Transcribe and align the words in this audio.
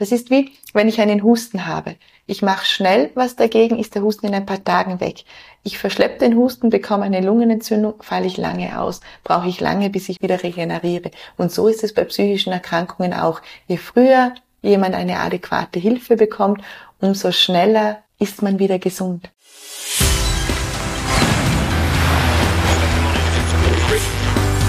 Das 0.00 0.12
ist 0.12 0.30
wie, 0.30 0.50
wenn 0.72 0.88
ich 0.88 0.98
einen 0.98 1.22
Husten 1.22 1.66
habe. 1.66 1.94
Ich 2.24 2.40
mache 2.40 2.64
schnell 2.64 3.10
was 3.14 3.36
dagegen, 3.36 3.78
ist 3.78 3.94
der 3.94 4.00
Husten 4.00 4.28
in 4.28 4.34
ein 4.34 4.46
paar 4.46 4.64
Tagen 4.64 4.98
weg. 4.98 5.24
Ich 5.62 5.76
verschleppe 5.76 6.20
den 6.20 6.36
Husten, 6.36 6.70
bekomme 6.70 7.04
eine 7.04 7.20
Lungenentzündung, 7.20 7.96
falle 8.00 8.26
ich 8.26 8.38
lange 8.38 8.80
aus, 8.80 9.00
brauche 9.24 9.50
ich 9.50 9.60
lange, 9.60 9.90
bis 9.90 10.08
ich 10.08 10.22
wieder 10.22 10.42
regeneriere. 10.42 11.10
Und 11.36 11.52
so 11.52 11.68
ist 11.68 11.84
es 11.84 11.92
bei 11.92 12.04
psychischen 12.04 12.50
Erkrankungen 12.50 13.12
auch. 13.12 13.42
Je 13.68 13.76
früher 13.76 14.32
jemand 14.62 14.94
eine 14.94 15.18
adäquate 15.18 15.78
Hilfe 15.78 16.16
bekommt, 16.16 16.62
umso 17.02 17.30
schneller 17.30 17.98
ist 18.18 18.40
man 18.40 18.58
wieder 18.58 18.78
gesund. 18.78 19.30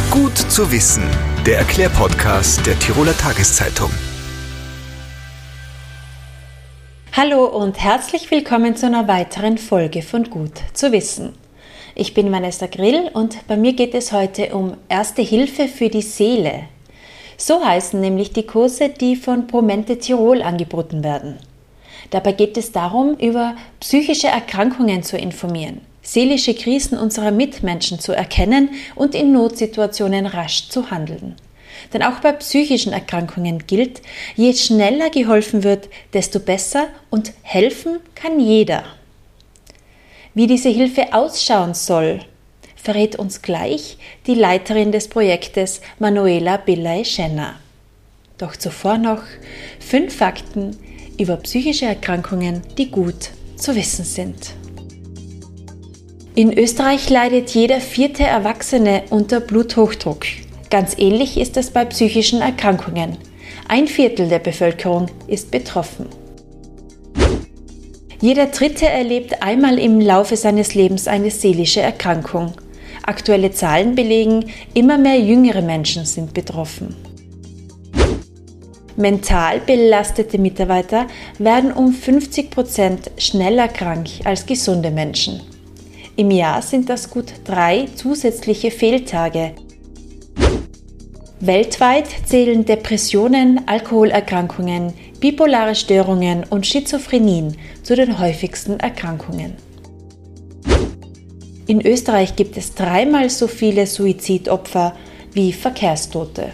Gut 0.10 0.38
zu 0.38 0.70
wissen, 0.74 1.04
der 1.46 1.60
Erklärpodcast 1.60 2.66
der 2.66 2.78
Tiroler 2.80 3.18
Tageszeitung. 3.18 3.92
Hallo 7.14 7.46
und 7.46 7.78
herzlich 7.78 8.32
willkommen 8.32 8.78
zu 8.78 8.86
einer 8.86 9.06
weiteren 9.06 9.58
Folge 9.58 10.02
von 10.02 10.30
Gut 10.30 10.54
zu 10.72 10.94
wissen. 10.94 11.34
Ich 11.94 12.14
bin 12.14 12.32
Vanessa 12.32 12.68
Grill 12.68 13.10
und 13.12 13.46
bei 13.48 13.58
mir 13.58 13.74
geht 13.74 13.94
es 13.96 14.14
heute 14.14 14.56
um 14.56 14.78
Erste 14.88 15.22
Hilfe 15.22 15.68
für 15.68 15.90
die 15.90 16.04
Seele. 16.04 16.70
So 17.36 17.66
heißen 17.66 18.00
nämlich 18.00 18.32
die 18.32 18.48
Kurse, 18.48 18.88
die 18.88 19.18
von 19.18 19.48
Promente 19.48 19.98
Tirol 19.98 20.42
angeboten 20.42 21.04
werden. 21.04 21.36
Dabei 22.12 22.32
geht 22.32 22.56
es 22.56 22.72
darum, 22.72 23.18
über 23.18 23.58
psychische 23.82 24.30
Erkrankungen 24.30 25.04
zu 25.04 25.18
informieren, 25.18 25.82
seelische 26.02 26.54
Krisen 26.54 26.98
unserer 26.98 27.32
Mitmenschen 27.32 28.00
zu 28.00 28.14
erkennen 28.14 28.70
und 28.96 29.16
in 29.16 29.34
Notsituationen 29.34 30.28
rasch 30.28 30.70
zu 30.70 30.90
handeln. 30.92 31.36
Denn 31.94 32.04
auch 32.04 32.20
bei 32.20 32.32
psychischen 32.32 32.94
Erkrankungen 32.94 33.66
gilt, 33.68 34.02
je 34.36 34.54
schneller 34.54 35.10
geholfen 35.10 35.64
wird, 35.64 35.90
desto 36.14 36.40
besser 36.40 36.88
und 37.10 37.34
helfen 37.42 38.00
kann 38.16 38.40
jeder. 38.40 38.84
Wie 40.34 40.48
diese 40.48 40.70
Hilfe 40.70 41.14
ausschauen 41.14 41.74
soll, 41.74 42.20
verrät 42.76 43.18
uns 43.18 43.42
gleich 43.42 43.98
die 44.28 44.34
Leiterin 44.34 44.92
des 44.92 45.10
Projektes 45.10 45.82
Manuela 46.00 46.58
Billay-Schenner. 46.58 47.56
Doch 48.38 48.56
zuvor 48.56 48.98
noch 48.98 49.24
fünf 49.80 50.16
Fakten 50.16 50.78
über 51.20 51.38
psychische 51.38 51.86
Erkrankungen, 51.86 52.62
die 52.78 52.90
gut 52.90 53.32
zu 53.56 53.76
wissen 53.76 54.06
sind. 54.06 54.54
In 56.34 56.58
Österreich 56.58 57.10
leidet 57.10 57.50
jeder 57.50 57.82
vierte 57.82 58.24
Erwachsene 58.24 59.04
unter 59.10 59.42
Bluthochdruck. 59.42 60.26
Ganz 60.72 60.98
ähnlich 60.98 61.38
ist 61.38 61.58
es 61.58 61.70
bei 61.70 61.84
psychischen 61.84 62.42
Erkrankungen. 62.42 63.18
Ein 63.68 63.88
Viertel 63.88 64.30
der 64.30 64.40
Bevölkerung 64.40 65.08
ist 65.28 65.52
betroffen. 65.52 66.08
Jeder 68.22 68.46
Dritte 68.46 68.88
erlebt 68.88 69.44
einmal 69.44 69.78
im 69.78 70.00
Laufe 70.00 70.38
seines 70.38 70.74
Lebens 70.74 71.10
eine 71.10 71.30
seelische 71.30 71.82
Erkrankung. 71.82 72.54
Aktuelle 73.04 73.52
Zahlen 73.52 73.96
belegen, 73.96 74.46
immer 74.74 74.98
mehr 74.98 75.20
jüngere 75.20 75.62
Menschen 75.62 76.06
sind 76.06 76.34
betroffen. 76.34 76.96
Mental 78.96 79.60
belastete 79.60 80.38
Mitarbeiter 80.38 81.08
werden 81.38 81.74
um 81.74 81.92
50 81.92 82.50
Prozent 82.50 83.12
schneller 83.18 83.68
krank 83.68 84.08
als 84.24 84.46
gesunde 84.46 84.92
Menschen. 84.92 85.42
Im 86.16 86.32
Jahr 86.32 86.62
sind 86.62 86.90
das 86.90 87.10
gut 87.10 87.34
drei 87.44 87.88
zusätzliche 87.96 88.72
Fehltage, 88.72 89.54
Weltweit 91.44 92.06
zählen 92.28 92.66
Depressionen, 92.66 93.68
Alkoholerkrankungen, 93.68 94.94
bipolare 95.20 95.74
Störungen 95.74 96.44
und 96.44 96.68
Schizophrenien 96.68 97.58
zu 97.82 97.96
den 97.96 98.20
häufigsten 98.20 98.80
Erkrankungen. 98.80 99.58
In 101.66 101.84
Österreich 101.84 102.36
gibt 102.36 102.58
es 102.58 102.76
dreimal 102.76 103.32
so 103.32 103.48
viele 103.48 103.88
Suizidopfer 103.88 104.96
wie 105.32 105.52
Verkehrstote. 105.52 106.54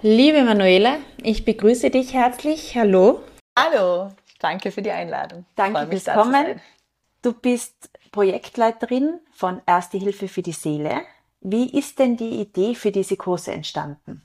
Liebe 0.00 0.44
Manuela, 0.44 0.96
ich 1.22 1.44
begrüße 1.44 1.90
dich 1.90 2.14
herzlich. 2.14 2.74
Hallo. 2.74 3.20
Hallo, 3.58 4.08
danke 4.40 4.70
für 4.70 4.80
die 4.80 4.92
Einladung. 4.92 5.44
Danke 5.56 5.88
fürs 5.88 6.06
Kommen. 6.06 6.58
Du 7.20 7.34
bist 7.34 7.90
Projektleiterin 8.12 9.20
von 9.30 9.60
Erste 9.66 9.98
Hilfe 9.98 10.28
für 10.28 10.42
die 10.42 10.52
Seele. 10.52 11.02
Wie 11.46 11.68
ist 11.78 11.98
denn 11.98 12.16
die 12.16 12.40
Idee 12.40 12.74
für 12.74 12.90
diese 12.90 13.18
Kurse 13.18 13.52
entstanden? 13.52 14.22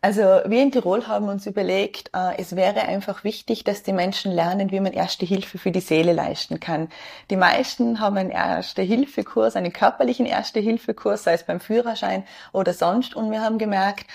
Also 0.00 0.22
wir 0.22 0.62
in 0.62 0.72
Tirol 0.72 1.06
haben 1.06 1.28
uns 1.28 1.46
überlegt, 1.46 2.10
äh, 2.14 2.36
es 2.38 2.56
wäre 2.56 2.80
einfach 2.80 3.24
wichtig, 3.24 3.62
dass 3.62 3.82
die 3.82 3.92
Menschen 3.92 4.32
lernen, 4.32 4.72
wie 4.72 4.80
man 4.80 4.94
Erste 4.94 5.26
Hilfe 5.26 5.58
für 5.58 5.70
die 5.70 5.80
Seele 5.80 6.14
leisten 6.14 6.60
kann. 6.60 6.88
Die 7.30 7.36
meisten 7.36 8.00
haben 8.00 8.16
einen 8.16 8.30
Erste-Hilfe-Kurs, 8.30 9.54
einen 9.54 9.72
körperlichen 9.74 10.24
Erste-Hilfe-Kurs, 10.24 11.24
sei 11.24 11.34
es 11.34 11.44
beim 11.44 11.60
Führerschein 11.60 12.24
oder 12.52 12.72
sonst. 12.72 13.14
Und 13.14 13.30
wir 13.30 13.42
haben 13.42 13.58
gemerkt, 13.58 14.06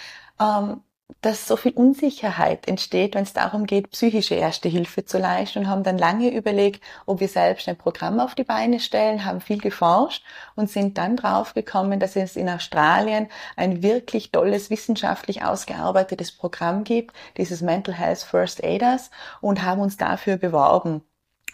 ähm, 0.41 0.81
dass 1.21 1.47
so 1.47 1.55
viel 1.55 1.71
Unsicherheit 1.71 2.67
entsteht, 2.67 3.15
wenn 3.15 3.23
es 3.23 3.33
darum 3.33 3.65
geht, 3.65 3.91
psychische 3.91 4.35
Erste 4.35 4.67
Hilfe 4.67 5.05
zu 5.05 5.17
leisten 5.17 5.59
und 5.59 5.67
haben 5.67 5.83
dann 5.83 5.97
lange 5.97 6.29
überlegt, 6.29 6.83
ob 7.05 7.21
wir 7.21 7.29
selbst 7.29 7.67
ein 7.69 7.77
Programm 7.77 8.19
auf 8.19 8.35
die 8.35 8.43
Beine 8.43 8.79
stellen, 8.79 9.23
haben 9.23 9.39
viel 9.41 9.59
geforscht 9.59 10.23
und 10.55 10.69
sind 10.69 10.97
dann 10.97 11.15
draufgekommen, 11.15 11.99
dass 11.99 12.15
es 12.15 12.35
in 12.35 12.49
Australien 12.49 13.29
ein 13.55 13.81
wirklich 13.83 14.31
tolles 14.31 14.69
wissenschaftlich 14.69 15.43
ausgearbeitetes 15.43 16.33
Programm 16.33 16.83
gibt, 16.83 17.15
dieses 17.37 17.61
Mental 17.61 17.95
Health 17.95 18.19
First 18.19 18.63
Aiders 18.63 19.09
und 19.41 19.63
haben 19.63 19.81
uns 19.81 19.97
dafür 19.97 20.37
beworben 20.37 21.03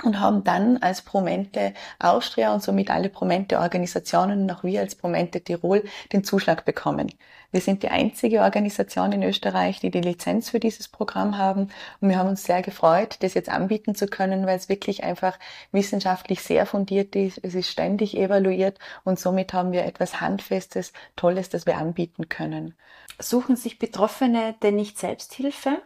und 0.04 0.20
haben 0.20 0.44
dann 0.44 0.78
als 0.78 1.04
Promente 1.04 1.74
Austria 2.00 2.54
und 2.54 2.64
somit 2.64 2.90
alle 2.90 3.10
Promente 3.10 3.60
Organisationen 3.60 4.44
und 4.44 4.52
auch 4.52 4.64
wir 4.64 4.82
als 4.82 4.96
Promente 4.96 5.42
Tirol 5.42 5.84
den 6.12 6.24
Zuschlag 6.24 6.66
bekommen. 6.66 7.12
Wir 7.54 7.62
sind 7.62 7.84
die 7.84 7.90
einzige 7.90 8.42
Organisation 8.42 9.12
in 9.12 9.22
Österreich, 9.22 9.80
die 9.80 9.92
die 9.92 10.02
Lizenz 10.02 10.50
für 10.50 10.60
dieses 10.60 10.88
Programm 10.88 11.38
haben 11.38 11.70
und 12.02 12.10
wir 12.10 12.18
haben 12.18 12.30
uns 12.30 12.44
sehr 12.44 12.64
gefreut, 12.64 13.18
das 13.20 13.36
jetzt 13.36 13.48
anbieten 13.48 13.94
zu 13.94 14.08
können, 14.08 14.48
weil 14.48 14.58
es 14.58 14.70
wirklich 14.70 15.04
einfach 15.04 15.38
wissenschaftlich 15.72 16.42
sehr 16.42 16.66
fundiert 16.66 17.16
ist, 17.16 17.40
es 17.44 17.54
ist 17.54 17.70
ständig 17.70 18.18
evaluiert 18.18 18.80
und 19.04 19.20
somit 19.20 19.54
haben 19.54 19.72
wir 19.72 19.86
etwas 19.86 20.20
Handfestes, 20.20 20.94
Tolles, 21.16 21.50
das 21.50 21.68
wir 21.68 21.78
anbieten 21.78 22.28
können. 22.28 22.74
Suchen 23.20 23.56
sich 23.56 23.78
Betroffene 23.78 24.56
denn 24.64 24.76
nicht 24.76 24.98
Selbsthilfe? 24.98 25.80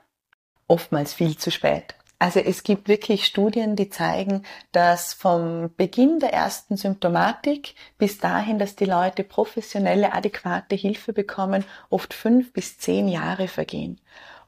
Oftmals 0.70 1.14
viel 1.14 1.38
zu 1.38 1.52
spät. 1.52 1.96
Also 2.20 2.40
es 2.40 2.64
gibt 2.64 2.88
wirklich 2.88 3.28
Studien, 3.28 3.76
die 3.76 3.90
zeigen, 3.90 4.44
dass 4.72 5.14
vom 5.14 5.70
Beginn 5.78 6.20
der 6.20 6.34
ersten 6.34 6.76
Symptomatik 6.76 7.76
bis 8.00 8.18
dahin, 8.18 8.58
dass 8.58 8.76
die 8.76 8.86
Leute 8.86 9.24
professionelle, 9.24 10.14
adäquate 10.14 10.76
Hilfe 10.76 11.14
bekommen, 11.14 11.64
oft 11.92 12.16
fünf 12.16 12.54
bis 12.54 12.80
zehn 12.80 13.08
Jahre 13.08 13.48
vergehen. 13.48 14.02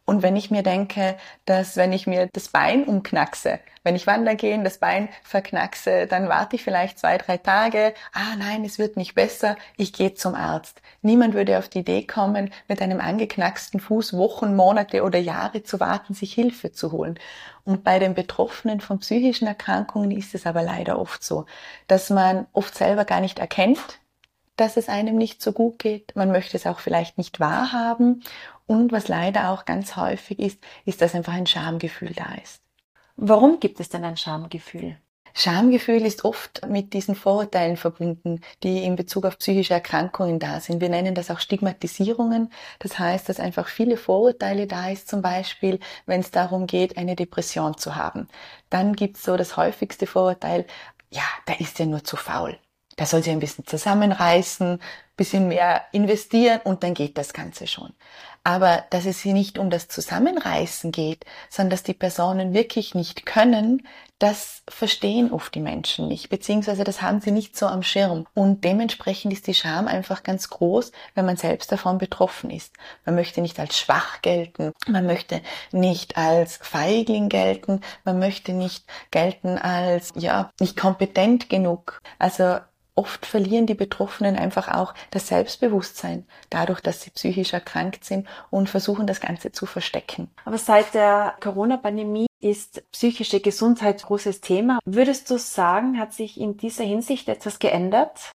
Und 0.10 0.24
wenn 0.24 0.36
ich 0.36 0.50
mir 0.50 0.64
denke, 0.64 1.18
dass 1.46 1.78
wenn 1.78 1.94
ich 1.94 2.08
mir 2.08 2.30
das 2.34 2.48
Bein 2.48 2.86
umknackse, 2.86 3.60
wenn 3.84 3.96
ich 3.96 4.08
wandern 4.08 4.38
gehe, 4.38 4.58
das 4.64 4.80
Bein 4.80 5.08
verknackse, 5.22 6.08
dann 6.08 6.30
warte 6.30 6.56
ich 6.56 6.64
vielleicht 6.64 6.98
zwei, 6.98 7.20
drei 7.20 7.38
Tage. 7.38 7.94
Ah 8.12 8.36
nein, 8.36 8.66
es 8.66 8.80
wird 8.80 8.98
nicht 8.98 9.14
besser. 9.14 9.56
Ich 9.78 9.94
gehe 9.94 10.16
zum 10.16 10.34
Arzt. 10.34 10.82
Niemand 11.04 11.36
würde 11.36 11.60
auf 11.60 11.70
die 11.70 11.82
Idee 11.82 12.08
kommen, 12.08 12.50
mit 12.68 12.82
einem 12.82 13.00
angeknacksten 13.00 13.80
Fuß 13.80 14.18
Wochen, 14.18 14.56
Monate 14.56 15.04
oder 15.04 15.20
Jahre 15.20 15.62
zu 15.62 15.80
warten, 15.80 16.16
sich 16.16 16.34
Hilfe 16.34 16.72
zu 16.72 16.92
holen. 16.92 17.20
Und 17.64 17.84
bei 17.84 18.00
den 18.00 18.16
Betroffenen 18.16 18.82
von 18.82 18.98
psychischen 18.98 19.48
Erkrankungen 19.48 20.10
ist 20.10 20.34
es 20.34 20.48
aber 20.48 20.64
leider 20.64 20.98
oft 20.98 21.24
so, 21.24 21.46
dass 21.86 22.10
man 22.10 22.48
oft 22.52 22.74
selber 22.74 23.06
gar 23.06 23.22
nicht 23.22 23.38
erkennt, 23.38 24.00
dass 24.56 24.76
es 24.76 24.90
einem 24.90 25.18
nicht 25.18 25.42
so 25.44 25.54
gut 25.54 25.78
geht. 25.78 26.16
Man 26.16 26.32
möchte 26.32 26.58
es 26.58 26.66
auch 26.66 26.80
vielleicht 26.80 27.20
nicht 27.20 27.40
wahrhaben 27.40 28.24
und 28.70 28.92
was 28.92 29.08
leider 29.08 29.50
auch 29.50 29.66
ganz 29.66 29.96
häufig 29.96 30.38
ist, 30.38 30.60
ist, 30.86 31.02
dass 31.02 31.16
einfach 31.16 31.34
ein 31.34 31.48
Schamgefühl 31.48 32.14
da 32.14 32.36
ist. 32.36 32.62
Warum 33.16 33.60
gibt 33.60 33.80
es 33.80 33.90
denn 33.90 34.04
ein 34.04 34.16
Schamgefühl? 34.16 34.98
Schamgefühl 35.34 36.06
ist 36.06 36.24
oft 36.24 36.68
mit 36.68 36.94
diesen 36.94 37.16
Vorurteilen 37.16 37.78
verbunden, 37.78 38.42
die 38.62 38.84
in 38.84 38.96
Bezug 38.96 39.26
auf 39.26 39.40
psychische 39.40 39.74
Erkrankungen 39.74 40.38
da 40.38 40.60
sind. 40.60 40.82
Wir 40.82 40.90
nennen 40.90 41.16
das 41.16 41.32
auch 41.32 41.40
Stigmatisierungen. 41.40 42.52
Das 42.78 43.00
heißt, 43.00 43.28
dass 43.28 43.40
einfach 43.40 43.68
viele 43.68 43.98
Vorurteile 43.98 44.68
da 44.68 44.90
ist, 44.90 45.08
zum 45.08 45.24
Beispiel, 45.24 45.80
wenn 46.06 46.20
es 46.22 46.30
darum 46.30 46.68
geht, 46.68 46.96
eine 46.98 47.16
Depression 47.16 47.76
zu 47.76 47.96
haben. 47.96 48.28
Dann 48.70 48.96
gibt 48.96 49.18
es 49.18 49.24
so 49.24 49.36
das 49.36 49.58
häufigste 49.58 50.06
Vorurteil, 50.06 50.68
ja, 51.10 51.24
der 51.48 51.60
ist 51.60 51.80
ja 51.80 51.88
nur 51.88 52.04
zu 52.04 52.18
faul. 52.18 52.60
Der 53.00 53.06
soll 53.06 53.24
sich 53.24 53.32
ein 53.32 53.40
bisschen 53.40 53.66
zusammenreißen, 53.66 54.80
bisschen 55.16 55.48
mehr 55.48 55.84
investieren 55.92 56.62
und 56.64 56.84
dann 56.84 56.94
geht 56.94 57.18
das 57.18 57.34
Ganze 57.34 57.68
schon. 57.68 57.94
Aber 58.44 58.86
dass 58.90 59.06
es 59.06 59.20
hier 59.20 59.34
nicht 59.34 59.60
um 59.60 59.70
das 59.70 59.90
Zusammenreißen 59.90 60.92
geht, 60.92 61.26
sondern 61.50 61.72
dass 61.72 61.84
die 61.84 61.94
Personen 61.94 62.54
wirklich 62.54 62.96
nicht 62.96 63.26
können, 63.26 63.86
das 64.18 64.64
verstehen 64.68 65.32
oft 65.32 65.56
die 65.56 65.62
Menschen 65.62 66.08
nicht, 66.08 66.30
beziehungsweise 66.30 66.84
das 66.84 67.02
haben 67.02 67.22
sie 67.22 67.32
nicht 67.32 67.58
so 67.58 67.68
am 67.68 67.84
Schirm. 67.84 68.28
Und 68.34 68.64
dementsprechend 68.66 69.32
ist 69.32 69.48
die 69.48 69.54
Scham 69.54 69.88
einfach 69.88 70.24
ganz 70.24 70.50
groß, 70.50 70.92
wenn 71.16 71.26
man 71.26 71.38
selbst 71.38 71.72
davon 71.72 71.98
betroffen 71.98 72.50
ist. 72.50 72.74
Man 73.06 73.16
möchte 73.16 73.42
nicht 73.42 73.60
als 73.60 73.78
schwach 73.78 74.22
gelten, 74.22 74.74
man 74.88 75.06
möchte 75.06 75.42
nicht 75.72 76.18
als 76.18 76.60
Feigling 76.62 77.30
gelten, 77.30 77.82
man 78.04 78.20
möchte 78.20 78.52
nicht 78.54 78.86
gelten 79.12 79.58
als, 79.58 80.12
ja, 80.16 80.50
nicht 80.60 80.76
kompetent 80.76 81.50
genug. 81.50 82.02
Also 82.20 82.58
Oft 83.00 83.26
verlieren 83.26 83.66
die 83.66 83.76
Betroffenen 83.76 84.36
einfach 84.36 84.68
auch 84.68 84.94
das 85.10 85.30
Selbstbewusstsein, 85.30 86.26
dadurch, 86.50 86.82
dass 86.82 87.00
sie 87.00 87.12
psychisch 87.12 87.54
erkrankt 87.54 88.04
sind 88.04 88.28
und 88.50 88.68
versuchen, 88.68 89.08
das 89.08 89.22
Ganze 89.22 89.54
zu 89.54 89.66
verstecken. 89.66 90.30
Aber 90.44 90.58
seit 90.58 90.94
der 90.94 91.38
Corona-Pandemie 91.40 92.26
ist 92.42 92.84
psychische 92.92 93.40
Gesundheit 93.40 94.04
großes 94.04 94.42
Thema. 94.42 94.80
Würdest 94.84 95.30
du 95.30 95.40
sagen, 95.40 95.98
hat 95.98 96.12
sich 96.12 96.38
in 96.38 96.58
dieser 96.58 96.84
Hinsicht 96.84 97.30
etwas 97.30 97.60
geändert? 97.60 98.32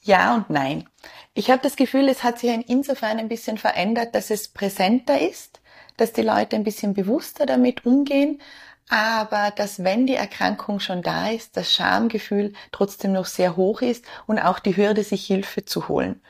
Ja 0.00 0.34
und 0.34 0.48
nein. 0.48 0.88
Ich 1.34 1.50
habe 1.50 1.60
das 1.62 1.76
Gefühl, 1.76 2.08
es 2.08 2.24
hat 2.24 2.38
sich 2.38 2.50
insofern 2.70 3.18
ein 3.18 3.28
bisschen 3.28 3.58
verändert, 3.58 4.14
dass 4.14 4.30
es 4.30 4.48
präsenter 4.48 5.20
ist, 5.20 5.60
dass 5.98 6.14
die 6.14 6.22
Leute 6.22 6.56
ein 6.56 6.64
bisschen 6.64 6.94
bewusster 6.94 7.44
damit 7.44 7.84
umgehen, 7.84 8.40
aber 8.88 9.52
dass 9.54 9.82
wenn 9.82 10.06
die 10.06 10.14
Erkrankung 10.14 10.80
schon 10.80 11.02
da 11.02 11.28
ist, 11.28 11.56
das 11.56 11.72
Schamgefühl 11.72 12.52
trotzdem 12.72 13.12
noch 13.12 13.26
sehr 13.26 13.56
hoch 13.56 13.82
ist 13.82 14.04
und 14.26 14.38
auch 14.38 14.58
die 14.58 14.76
Hürde, 14.76 15.02
sich 15.02 15.26
Hilfe 15.26 15.64
zu 15.64 15.88
holen. 15.88 16.20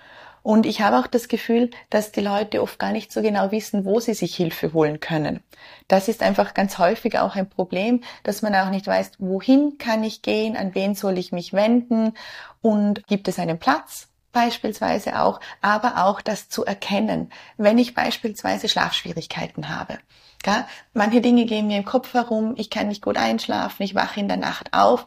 Und 0.43 0.65
ich 0.65 0.81
habe 0.81 0.99
auch 0.99 1.09
das 1.09 1.27
Gefühl, 1.27 1.71
dass 1.91 2.13
die 2.13 2.21
Leute 2.21 2.63
oft 2.63 2.79
gar 2.79 2.93
nicht 2.93 3.13
so 3.13 3.21
genau 3.21 3.51
wissen, 3.51 3.85
wo 3.85 3.99
sie 3.99 4.15
sich 4.15 4.37
Hilfe 4.37 4.73
holen 4.73 5.01
können. 5.01 5.43
Das 5.89 6.07
ist 6.07 6.23
einfach 6.23 6.55
ganz 6.55 6.79
häufig 6.79 7.19
auch 7.19 7.35
ein 7.35 7.49
Problem, 7.49 8.05
dass 8.23 8.43
man 8.43 8.55
auch 8.55 8.71
nicht 8.71 8.87
weiß, 8.87 9.11
wohin 9.19 9.77
kann 9.79 10.05
ich 10.05 10.23
gehen, 10.23 10.57
an 10.57 10.73
wen 10.77 10.95
soll 10.95 11.19
ich 11.19 11.33
mich 11.33 11.53
wenden 11.53 12.15
und 12.63 13.05
gibt 13.09 13.27
es 13.27 13.41
einen 13.41 13.59
Platz, 13.59 14.07
beispielsweise 14.31 15.21
auch, 15.21 15.41
aber 15.63 16.05
auch 16.05 16.21
das 16.21 16.49
zu 16.49 16.65
erkennen, 16.65 17.33
wenn 17.57 17.79
ich 17.79 17.95
beispielsweise 17.95 18.69
Schlafschwierigkeiten 18.69 19.69
habe. 19.69 19.99
Ja, 20.47 20.69
manche 20.95 21.21
Dinge 21.21 21.45
gehen 21.45 21.67
mir 21.67 21.79
im 21.79 21.85
Kopf 21.85 22.15
herum, 22.15 22.55
ich 22.57 22.71
kann 22.71 22.89
nicht 22.89 23.03
gut 23.03 23.17
einschlafen, 23.17 23.83
ich 23.83 23.97
wache 23.97 24.21
in 24.21 24.29
der 24.29 24.37
Nacht 24.37 24.73
auf, 24.73 25.07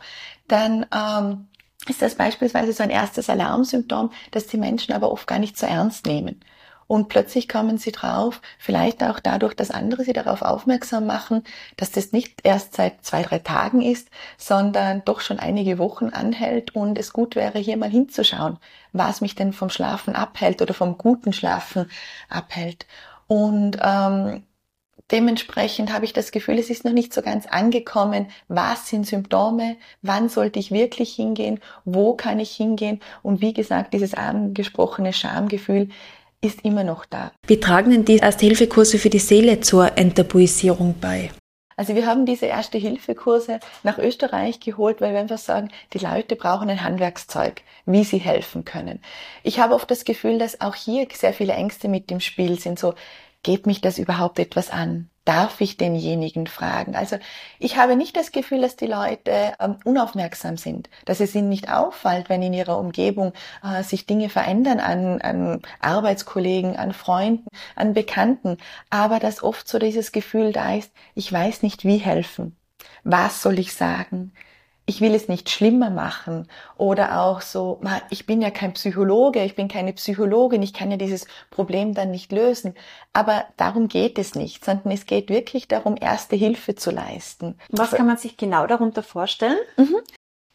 dann 0.49 0.85
ähm, 0.93 1.47
ist 1.87 2.01
das 2.01 2.15
beispielsweise 2.15 2.73
so 2.73 2.83
ein 2.83 2.89
erstes 2.89 3.29
Alarmsymptom, 3.29 4.11
das 4.31 4.47
die 4.47 4.57
Menschen 4.57 4.93
aber 4.93 5.11
oft 5.11 5.27
gar 5.27 5.39
nicht 5.39 5.57
so 5.57 5.65
ernst 5.65 6.05
nehmen. 6.05 6.41
Und 6.87 7.07
plötzlich 7.07 7.47
kommen 7.47 7.77
sie 7.77 7.91
drauf, 7.91 8.41
vielleicht 8.57 9.03
auch 9.03 9.19
dadurch, 9.19 9.53
dass 9.53 9.69
andere 9.69 10.03
sie 10.03 10.11
darauf 10.11 10.41
aufmerksam 10.41 11.05
machen, 11.05 11.43
dass 11.77 11.91
das 11.91 12.11
nicht 12.11 12.39
erst 12.43 12.75
seit 12.75 13.05
zwei, 13.05 13.21
drei 13.21 13.39
Tagen 13.39 13.81
ist, 13.81 14.09
sondern 14.37 15.03
doch 15.05 15.21
schon 15.21 15.39
einige 15.39 15.77
Wochen 15.77 16.09
anhält 16.09 16.75
und 16.75 16.97
es 16.97 17.13
gut 17.13 17.35
wäre, 17.35 17.59
hier 17.59 17.77
mal 17.77 17.91
hinzuschauen, 17.91 18.57
was 18.91 19.21
mich 19.21 19.35
denn 19.35 19.53
vom 19.53 19.69
Schlafen 19.69 20.15
abhält 20.15 20.61
oder 20.63 20.73
vom 20.73 20.97
guten 20.97 21.31
Schlafen 21.31 21.89
abhält. 22.27 22.87
Und 23.27 23.77
ähm, 23.81 24.43
Dementsprechend 25.11 25.91
habe 25.91 26.05
ich 26.05 26.13
das 26.13 26.31
Gefühl, 26.31 26.59
es 26.59 26.69
ist 26.69 26.85
noch 26.85 26.91
nicht 26.91 27.13
so 27.13 27.21
ganz 27.21 27.47
angekommen. 27.47 28.27
Was 28.47 28.89
sind 28.89 29.07
Symptome? 29.07 29.77
Wann 30.03 30.29
sollte 30.29 30.59
ich 30.59 30.71
wirklich 30.71 31.13
hingehen? 31.15 31.59
Wo 31.83 32.13
kann 32.13 32.39
ich 32.39 32.51
hingehen? 32.51 32.99
Und 33.23 33.41
wie 33.41 33.53
gesagt, 33.53 33.93
dieses 33.93 34.13
angesprochene 34.13 35.13
Schamgefühl 35.13 35.89
ist 36.41 36.63
immer 36.63 36.83
noch 36.83 37.05
da. 37.05 37.31
Wie 37.47 37.59
tragen 37.59 37.91
denn 37.91 38.05
die 38.05 38.17
Erste-Hilfe-Kurse 38.17 38.99
für 38.99 39.09
die 39.09 39.19
Seele 39.19 39.61
zur 39.61 39.97
Enttabuisierung 39.97 40.95
bei? 41.01 41.31
Also 41.75 41.95
wir 41.95 42.05
haben 42.05 42.25
diese 42.25 42.45
Erste-Hilfe-Kurse 42.45 43.61
nach 43.83 43.97
Österreich 43.97 44.59
geholt, 44.59 44.99
weil 44.99 45.13
wir 45.13 45.21
einfach 45.21 45.37
sagen, 45.37 45.69
die 45.93 45.99
Leute 45.99 46.35
brauchen 46.35 46.69
ein 46.69 46.83
Handwerkszeug, 46.83 47.61
wie 47.85 48.03
sie 48.03 48.17
helfen 48.17 48.65
können. 48.65 48.99
Ich 49.43 49.59
habe 49.59 49.73
oft 49.73 49.89
das 49.89 50.03
Gefühl, 50.03 50.39
dass 50.39 50.59
auch 50.59 50.75
hier 50.75 51.07
sehr 51.13 51.33
viele 51.33 51.53
Ängste 51.53 51.87
mit 51.87 52.09
dem 52.09 52.19
Spiel 52.19 52.59
sind. 52.59 52.77
So, 52.77 52.95
geht 53.43 53.65
mich 53.65 53.81
das 53.81 53.97
überhaupt 53.97 54.39
etwas 54.39 54.69
an? 54.71 55.09
Darf 55.25 55.61
ich 55.61 55.77
denjenigen 55.77 56.47
fragen? 56.47 56.95
Also 56.95 57.17
ich 57.59 57.77
habe 57.77 57.95
nicht 57.95 58.17
das 58.17 58.31
Gefühl, 58.31 58.61
dass 58.61 58.75
die 58.75 58.87
Leute 58.87 59.53
ähm, 59.59 59.77
unaufmerksam 59.85 60.57
sind, 60.57 60.89
dass 61.05 61.19
es 61.19 61.35
ihnen 61.35 61.49
nicht 61.49 61.71
auffällt, 61.71 62.29
wenn 62.29 62.41
in 62.41 62.53
ihrer 62.53 62.79
Umgebung 62.79 63.33
äh, 63.63 63.83
sich 63.83 64.07
Dinge 64.07 64.29
verändern 64.29 64.79
an, 64.79 65.21
an 65.21 65.61
Arbeitskollegen, 65.81 66.77
an 66.77 66.93
Freunden, 66.93 67.47
an 67.75 67.93
Bekannten, 67.93 68.57
aber 68.89 69.19
dass 69.19 69.43
oft 69.43 69.67
so 69.67 69.77
dieses 69.77 70.11
Gefühl 70.11 70.51
da 70.51 70.73
ist, 70.75 70.91
ich 71.13 71.31
weiß 71.31 71.61
nicht, 71.61 71.85
wie 71.85 71.97
helfen. 71.97 72.57
Was 73.03 73.41
soll 73.41 73.59
ich 73.59 73.73
sagen? 73.73 74.33
Ich 74.89 75.01
will 75.01 75.13
es 75.13 75.27
nicht 75.27 75.51
schlimmer 75.51 75.91
machen 75.91 76.47
oder 76.75 77.21
auch 77.21 77.41
so, 77.41 77.79
ich 78.09 78.25
bin 78.25 78.41
ja 78.41 78.49
kein 78.49 78.73
Psychologe, 78.73 79.43
ich 79.43 79.55
bin 79.55 79.67
keine 79.67 79.93
Psychologin, 79.93 80.63
ich 80.63 80.73
kann 80.73 80.89
ja 80.89 80.97
dieses 80.97 81.27
Problem 81.51 81.93
dann 81.93 82.09
nicht 82.09 82.31
lösen. 82.31 82.73
Aber 83.13 83.45
darum 83.55 83.87
geht 83.87 84.17
es 84.17 84.33
nicht, 84.33 84.65
sondern 84.65 84.91
es 84.91 85.05
geht 85.05 85.29
wirklich 85.29 85.67
darum, 85.67 85.95
erste 85.95 86.35
Hilfe 86.35 86.73
zu 86.73 86.89
leisten. 86.89 87.55
Was 87.69 87.91
kann 87.91 88.07
man 88.07 88.17
sich 88.17 88.35
genau 88.35 88.65
darunter 88.65 89.03
vorstellen? 89.03 89.59
Mhm. 89.77 89.97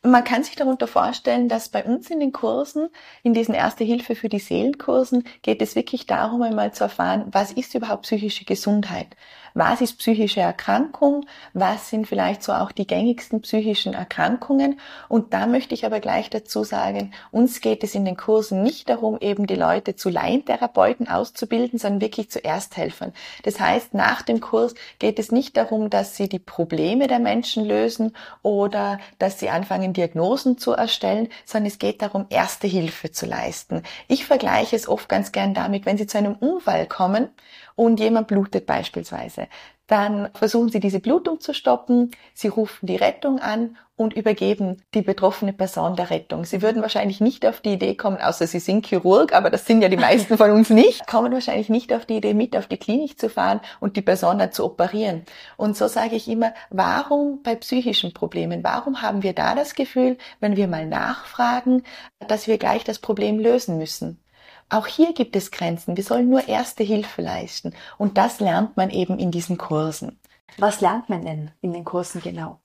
Man 0.02 0.24
kann 0.24 0.42
sich 0.42 0.56
darunter 0.56 0.88
vorstellen, 0.88 1.48
dass 1.48 1.68
bei 1.68 1.84
uns 1.84 2.10
in 2.10 2.18
den 2.18 2.32
Kursen, 2.32 2.88
in 3.22 3.34
diesen 3.34 3.54
Erste 3.54 3.84
Hilfe 3.84 4.16
für 4.16 4.28
die 4.28 4.40
Seelenkursen, 4.40 5.22
geht 5.42 5.62
es 5.62 5.76
wirklich 5.76 6.06
darum, 6.06 6.42
einmal 6.42 6.74
zu 6.74 6.82
erfahren, 6.82 7.26
was 7.30 7.52
ist 7.52 7.74
überhaupt 7.74 8.02
psychische 8.02 8.44
Gesundheit? 8.44 9.16
Was 9.56 9.80
ist 9.80 9.98
psychische 9.98 10.40
Erkrankung? 10.40 11.26
Was 11.52 11.88
sind 11.88 12.08
vielleicht 12.08 12.42
so 12.42 12.52
auch 12.52 12.72
die 12.72 12.88
gängigsten 12.88 13.40
psychischen 13.40 13.94
Erkrankungen? 13.94 14.80
Und 15.08 15.32
da 15.32 15.46
möchte 15.46 15.74
ich 15.74 15.86
aber 15.86 16.00
gleich 16.00 16.28
dazu 16.28 16.64
sagen, 16.64 17.12
uns 17.30 17.60
geht 17.60 17.84
es 17.84 17.94
in 17.94 18.04
den 18.04 18.16
Kursen 18.16 18.64
nicht 18.64 18.88
darum, 18.88 19.16
eben 19.20 19.46
die 19.46 19.54
Leute 19.54 19.94
zu 19.94 20.10
Laientherapeuten 20.10 21.06
auszubilden, 21.06 21.78
sondern 21.78 22.00
wirklich 22.00 22.32
zu 22.32 22.44
Ersthelfern. 22.44 23.12
Das 23.44 23.60
heißt, 23.60 23.94
nach 23.94 24.22
dem 24.22 24.40
Kurs 24.40 24.74
geht 24.98 25.20
es 25.20 25.30
nicht 25.30 25.56
darum, 25.56 25.88
dass 25.88 26.16
sie 26.16 26.28
die 26.28 26.40
Probleme 26.40 27.06
der 27.06 27.20
Menschen 27.20 27.64
lösen 27.64 28.16
oder 28.42 28.98
dass 29.20 29.38
sie 29.38 29.50
anfangen, 29.50 29.92
Diagnosen 29.92 30.58
zu 30.58 30.72
erstellen, 30.72 31.28
sondern 31.44 31.68
es 31.68 31.78
geht 31.78 32.02
darum, 32.02 32.26
erste 32.28 32.66
Hilfe 32.66 33.12
zu 33.12 33.24
leisten. 33.24 33.84
Ich 34.08 34.26
vergleiche 34.26 34.74
es 34.74 34.88
oft 34.88 35.08
ganz 35.08 35.30
gern 35.30 35.54
damit, 35.54 35.86
wenn 35.86 35.96
Sie 35.96 36.08
zu 36.08 36.18
einem 36.18 36.34
Unfall 36.34 36.86
kommen 36.86 37.28
und 37.76 38.00
jemand 38.00 38.28
blutet 38.28 38.66
beispielsweise. 38.66 39.48
Dann 39.86 40.30
versuchen 40.32 40.70
Sie 40.70 40.80
diese 40.80 41.00
Blutung 41.00 41.40
zu 41.40 41.52
stoppen, 41.52 42.10
Sie 42.32 42.48
rufen 42.48 42.86
die 42.86 42.96
Rettung 42.96 43.38
an 43.38 43.76
und 43.96 44.14
übergeben 44.14 44.82
die 44.94 45.02
betroffene 45.02 45.52
Person 45.52 45.94
der 45.94 46.08
Rettung. 46.08 46.44
Sie 46.44 46.62
würden 46.62 46.80
wahrscheinlich 46.80 47.20
nicht 47.20 47.46
auf 47.46 47.60
die 47.60 47.74
Idee 47.74 47.94
kommen, 47.94 48.16
außer 48.16 48.46
Sie 48.46 48.60
sind 48.60 48.86
Chirurg, 48.86 49.34
aber 49.34 49.50
das 49.50 49.66
sind 49.66 49.82
ja 49.82 49.90
die 49.90 49.98
meisten 49.98 50.38
von 50.38 50.50
uns 50.52 50.70
nicht, 50.70 51.06
kommen 51.06 51.32
wahrscheinlich 51.32 51.68
nicht 51.68 51.92
auf 51.92 52.06
die 52.06 52.16
Idee, 52.16 52.32
mit 52.32 52.56
auf 52.56 52.66
die 52.66 52.78
Klinik 52.78 53.20
zu 53.20 53.28
fahren 53.28 53.60
und 53.78 53.96
die 53.96 54.02
Person 54.02 54.38
dann 54.38 54.52
zu 54.52 54.64
operieren. 54.64 55.24
Und 55.58 55.76
so 55.76 55.86
sage 55.86 56.16
ich 56.16 56.28
immer, 56.28 56.54
warum 56.70 57.42
bei 57.42 57.54
psychischen 57.54 58.14
Problemen, 58.14 58.64
warum 58.64 59.02
haben 59.02 59.22
wir 59.22 59.34
da 59.34 59.54
das 59.54 59.74
Gefühl, 59.74 60.16
wenn 60.40 60.56
wir 60.56 60.66
mal 60.66 60.86
nachfragen, 60.86 61.82
dass 62.26 62.46
wir 62.46 62.56
gleich 62.56 62.84
das 62.84 62.98
Problem 62.98 63.38
lösen 63.38 63.76
müssen? 63.76 64.23
Auch 64.68 64.86
hier 64.86 65.12
gibt 65.12 65.36
es 65.36 65.50
Grenzen. 65.50 65.96
Wir 65.96 66.04
sollen 66.04 66.28
nur 66.28 66.48
erste 66.48 66.82
Hilfe 66.82 67.22
leisten. 67.22 67.74
Und 67.98 68.18
das 68.18 68.40
lernt 68.40 68.76
man 68.76 68.90
eben 68.90 69.18
in 69.18 69.30
diesen 69.30 69.58
Kursen. 69.58 70.18
Was 70.58 70.80
lernt 70.80 71.08
man 71.08 71.24
denn 71.24 71.50
in 71.60 71.72
den 71.72 71.84
Kursen 71.84 72.20
genau? 72.22 72.60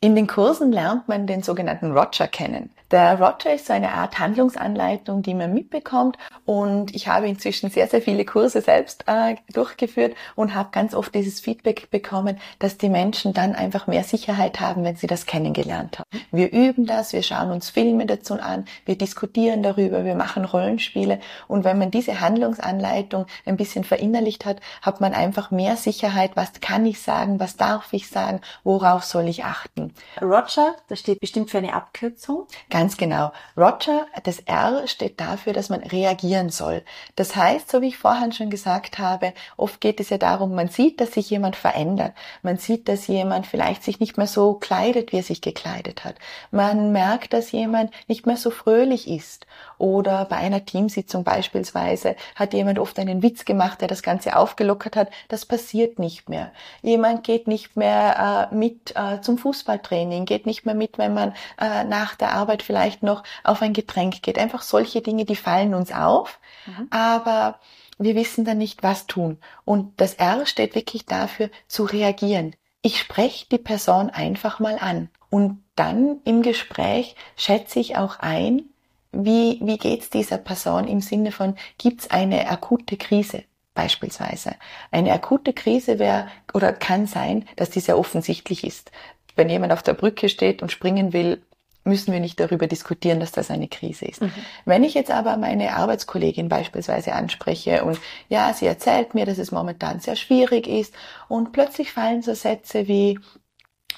In 0.00 0.16
den 0.16 0.26
Kursen 0.26 0.72
lernt 0.72 1.08
man 1.08 1.26
den 1.26 1.42
sogenannten 1.42 1.96
Roger 1.96 2.26
kennen. 2.26 2.70
Der 2.92 3.18
Roger 3.18 3.54
ist 3.54 3.68
so 3.68 3.72
eine 3.72 3.92
Art 3.92 4.18
Handlungsanleitung, 4.18 5.22
die 5.22 5.32
man 5.32 5.54
mitbekommt 5.54 6.18
und 6.44 6.94
ich 6.94 7.08
habe 7.08 7.26
inzwischen 7.26 7.70
sehr, 7.70 7.88
sehr 7.88 8.02
viele 8.02 8.26
Kurse 8.26 8.60
selbst 8.60 9.04
äh, 9.06 9.36
durchgeführt 9.54 10.14
und 10.34 10.54
habe 10.54 10.68
ganz 10.72 10.94
oft 10.94 11.14
dieses 11.14 11.40
Feedback 11.40 11.90
bekommen, 11.90 12.38
dass 12.58 12.76
die 12.76 12.90
Menschen 12.90 13.32
dann 13.32 13.54
einfach 13.54 13.86
mehr 13.86 14.04
Sicherheit 14.04 14.60
haben, 14.60 14.84
wenn 14.84 14.96
sie 14.96 15.06
das 15.06 15.24
kennengelernt 15.24 16.00
haben. 16.00 16.08
Wir 16.32 16.52
üben 16.52 16.84
das, 16.84 17.14
wir 17.14 17.22
schauen 17.22 17.50
uns 17.50 17.70
Filme 17.70 18.04
dazu 18.04 18.34
an, 18.34 18.66
wir 18.84 18.98
diskutieren 18.98 19.62
darüber, 19.62 20.04
wir 20.04 20.14
machen 20.14 20.44
Rollenspiele 20.44 21.18
und 21.48 21.64
wenn 21.64 21.78
man 21.78 21.90
diese 21.90 22.20
Handlungsanleitung 22.20 23.24
ein 23.46 23.56
bisschen 23.56 23.84
verinnerlicht 23.84 24.44
hat, 24.44 24.60
hat 24.82 25.00
man 25.00 25.14
einfach 25.14 25.50
mehr 25.50 25.78
Sicherheit, 25.78 26.32
was 26.34 26.60
kann 26.60 26.84
ich 26.84 27.00
sagen, 27.00 27.40
was 27.40 27.56
darf 27.56 27.94
ich 27.94 28.10
sagen, 28.10 28.42
worauf 28.64 29.04
soll 29.04 29.28
ich 29.28 29.44
achten. 29.44 29.94
Roger, 30.20 30.74
das 30.88 31.00
steht 31.00 31.20
bestimmt 31.20 31.50
für 31.50 31.56
eine 31.56 31.72
Abkürzung. 31.72 32.46
Ganz 32.68 32.81
genau. 32.90 33.32
Roger, 33.56 34.06
das 34.24 34.40
R 34.40 34.86
steht 34.86 35.20
dafür, 35.20 35.52
dass 35.52 35.68
man 35.68 35.80
reagieren 35.80 36.50
soll. 36.50 36.82
Das 37.16 37.36
heißt, 37.36 37.70
so 37.70 37.80
wie 37.80 37.88
ich 37.88 37.98
vorhin 37.98 38.32
schon 38.32 38.50
gesagt 38.50 38.98
habe, 38.98 39.32
oft 39.56 39.80
geht 39.80 40.00
es 40.00 40.10
ja 40.10 40.18
darum, 40.18 40.54
man 40.54 40.68
sieht, 40.68 41.00
dass 41.00 41.12
sich 41.12 41.30
jemand 41.30 41.56
verändert. 41.56 42.12
Man 42.42 42.56
sieht, 42.56 42.88
dass 42.88 43.06
jemand 43.06 43.46
vielleicht 43.46 43.82
sich 43.82 44.00
nicht 44.00 44.16
mehr 44.16 44.26
so 44.26 44.54
kleidet, 44.54 45.12
wie 45.12 45.18
er 45.18 45.22
sich 45.22 45.40
gekleidet 45.40 46.04
hat. 46.04 46.16
Man 46.50 46.92
merkt, 46.92 47.32
dass 47.32 47.52
jemand 47.52 47.90
nicht 48.08 48.26
mehr 48.26 48.36
so 48.36 48.50
fröhlich 48.50 49.08
ist. 49.08 49.46
Oder 49.82 50.26
bei 50.26 50.36
einer 50.36 50.64
Teamsitzung 50.64 51.24
beispielsweise 51.24 52.14
hat 52.36 52.54
jemand 52.54 52.78
oft 52.78 53.00
einen 53.00 53.20
Witz 53.20 53.44
gemacht, 53.44 53.80
der 53.80 53.88
das 53.88 54.04
Ganze 54.04 54.36
aufgelockert 54.36 54.94
hat. 54.94 55.10
Das 55.26 55.44
passiert 55.44 55.98
nicht 55.98 56.28
mehr. 56.28 56.52
Jemand 56.82 57.24
geht 57.24 57.48
nicht 57.48 57.76
mehr 57.76 58.48
äh, 58.52 58.54
mit 58.54 58.94
äh, 58.94 59.20
zum 59.22 59.38
Fußballtraining, 59.38 60.24
geht 60.24 60.46
nicht 60.46 60.64
mehr 60.64 60.76
mit, 60.76 60.98
wenn 60.98 61.14
man 61.14 61.34
äh, 61.60 61.82
nach 61.82 62.14
der 62.14 62.30
Arbeit 62.30 62.62
vielleicht 62.62 63.02
noch 63.02 63.24
auf 63.42 63.60
ein 63.60 63.72
Getränk 63.72 64.22
geht. 64.22 64.38
Einfach 64.38 64.62
solche 64.62 65.00
Dinge, 65.00 65.24
die 65.24 65.34
fallen 65.34 65.74
uns 65.74 65.90
auf, 65.90 66.38
mhm. 66.66 66.86
aber 66.90 67.58
wir 67.98 68.14
wissen 68.14 68.44
dann 68.44 68.58
nicht, 68.58 68.84
was 68.84 69.08
tun. 69.08 69.38
Und 69.64 70.00
das 70.00 70.14
R 70.14 70.46
steht 70.46 70.76
wirklich 70.76 71.06
dafür, 71.06 71.50
zu 71.66 71.82
reagieren. 71.82 72.54
Ich 72.82 73.00
spreche 73.00 73.46
die 73.50 73.58
Person 73.58 74.10
einfach 74.10 74.60
mal 74.60 74.78
an. 74.78 75.08
Und 75.28 75.64
dann 75.74 76.20
im 76.24 76.42
Gespräch 76.42 77.16
schätze 77.34 77.80
ich 77.80 77.96
auch 77.96 78.20
ein, 78.20 78.68
wie, 79.12 79.60
wie 79.62 79.78
geht's 79.78 80.10
dieser 80.10 80.38
Person 80.38 80.88
im 80.88 81.00
Sinne 81.00 81.32
von, 81.32 81.56
gibt's 81.78 82.10
eine 82.10 82.50
akute 82.50 82.96
Krise? 82.96 83.44
Beispielsweise. 83.74 84.56
Eine 84.90 85.12
akute 85.12 85.52
Krise 85.52 85.98
wäre 85.98 86.28
oder 86.52 86.72
kann 86.72 87.06
sein, 87.06 87.46
dass 87.56 87.70
die 87.70 87.80
sehr 87.80 87.98
offensichtlich 87.98 88.64
ist. 88.64 88.90
Wenn 89.34 89.48
jemand 89.48 89.72
auf 89.72 89.82
der 89.82 89.94
Brücke 89.94 90.28
steht 90.28 90.60
und 90.60 90.70
springen 90.70 91.12
will, 91.14 91.42
müssen 91.84 92.12
wir 92.12 92.20
nicht 92.20 92.38
darüber 92.38 92.66
diskutieren, 92.66 93.18
dass 93.18 93.32
das 93.32 93.50
eine 93.50 93.68
Krise 93.68 94.04
ist. 94.04 94.22
Mhm. 94.22 94.32
Wenn 94.64 94.84
ich 94.84 94.94
jetzt 94.94 95.10
aber 95.10 95.36
meine 95.36 95.74
Arbeitskollegin 95.74 96.48
beispielsweise 96.48 97.14
anspreche 97.14 97.84
und 97.84 97.98
ja, 98.28 98.52
sie 98.52 98.66
erzählt 98.66 99.14
mir, 99.14 99.26
dass 99.26 99.38
es 99.38 99.50
momentan 99.50 100.00
sehr 100.00 100.16
schwierig 100.16 100.66
ist 100.66 100.94
und 101.28 101.52
plötzlich 101.52 101.92
fallen 101.92 102.22
so 102.22 102.34
Sätze 102.34 102.88
wie, 102.88 103.18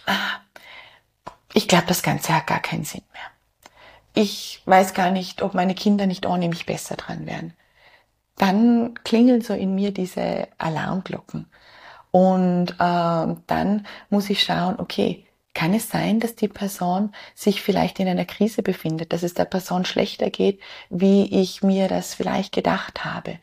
ah, 0.06 0.40
ich 1.52 1.68
glaube, 1.68 1.84
das 1.88 2.02
Ganze 2.02 2.34
hat 2.34 2.46
gar 2.46 2.60
keinen 2.60 2.84
Sinn 2.84 3.02
mehr. 3.12 3.33
Ich 4.14 4.62
weiß 4.64 4.94
gar 4.94 5.10
nicht, 5.10 5.42
ob 5.42 5.54
meine 5.54 5.74
Kinder 5.74 6.06
nicht 6.06 6.24
ohne 6.24 6.48
mich 6.48 6.66
besser 6.66 6.96
dran 6.96 7.26
wären. 7.26 7.52
Dann 8.36 8.94
klingeln 9.04 9.40
so 9.42 9.54
in 9.54 9.74
mir 9.74 9.92
diese 9.92 10.48
Alarmglocken. 10.58 11.46
Und 12.12 12.70
äh, 12.78 13.36
dann 13.46 13.86
muss 14.10 14.30
ich 14.30 14.42
schauen, 14.44 14.78
okay, 14.78 15.26
kann 15.52 15.74
es 15.74 15.88
sein, 15.88 16.20
dass 16.20 16.36
die 16.36 16.48
Person 16.48 17.12
sich 17.34 17.62
vielleicht 17.62 17.98
in 18.00 18.08
einer 18.08 18.24
Krise 18.24 18.62
befindet, 18.62 19.12
dass 19.12 19.24
es 19.24 19.34
der 19.34 19.44
Person 19.44 19.84
schlechter 19.84 20.30
geht, 20.30 20.60
wie 20.90 21.40
ich 21.40 21.62
mir 21.62 21.88
das 21.88 22.14
vielleicht 22.14 22.52
gedacht 22.52 23.04
habe? 23.04 23.38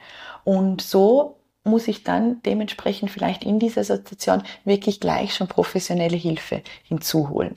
Und 0.45 0.81
so 0.81 1.37
muss 1.63 1.87
ich 1.87 2.03
dann 2.03 2.41
dementsprechend 2.43 3.11
vielleicht 3.11 3.43
in 3.43 3.59
dieser 3.59 3.83
Situation 3.83 4.43
wirklich 4.65 4.99
gleich 4.99 5.35
schon 5.35 5.47
professionelle 5.47 6.17
Hilfe 6.17 6.63
hinzuholen. 6.83 7.55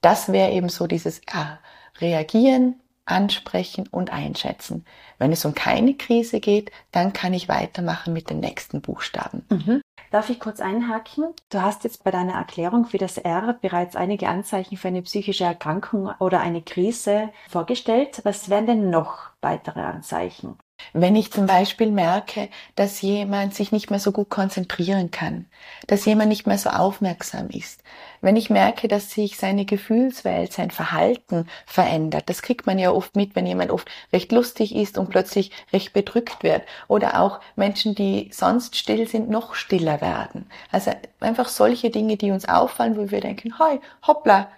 Das 0.00 0.32
wäre 0.32 0.52
eben 0.52 0.68
so 0.68 0.86
dieses 0.86 1.20
ah, 1.30 1.58
Reagieren, 2.00 2.80
ansprechen 3.04 3.88
und 3.90 4.12
einschätzen. 4.12 4.84
Wenn 5.18 5.32
es 5.32 5.44
um 5.44 5.54
keine 5.54 5.94
Krise 5.94 6.40
geht, 6.40 6.70
dann 6.92 7.12
kann 7.12 7.32
ich 7.32 7.48
weitermachen 7.48 8.12
mit 8.12 8.30
den 8.30 8.40
nächsten 8.40 8.80
Buchstaben. 8.80 9.44
Mhm. 9.50 9.80
Darf 10.10 10.30
ich 10.30 10.40
kurz 10.40 10.60
einhaken? 10.60 11.34
Du 11.50 11.60
hast 11.60 11.84
jetzt 11.84 12.02
bei 12.02 12.10
deiner 12.10 12.34
Erklärung 12.34 12.86
für 12.86 12.98
das 12.98 13.18
R 13.18 13.58
bereits 13.60 13.94
einige 13.94 14.28
Anzeichen 14.28 14.78
für 14.78 14.88
eine 14.88 15.02
psychische 15.02 15.44
Erkrankung 15.44 16.10
oder 16.18 16.40
eine 16.40 16.62
Krise 16.62 17.30
vorgestellt. 17.48 18.20
Was 18.24 18.48
wären 18.48 18.66
denn 18.66 18.90
noch 18.90 19.30
weitere 19.42 19.80
Anzeichen? 19.80 20.58
Wenn 20.92 21.16
ich 21.16 21.32
zum 21.32 21.46
Beispiel 21.46 21.90
merke, 21.90 22.48
dass 22.74 23.02
jemand 23.02 23.54
sich 23.54 23.72
nicht 23.72 23.90
mehr 23.90 23.98
so 23.98 24.12
gut 24.12 24.30
konzentrieren 24.30 25.10
kann, 25.10 25.46
dass 25.86 26.04
jemand 26.04 26.28
nicht 26.28 26.46
mehr 26.46 26.58
so 26.58 26.70
aufmerksam 26.70 27.48
ist, 27.50 27.82
wenn 28.20 28.36
ich 28.36 28.50
merke, 28.50 28.88
dass 28.88 29.10
sich 29.10 29.36
seine 29.36 29.64
Gefühlswelt, 29.64 30.52
sein 30.52 30.70
Verhalten 30.70 31.48
verändert, 31.66 32.28
das 32.28 32.42
kriegt 32.42 32.66
man 32.66 32.78
ja 32.78 32.90
oft 32.90 33.16
mit, 33.16 33.36
wenn 33.36 33.46
jemand 33.46 33.70
oft 33.70 33.88
recht 34.12 34.32
lustig 34.32 34.74
ist 34.74 34.98
und 34.98 35.10
plötzlich 35.10 35.52
recht 35.72 35.92
bedrückt 35.92 36.42
wird, 36.42 36.62
oder 36.88 37.20
auch 37.20 37.40
Menschen, 37.56 37.94
die 37.94 38.30
sonst 38.32 38.76
still 38.76 39.06
sind, 39.06 39.28
noch 39.30 39.54
stiller 39.54 40.00
werden. 40.00 40.46
Also 40.72 40.92
einfach 41.20 41.48
solche 41.48 41.90
Dinge, 41.90 42.16
die 42.16 42.30
uns 42.30 42.48
auffallen, 42.48 42.96
wo 42.96 43.10
wir 43.10 43.20
denken, 43.20 43.58
hoi, 43.58 43.80
hoppla, 44.06 44.48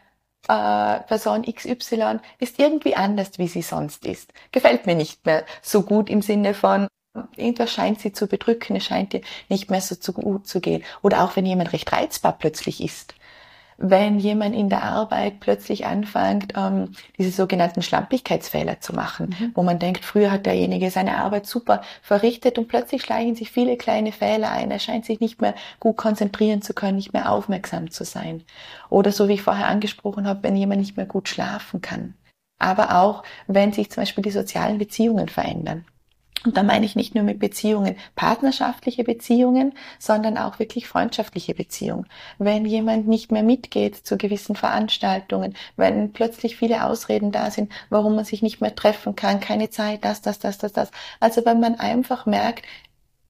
äh, 0.49 1.01
Person 1.01 1.43
XY 1.43 2.19
ist 2.39 2.59
irgendwie 2.59 2.97
anders, 2.97 3.39
wie 3.39 3.49
sie 3.49 3.63
sonst 3.63 4.07
ist. 4.07 4.33
Gefällt 4.53 4.87
mir 4.87 4.95
nicht 4.95 5.27
mehr 5.27 5.45
so 5.63 5.83
gut 5.83 6.11
im 6.11 6.23
Sinne 6.23 6.55
von, 6.55 6.89
irgendwas 7.37 7.73
scheint 7.73 8.01
sie 8.01 8.13
zu 8.13 8.27
bedrücken, 8.27 8.77
es 8.77 8.85
scheint 8.85 9.15
ihr 9.15 9.23
nicht 9.49 9.71
mehr 9.71 9.81
so 9.81 9.95
zu 9.95 10.13
gut 10.13 10.47
zu 10.47 10.61
gehen. 10.61 10.85
Oder 11.03 11.25
auch 11.25 11.37
wenn 11.37 11.47
jemand 11.47 11.73
recht 11.73 11.91
reizbar 11.93 12.37
plötzlich 12.39 12.83
ist 12.83 13.15
wenn 13.83 14.19
jemand 14.19 14.55
in 14.55 14.69
der 14.69 14.85
Arbeit 14.85 15.41
plötzlich 15.41 15.87
anfängt, 15.87 16.53
ähm, 16.55 16.93
diese 17.19 17.31
sogenannten 17.31 17.81
Schlampigkeitsfehler 17.81 18.81
zu 18.81 18.95
machen, 18.95 19.35
mhm. 19.39 19.53
wo 19.55 19.63
man 19.63 19.79
denkt, 19.79 20.05
früher 20.05 20.31
hat 20.31 20.45
derjenige 20.45 20.91
seine 20.91 21.17
Arbeit 21.17 21.47
super 21.47 21.81
verrichtet 22.03 22.59
und 22.59 22.69
plötzlich 22.69 23.03
schleichen 23.03 23.35
sich 23.35 23.51
viele 23.51 23.79
kleine 23.79 24.13
Fehler 24.13 24.53
ein. 24.53 24.71
Er 24.71 24.79
scheint 24.79 25.07
sich 25.07 25.21
nicht 25.21 25.41
mehr 25.41 25.55
gut 25.81 25.97
konzentrieren 25.97 26.61
zu 26.61 26.75
können, 26.75 26.97
nicht 26.97 27.15
mehr 27.15 27.33
aufmerksam 27.33 27.91
zu 27.91 28.05
sein. 28.05 28.45
Oder 28.91 29.13
so 29.13 29.29
wie 29.29 29.35
ich 29.35 29.43
vorher 29.43 29.67
angesprochen 29.67 30.29
habe, 30.29 30.43
wenn 30.43 30.57
jemand 30.57 30.81
nicht 30.81 30.99
mehr 30.99 31.07
gut 31.07 31.31
schlafen 31.31 31.81
kann. 31.81 32.15
Aber 32.59 33.01
auch, 33.01 33.23
wenn 33.47 33.73
sich 33.73 33.91
zum 33.91 34.03
Beispiel 34.03 34.23
die 34.23 34.31
sozialen 34.31 34.77
Beziehungen 34.77 35.31
verändern. 35.31 35.87
Und 36.45 36.57
da 36.57 36.63
meine 36.63 36.87
ich 36.87 36.97
nicht 36.97 37.15
nur 37.15 37.25
mit 37.25 37.39
Beziehungen 37.39 37.97
partnerschaftliche 38.17 39.05
Beziehungen, 39.05 39.75
sondern 39.99 40.39
auch 40.39 40.59
wirklich 40.59 40.89
freundschaftliche 40.89 41.55
Beziehungen. 41.55 42.07
Wenn 42.39 42.65
jemand 42.65 43.07
nicht 43.09 43.31
mehr 43.31 43.43
mitgeht 43.43 43.97
zu 43.97 44.17
gewissen 44.17 44.57
Veranstaltungen, 44.57 45.55
wenn 45.77 46.13
plötzlich 46.13 46.57
viele 46.57 46.85
Ausreden 46.85 47.31
da 47.31 47.51
sind, 47.51 47.71
warum 47.91 48.17
man 48.17 48.25
sich 48.25 48.41
nicht 48.41 48.61
mehr 48.61 48.75
treffen 48.75 49.17
kann, 49.17 49.41
keine 49.41 49.69
Zeit, 49.69 50.05
das, 50.05 50.23
das, 50.23 50.39
das, 50.39 50.57
das, 50.57 50.73
das. 50.73 50.91
Also 51.21 51.45
wenn 51.45 51.61
man 51.61 51.75
einfach 51.75 52.25
merkt, 52.25 52.65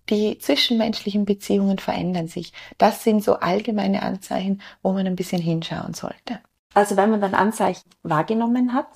die 0.09 0.38
zwischenmenschlichen 0.38 1.25
Beziehungen 1.25 1.79
verändern 1.79 2.26
sich. 2.26 2.52
Das 2.79 3.05
sind 3.05 3.23
so 3.23 3.35
allgemeine 3.37 4.02
Anzeichen, 4.02 4.61
wo 4.83 4.93
man 4.93 5.07
ein 5.07 5.14
bisschen 5.14 5.40
hinschauen 5.40 5.95
sollte. 5.95 6.40
Also 6.75 6.97
wenn 6.97 7.11
man 7.11 7.21
dann 7.21 7.35
Anzeichen 7.35 7.88
wahrgenommen 8.02 8.75
hat, 8.75 8.88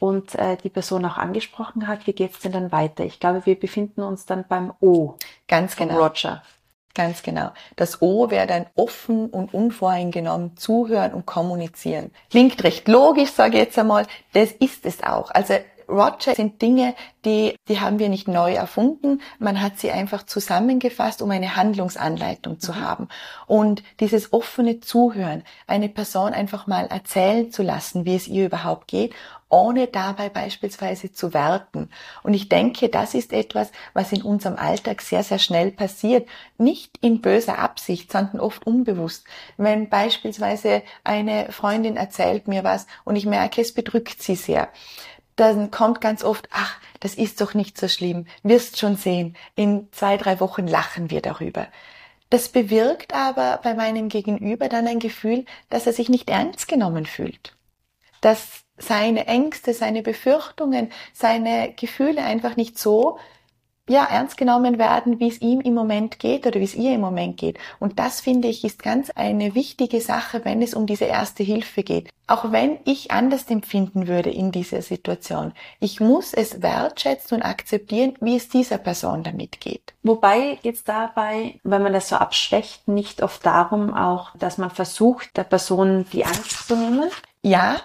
und 0.00 0.34
äh, 0.34 0.56
die 0.56 0.70
Person 0.70 1.04
auch 1.04 1.18
angesprochen 1.18 1.86
hat, 1.86 2.06
wie 2.06 2.14
geht's 2.14 2.40
denn 2.40 2.52
dann 2.52 2.72
weiter? 2.72 3.04
Ich 3.04 3.20
glaube, 3.20 3.44
wir 3.44 3.54
befinden 3.54 4.02
uns 4.02 4.26
dann 4.26 4.46
beim 4.48 4.72
O. 4.80 5.14
Ganz 5.46 5.76
genau. 5.76 6.02
Roger. 6.02 6.42
Ganz 6.94 7.22
genau. 7.22 7.50
Das 7.76 8.02
O 8.02 8.30
wäre 8.30 8.48
dann 8.48 8.66
offen 8.74 9.28
und 9.28 9.54
unvoreingenommen 9.54 10.56
zuhören 10.56 11.12
und 11.12 11.26
kommunizieren. 11.26 12.10
Klingt 12.30 12.64
recht 12.64 12.88
logisch, 12.88 13.30
sage 13.30 13.58
ich 13.58 13.64
jetzt 13.64 13.78
einmal. 13.78 14.06
Das 14.32 14.50
ist 14.52 14.86
es 14.86 15.02
auch. 15.02 15.30
Also 15.30 15.54
Roger 15.90 16.34
sind 16.34 16.62
Dinge, 16.62 16.94
die, 17.24 17.56
die 17.68 17.80
haben 17.80 17.98
wir 17.98 18.08
nicht 18.08 18.28
neu 18.28 18.54
erfunden. 18.54 19.20
Man 19.38 19.60
hat 19.60 19.78
sie 19.78 19.90
einfach 19.90 20.24
zusammengefasst, 20.24 21.20
um 21.20 21.30
eine 21.30 21.56
Handlungsanleitung 21.56 22.60
zu 22.60 22.72
mhm. 22.72 22.80
haben. 22.80 23.08
Und 23.46 23.82
dieses 23.98 24.32
offene 24.32 24.80
Zuhören, 24.80 25.42
eine 25.66 25.88
Person 25.88 26.32
einfach 26.32 26.66
mal 26.66 26.86
erzählen 26.86 27.50
zu 27.50 27.62
lassen, 27.62 28.04
wie 28.04 28.16
es 28.16 28.28
ihr 28.28 28.46
überhaupt 28.46 28.88
geht, 28.88 29.12
ohne 29.50 29.88
dabei 29.88 30.30
beispielsweise 30.30 31.12
zu 31.12 31.34
werten. 31.34 31.90
Und 32.22 32.32
ich 32.32 32.48
denke, 32.48 32.88
das 32.88 33.14
ist 33.14 33.32
etwas, 33.32 33.70
was 33.92 34.12
in 34.12 34.22
unserem 34.22 34.56
Alltag 34.56 35.02
sehr, 35.02 35.22
sehr 35.22 35.38
schnell 35.38 35.72
passiert. 35.72 36.28
Nicht 36.56 36.96
in 37.02 37.20
böser 37.20 37.58
Absicht, 37.58 38.10
sondern 38.10 38.40
oft 38.40 38.66
unbewusst. 38.66 39.26
Wenn 39.58 39.90
beispielsweise 39.90 40.82
eine 41.04 41.52
Freundin 41.52 41.96
erzählt 41.96 42.48
mir 42.48 42.64
was 42.64 42.86
und 43.04 43.16
ich 43.16 43.26
merke, 43.26 43.60
es 43.60 43.74
bedrückt 43.74 44.22
sie 44.22 44.36
sehr 44.36 44.68
dann 45.40 45.70
kommt 45.70 46.02
ganz 46.02 46.22
oft, 46.22 46.48
ach, 46.50 46.78
das 47.00 47.14
ist 47.14 47.40
doch 47.40 47.54
nicht 47.54 47.78
so 47.78 47.88
schlimm, 47.88 48.26
wirst 48.42 48.78
schon 48.78 48.96
sehen, 48.96 49.36
in 49.56 49.88
zwei, 49.90 50.18
drei 50.18 50.38
Wochen 50.38 50.66
lachen 50.66 51.10
wir 51.10 51.22
darüber. 51.22 51.66
Das 52.28 52.50
bewirkt 52.50 53.14
aber 53.14 53.58
bei 53.62 53.74
meinem 53.74 54.08
Gegenüber 54.08 54.68
dann 54.68 54.86
ein 54.86 55.00
Gefühl, 55.00 55.46
dass 55.70 55.86
er 55.86 55.94
sich 55.94 56.10
nicht 56.10 56.28
ernst 56.28 56.68
genommen 56.68 57.06
fühlt. 57.06 57.56
Dass 58.20 58.64
seine 58.80 59.26
Ängste, 59.26 59.74
seine 59.74 60.02
Befürchtungen, 60.02 60.90
seine 61.12 61.72
Gefühle 61.76 62.22
einfach 62.22 62.56
nicht 62.56 62.78
so 62.78 63.18
ja, 63.90 64.04
ernst 64.04 64.36
genommen 64.36 64.78
werden, 64.78 65.18
wie 65.18 65.28
es 65.28 65.40
ihm 65.40 65.60
im 65.60 65.74
Moment 65.74 66.20
geht 66.20 66.46
oder 66.46 66.60
wie 66.60 66.64
es 66.64 66.76
ihr 66.76 66.94
im 66.94 67.00
Moment 67.00 67.36
geht. 67.36 67.58
Und 67.80 67.98
das 67.98 68.20
finde 68.20 68.46
ich 68.46 68.62
ist 68.62 68.82
ganz 68.82 69.10
eine 69.10 69.56
wichtige 69.56 70.00
Sache, 70.00 70.44
wenn 70.44 70.62
es 70.62 70.74
um 70.74 70.86
diese 70.86 71.06
erste 71.06 71.42
Hilfe 71.42 71.82
geht. 71.82 72.08
Auch 72.28 72.52
wenn 72.52 72.78
ich 72.84 73.10
anders 73.10 73.50
empfinden 73.50 74.06
würde 74.06 74.30
in 74.30 74.52
dieser 74.52 74.82
Situation. 74.82 75.52
Ich 75.80 75.98
muss 75.98 76.32
es 76.32 76.62
wertschätzen 76.62 77.38
und 77.38 77.42
akzeptieren, 77.42 78.14
wie 78.20 78.36
es 78.36 78.48
dieser 78.48 78.78
Person 78.78 79.24
damit 79.24 79.60
geht. 79.60 79.94
Wobei 80.04 80.60
geht 80.62 80.76
es 80.76 80.84
dabei, 80.84 81.58
wenn 81.64 81.82
man 81.82 81.92
das 81.92 82.10
so 82.10 82.16
abschwächt, 82.16 82.86
nicht 82.86 83.22
oft 83.24 83.44
darum 83.44 83.92
auch, 83.92 84.36
dass 84.36 84.56
man 84.56 84.70
versucht, 84.70 85.36
der 85.36 85.44
Person 85.44 86.06
die 86.12 86.24
Angst 86.24 86.68
zu 86.68 86.76
nehmen? 86.76 87.10
Ja, 87.42 87.80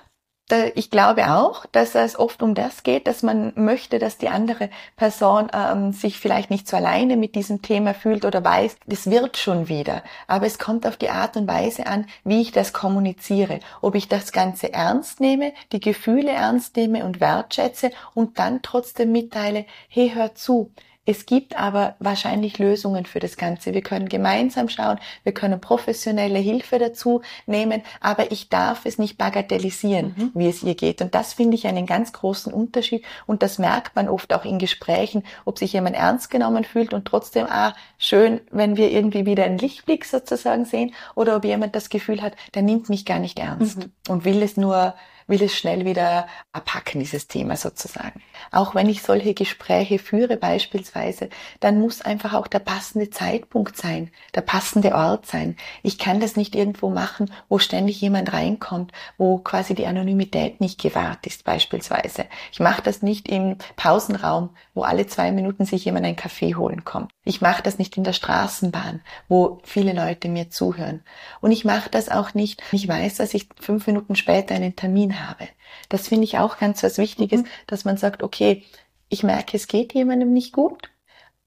ich 0.76 0.92
glaube 0.92 1.34
auch, 1.34 1.66
dass 1.72 1.96
es 1.96 2.20
oft 2.20 2.44
um 2.44 2.54
das 2.54 2.84
geht, 2.84 3.08
dass 3.08 3.24
man 3.24 3.52
möchte, 3.56 3.98
dass 3.98 4.20
die 4.20 4.30
andere 4.30 4.70
Person 4.96 5.50
ähm, 5.52 5.92
sich 5.92 6.20
vielleicht 6.20 6.52
nicht 6.52 6.68
so 6.68 6.78
alleine 6.78 7.18
mit 7.18 7.34
diesem 7.34 7.64
Thema 7.64 7.96
fühlt 7.96 8.26
oder 8.26 8.44
weiß, 8.44 8.78
das 8.86 9.10
wird 9.10 9.38
schon 9.38 9.70
wieder. 9.70 10.04
Aber 10.28 10.46
es 10.46 10.60
kommt 10.60 10.86
auf 10.86 10.98
die 10.98 11.10
Art 11.10 11.36
und 11.36 11.48
Weise 11.48 11.88
an, 11.88 12.06
wie 12.24 12.42
ich 12.42 12.52
das 12.52 12.74
kommuniziere. 12.74 13.60
Ob 13.82 13.96
ich 13.96 14.08
das 14.08 14.32
Ganze 14.32 14.72
ernst 14.72 15.20
nehme, 15.20 15.52
die 15.72 15.80
Gefühle 15.80 16.32
ernst 16.32 16.76
nehme 16.76 17.06
und 17.06 17.20
wertschätze 17.20 17.90
und 18.14 18.38
dann 18.38 18.62
trotzdem 18.62 19.12
mitteile, 19.12 19.66
hey, 19.90 20.12
hör 20.14 20.36
zu, 20.36 20.72
es 21.06 21.26
gibt 21.26 21.58
aber 21.58 21.96
wahrscheinlich 22.00 22.58
Lösungen 22.58 23.06
für 23.06 23.20
das 23.20 23.38
Ganze. 23.38 23.74
Wir 23.74 23.82
können 23.82 24.10
gemeinsam 24.10 24.70
schauen, 24.70 25.00
wir 25.24 25.34
können 25.34 25.62
professionelle 25.62 26.40
Hilfe 26.40 26.80
dazu 26.80 27.22
nehmen, 27.46 27.84
aber 28.02 28.32
ich 28.32 28.50
darf 28.50 28.86
es 28.86 28.98
nicht 28.98 29.18
bagatellisieren, 29.18 30.16
mhm. 30.18 30.32
wie 30.34 30.48
es 30.48 30.64
ihr 30.64 30.76
geht. 30.76 31.02
Und 31.02 31.14
das 31.14 31.34
finde 31.34 31.56
ich 31.56 31.68
einen 31.68 31.86
ganz 31.86 32.12
großen 32.12 32.52
Unterschied 32.52 33.06
und 33.28 33.44
das 33.44 33.60
merkt 33.60 33.96
man 33.96 34.10
oft 34.10 34.34
auch 34.34 34.46
in 34.46 34.58
Gesprächen, 34.58 35.24
ob 35.46 35.60
sich 35.60 35.74
jemand 35.74 35.96
ernst 35.96 36.32
genommen 36.32 36.64
fühlt 36.64 36.94
und 36.94 37.06
trotzdem, 37.06 37.46
ah, 37.48 37.76
schön, 37.98 38.42
wenn 38.50 38.76
wir 38.76 38.92
irgendwie 38.92 39.26
wieder 39.26 39.44
einen 39.44 39.60
Lichtblick 39.60 40.06
sozusagen 40.06 40.66
sehen 40.66 40.94
oder 41.14 41.36
ob 41.36 41.46
jemand 41.46 41.76
das 41.76 41.90
Gefühl 41.90 42.22
hat, 42.22 42.34
der 42.56 42.64
nimmt 42.64 42.90
mich 42.90 43.06
gar 43.06 43.20
nicht 43.20 43.38
ernst 43.38 43.78
mhm. 43.78 43.92
und 44.10 44.26
will 44.26 44.42
es 44.42 44.58
nur 44.58 44.96
will 45.28 45.42
es 45.42 45.56
schnell 45.56 45.86
wieder 45.86 46.28
abhacken, 46.52 47.00
dieses 47.00 47.28
Thema 47.28 47.58
sozusagen. 47.58 48.22
Auch 48.52 48.76
wenn 48.76 48.90
ich 48.90 49.02
solche 49.02 49.34
Gespräche 49.34 50.00
führe 50.00 50.38
beispielsweise, 50.38 51.30
dann 51.60 51.80
muss 51.80 52.02
einfach 52.02 52.34
auch 52.34 52.48
der 52.48 52.60
passende 52.60 53.10
Zeitpunkt 53.10 53.78
sein, 53.78 54.12
der 54.36 54.42
passende 54.42 54.94
Ort 54.94 55.26
sein. 55.26 55.58
Ich 55.84 55.98
kann 55.98 56.20
das 56.20 56.36
nicht 56.36 56.56
irgendwo 56.56 56.90
machen, 56.90 57.32
wo 57.50 57.58
ständig 57.58 58.00
jemand 58.02 58.34
reinkommt, 58.34 58.92
wo 59.18 59.40
quasi 59.40 59.74
die 59.74 59.88
Anonymität 59.88 60.62
nicht 60.62 60.80
gewahrt 60.82 61.26
ist 61.26 61.44
beispielsweise. 61.44 62.26
Ich 62.52 62.60
mache 62.60 62.82
das 62.82 63.02
nicht 63.02 63.28
im 63.28 63.58
Pausenraum, 63.76 64.52
wo 64.74 64.84
alle 64.84 65.08
zwei 65.08 65.32
Minuten 65.32 65.66
sich 65.66 65.86
jemand 65.86 66.06
einen 66.06 66.16
Kaffee 66.16 66.56
holen 66.56 66.84
kommt. 66.84 67.12
Ich 67.24 67.42
mache 67.42 67.64
das 67.64 67.80
nicht 67.80 67.98
in 67.98 68.04
der 68.04 68.14
Straßenbahn, 68.14 69.02
wo 69.28 69.60
viele 69.64 69.94
Leute 69.94 70.30
mir 70.30 70.50
zuhören. 70.52 71.02
Und 71.42 71.52
ich 71.52 71.66
mache 71.66 71.90
das 71.90 72.10
auch 72.10 72.34
nicht, 72.36 72.62
ich 72.72 72.88
weiß, 72.88 73.16
dass 73.16 73.34
ich 73.34 73.50
fünf 73.60 73.88
Minuten 73.88 74.16
später 74.16 74.54
einen 74.54 74.76
Termin 74.76 75.15
habe. 75.16 75.48
Das 75.90 76.08
finde 76.08 76.26
ich 76.26 76.38
auch 76.38 76.58
ganz 76.58 76.84
was 76.84 76.98
Wichtiges, 76.98 77.42
mhm. 77.42 77.48
dass 77.68 77.86
man 77.86 77.98
sagt, 77.98 78.24
okay, 78.24 78.64
ich 79.10 79.24
merke, 79.24 79.58
es 79.58 79.68
geht 79.68 79.94
jemandem 79.94 80.34
nicht 80.34 80.54
gut. 80.54 80.90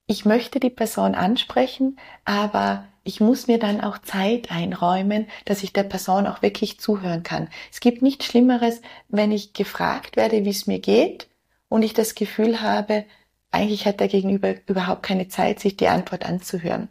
Ich 0.07 0.25
möchte 0.25 0.59
die 0.59 0.69
Person 0.69 1.13
ansprechen, 1.13 1.99
aber 2.25 2.85
ich 3.03 3.19
muss 3.19 3.47
mir 3.47 3.59
dann 3.59 3.81
auch 3.81 3.97
Zeit 3.99 4.51
einräumen, 4.51 5.27
dass 5.45 5.63
ich 5.63 5.73
der 5.73 5.83
Person 5.83 6.27
auch 6.27 6.41
wirklich 6.41 6.79
zuhören 6.79 7.23
kann. 7.23 7.49
Es 7.71 7.79
gibt 7.79 8.01
nichts 8.01 8.25
Schlimmeres, 8.25 8.81
wenn 9.07 9.31
ich 9.31 9.53
gefragt 9.53 10.15
werde, 10.15 10.45
wie 10.45 10.49
es 10.49 10.67
mir 10.67 10.79
geht 10.79 11.27
und 11.69 11.83
ich 11.83 11.93
das 11.93 12.15
Gefühl 12.15 12.61
habe, 12.61 13.05
eigentlich 13.51 13.85
hat 13.85 13.99
der 13.99 14.07
Gegenüber 14.07 14.55
überhaupt 14.67 15.03
keine 15.03 15.27
Zeit, 15.27 15.59
sich 15.59 15.77
die 15.77 15.87
Antwort 15.87 16.25
anzuhören. 16.25 16.89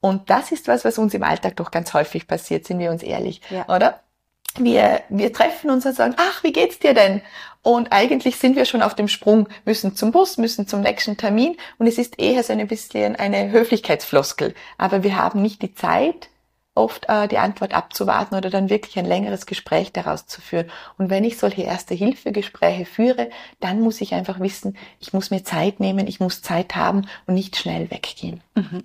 Und 0.00 0.30
das 0.30 0.50
ist 0.50 0.66
was, 0.66 0.84
was 0.84 0.98
uns 0.98 1.14
im 1.14 1.22
Alltag 1.22 1.56
doch 1.56 1.70
ganz 1.70 1.94
häufig 1.94 2.26
passiert, 2.26 2.66
sind 2.66 2.80
wir 2.80 2.90
uns 2.90 3.04
ehrlich, 3.04 3.40
ja. 3.50 3.68
oder? 3.68 4.02
Wir, 4.58 5.02
wir 5.08 5.32
treffen 5.32 5.70
uns 5.70 5.86
und 5.86 5.94
sagen, 5.94 6.14
ach, 6.16 6.42
wie 6.42 6.52
geht's 6.52 6.78
dir 6.78 6.94
denn? 6.94 7.22
Und 7.62 7.92
eigentlich 7.92 8.36
sind 8.36 8.56
wir 8.56 8.64
schon 8.64 8.82
auf 8.82 8.94
dem 8.94 9.08
Sprung, 9.08 9.48
müssen 9.64 9.94
zum 9.94 10.10
Bus, 10.10 10.36
müssen 10.36 10.66
zum 10.66 10.80
nächsten 10.80 11.16
Termin 11.16 11.56
und 11.78 11.86
es 11.86 11.96
ist 11.96 12.18
eher 12.18 12.42
so 12.42 12.52
ein 12.52 12.66
bisschen 12.66 13.14
eine 13.14 13.52
Höflichkeitsfloskel. 13.52 14.54
Aber 14.78 15.04
wir 15.04 15.16
haben 15.16 15.42
nicht 15.42 15.62
die 15.62 15.74
Zeit, 15.74 16.28
oft 16.74 17.08
äh, 17.08 17.28
die 17.28 17.38
Antwort 17.38 17.74
abzuwarten 17.74 18.34
oder 18.34 18.50
dann 18.50 18.70
wirklich 18.70 18.98
ein 18.98 19.04
längeres 19.04 19.46
Gespräch 19.46 19.92
daraus 19.92 20.26
zu 20.26 20.40
führen. 20.40 20.70
Und 20.98 21.10
wenn 21.10 21.24
ich 21.24 21.38
solche 21.38 21.62
Erste-Hilfe-Gespräche 21.62 22.86
führe, 22.86 23.30
dann 23.60 23.80
muss 23.80 24.00
ich 24.00 24.14
einfach 24.14 24.40
wissen, 24.40 24.76
ich 24.98 25.12
muss 25.12 25.30
mir 25.30 25.44
Zeit 25.44 25.80
nehmen, 25.80 26.06
ich 26.06 26.20
muss 26.20 26.42
Zeit 26.42 26.74
haben 26.74 27.06
und 27.26 27.34
nicht 27.34 27.56
schnell 27.56 27.90
weggehen. 27.90 28.40
Mhm. 28.54 28.84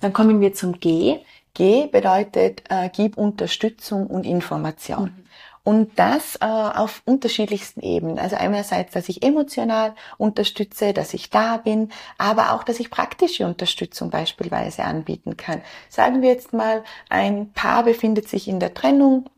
Dann 0.00 0.12
kommen 0.12 0.40
wir 0.40 0.52
zum 0.52 0.80
G. 0.80 1.20
G 1.54 1.86
bedeutet, 1.86 2.62
äh, 2.70 2.88
gib 2.92 3.16
Unterstützung 3.16 4.06
und 4.06 4.24
Information. 4.24 5.04
Mhm. 5.04 5.24
Und 5.64 5.96
das 5.96 6.36
äh, 6.36 6.44
auf 6.44 7.02
unterschiedlichsten 7.04 7.80
Ebenen. 7.82 8.18
Also 8.18 8.34
einerseits, 8.34 8.94
dass 8.94 9.08
ich 9.08 9.22
emotional 9.22 9.94
unterstütze, 10.18 10.92
dass 10.92 11.14
ich 11.14 11.30
da 11.30 11.56
bin, 11.56 11.92
aber 12.18 12.52
auch, 12.52 12.64
dass 12.64 12.80
ich 12.80 12.90
praktische 12.90 13.46
Unterstützung 13.46 14.10
beispielsweise 14.10 14.82
anbieten 14.82 15.36
kann. 15.36 15.62
Sagen 15.88 16.20
wir 16.20 16.30
jetzt 16.30 16.52
mal, 16.52 16.82
ein 17.08 17.52
Paar 17.52 17.84
befindet 17.84 18.28
sich 18.28 18.48
in 18.48 18.58
der 18.58 18.74
Trennung 18.74 19.30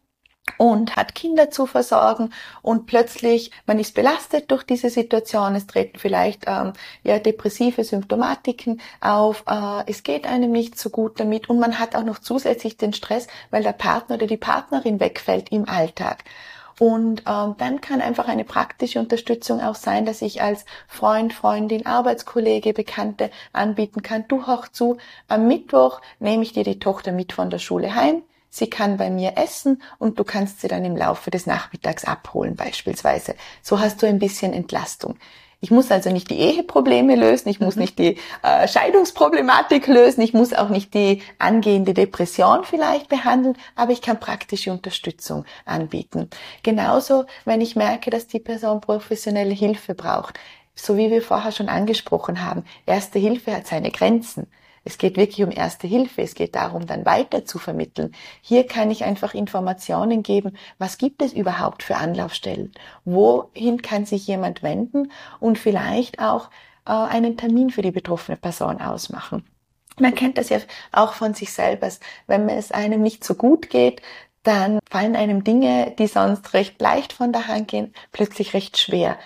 und 0.58 0.96
hat 0.96 1.14
Kinder 1.14 1.50
zu 1.50 1.66
versorgen. 1.66 2.30
Und 2.62 2.86
plötzlich 2.86 3.50
man 3.66 3.78
ist 3.78 3.94
belastet 3.94 4.50
durch 4.50 4.62
diese 4.62 4.90
Situation. 4.90 5.54
Es 5.54 5.66
treten 5.66 5.98
vielleicht 5.98 6.44
ähm, 6.46 6.72
ja 7.02 7.18
depressive 7.18 7.84
Symptomatiken 7.84 8.80
auf. 9.00 9.44
Äh, 9.48 9.84
es 9.86 10.02
geht 10.02 10.26
einem 10.26 10.52
nicht 10.52 10.78
so 10.78 10.90
gut 10.90 11.18
damit. 11.18 11.48
Und 11.48 11.58
man 11.58 11.78
hat 11.78 11.96
auch 11.96 12.04
noch 12.04 12.18
zusätzlich 12.18 12.76
den 12.76 12.92
Stress 12.92 13.26
weil 13.50 13.62
der 13.62 13.72
Partner 13.72 14.16
oder 14.16 14.26
die 14.26 14.36
Partnerin 14.36 15.00
wegfällt 15.00 15.50
im 15.50 15.68
Alltag. 15.68 16.24
Und 16.80 17.22
ähm, 17.28 17.54
dann 17.58 17.80
kann 17.80 18.00
einfach 18.00 18.26
eine 18.26 18.44
praktische 18.44 18.98
Unterstützung 18.98 19.60
auch 19.60 19.76
sein, 19.76 20.06
dass 20.06 20.22
ich 20.22 20.42
als 20.42 20.64
Freund, 20.88 21.32
Freundin, 21.32 21.86
Arbeitskollege, 21.86 22.72
Bekannte 22.72 23.30
anbieten 23.52 24.02
kann. 24.02 24.26
Du 24.26 24.46
hoch 24.48 24.66
zu, 24.68 24.98
am 25.28 25.46
Mittwoch 25.46 26.00
nehme 26.18 26.42
ich 26.42 26.52
dir 26.52 26.64
die 26.64 26.80
Tochter 26.80 27.12
mit 27.12 27.32
von 27.32 27.48
der 27.48 27.60
Schule 27.60 27.94
heim 27.94 28.22
sie 28.54 28.70
kann 28.70 28.96
bei 28.96 29.10
mir 29.10 29.36
essen 29.36 29.82
und 29.98 30.18
du 30.18 30.24
kannst 30.24 30.60
sie 30.60 30.68
dann 30.68 30.84
im 30.84 30.96
Laufe 30.96 31.30
des 31.30 31.46
Nachmittags 31.46 32.04
abholen 32.04 32.54
beispielsweise. 32.54 33.34
So 33.62 33.80
hast 33.80 34.02
du 34.02 34.06
ein 34.06 34.18
bisschen 34.18 34.52
Entlastung. 34.52 35.16
Ich 35.60 35.70
muss 35.70 35.90
also 35.90 36.10
nicht 36.10 36.28
die 36.28 36.38
Eheprobleme 36.38 37.16
lösen, 37.16 37.48
ich 37.48 37.58
muss 37.58 37.76
mhm. 37.76 37.82
nicht 37.82 37.98
die 37.98 38.18
äh, 38.42 38.68
Scheidungsproblematik 38.68 39.86
lösen, 39.86 40.20
ich 40.20 40.34
muss 40.34 40.52
auch 40.52 40.68
nicht 40.68 40.92
die 40.92 41.22
angehende 41.38 41.94
Depression 41.94 42.64
vielleicht 42.64 43.08
behandeln, 43.08 43.56
aber 43.74 43.92
ich 43.92 44.02
kann 44.02 44.20
praktische 44.20 44.70
Unterstützung 44.70 45.46
anbieten. 45.64 46.28
Genauso, 46.62 47.24
wenn 47.46 47.62
ich 47.62 47.76
merke, 47.76 48.10
dass 48.10 48.26
die 48.26 48.40
Person 48.40 48.82
professionelle 48.82 49.54
Hilfe 49.54 49.94
braucht. 49.94 50.38
So 50.74 50.98
wie 50.98 51.10
wir 51.10 51.22
vorher 51.22 51.50
schon 51.50 51.70
angesprochen 51.70 52.44
haben, 52.44 52.64
erste 52.84 53.18
Hilfe 53.18 53.56
hat 53.56 53.66
seine 53.66 53.90
Grenzen. 53.90 54.46
Es 54.84 54.98
geht 54.98 55.16
wirklich 55.16 55.42
um 55.44 55.50
erste 55.50 55.86
Hilfe. 55.86 56.22
Es 56.22 56.34
geht 56.34 56.54
darum, 56.54 56.86
dann 56.86 57.06
weiter 57.06 57.44
zu 57.44 57.58
vermitteln. 57.58 58.14
Hier 58.42 58.66
kann 58.66 58.90
ich 58.90 59.04
einfach 59.04 59.34
Informationen 59.34 60.22
geben. 60.22 60.56
Was 60.78 60.98
gibt 60.98 61.22
es 61.22 61.32
überhaupt 61.32 61.82
für 61.82 61.96
Anlaufstellen? 61.96 62.72
Wohin 63.04 63.82
kann 63.82 64.04
sich 64.04 64.26
jemand 64.26 64.62
wenden? 64.62 65.10
Und 65.40 65.58
vielleicht 65.58 66.18
auch 66.18 66.50
äh, 66.86 66.92
einen 66.92 67.36
Termin 67.36 67.70
für 67.70 67.82
die 67.82 67.90
betroffene 67.90 68.36
Person 68.36 68.80
ausmachen. 68.80 69.44
Man 69.98 70.14
kennt 70.14 70.38
das 70.38 70.48
ja 70.48 70.58
auch 70.92 71.14
von 71.14 71.34
sich 71.34 71.52
selber. 71.52 71.88
Wenn 72.26 72.48
es 72.48 72.72
einem 72.72 73.00
nicht 73.00 73.24
so 73.24 73.34
gut 73.34 73.70
geht, 73.70 74.02
dann 74.42 74.78
fallen 74.90 75.16
einem 75.16 75.44
Dinge, 75.44 75.94
die 75.98 76.06
sonst 76.06 76.52
recht 76.52 76.80
leicht 76.80 77.12
von 77.12 77.32
der 77.32 77.48
Hand 77.48 77.68
gehen, 77.68 77.94
plötzlich 78.12 78.54
recht 78.54 78.76
schwer. 78.78 79.16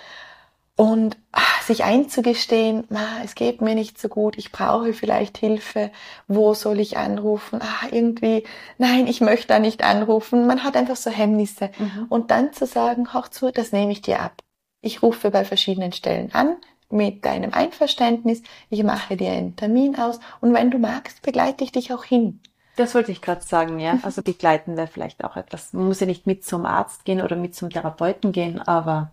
Und 0.76 1.16
ach, 1.32 1.47
sich 1.68 1.84
einzugestehen, 1.84 2.84
ah, 2.92 3.22
es 3.24 3.36
geht 3.36 3.60
mir 3.60 3.76
nicht 3.76 4.00
so 4.00 4.08
gut, 4.08 4.36
ich 4.36 4.50
brauche 4.50 4.92
vielleicht 4.92 5.38
Hilfe, 5.38 5.92
wo 6.26 6.54
soll 6.54 6.80
ich 6.80 6.96
anrufen? 6.96 7.60
Ah, 7.62 7.86
irgendwie, 7.92 8.42
nein, 8.78 9.06
ich 9.06 9.20
möchte 9.20 9.46
da 9.46 9.58
nicht 9.60 9.84
anrufen. 9.84 10.46
Man 10.46 10.64
hat 10.64 10.76
einfach 10.76 10.96
so 10.96 11.10
Hemmnisse. 11.10 11.70
Mhm. 11.78 12.06
Und 12.08 12.30
dann 12.32 12.52
zu 12.52 12.66
sagen, 12.66 13.14
hoch 13.14 13.28
zu, 13.28 13.52
das 13.52 13.70
nehme 13.70 13.92
ich 13.92 14.02
dir 14.02 14.20
ab. 14.20 14.42
Ich 14.80 15.02
rufe 15.02 15.30
bei 15.30 15.44
verschiedenen 15.44 15.92
Stellen 15.92 16.32
an, 16.32 16.56
mit 16.90 17.24
deinem 17.24 17.52
Einverständnis, 17.52 18.42
ich 18.70 18.82
mache 18.82 19.16
dir 19.16 19.30
einen 19.30 19.56
Termin 19.56 19.96
aus 19.96 20.20
und 20.40 20.54
wenn 20.54 20.70
du 20.70 20.78
magst, 20.78 21.22
begleite 21.22 21.62
ich 21.64 21.72
dich 21.72 21.92
auch 21.92 22.04
hin. 22.04 22.40
Das 22.76 22.94
wollte 22.94 23.12
ich 23.12 23.20
gerade 23.20 23.42
sagen, 23.42 23.80
ja. 23.80 23.98
Also 24.02 24.22
begleiten 24.22 24.76
wäre 24.76 24.86
vielleicht 24.86 25.24
auch 25.24 25.36
etwas. 25.36 25.72
Man 25.72 25.86
muss 25.86 26.00
ja 26.00 26.06
nicht 26.06 26.26
mit 26.26 26.44
zum 26.44 26.64
Arzt 26.64 27.04
gehen 27.04 27.20
oder 27.20 27.36
mit 27.36 27.54
zum 27.54 27.70
Therapeuten 27.70 28.30
gehen, 28.32 28.60
aber 28.62 29.12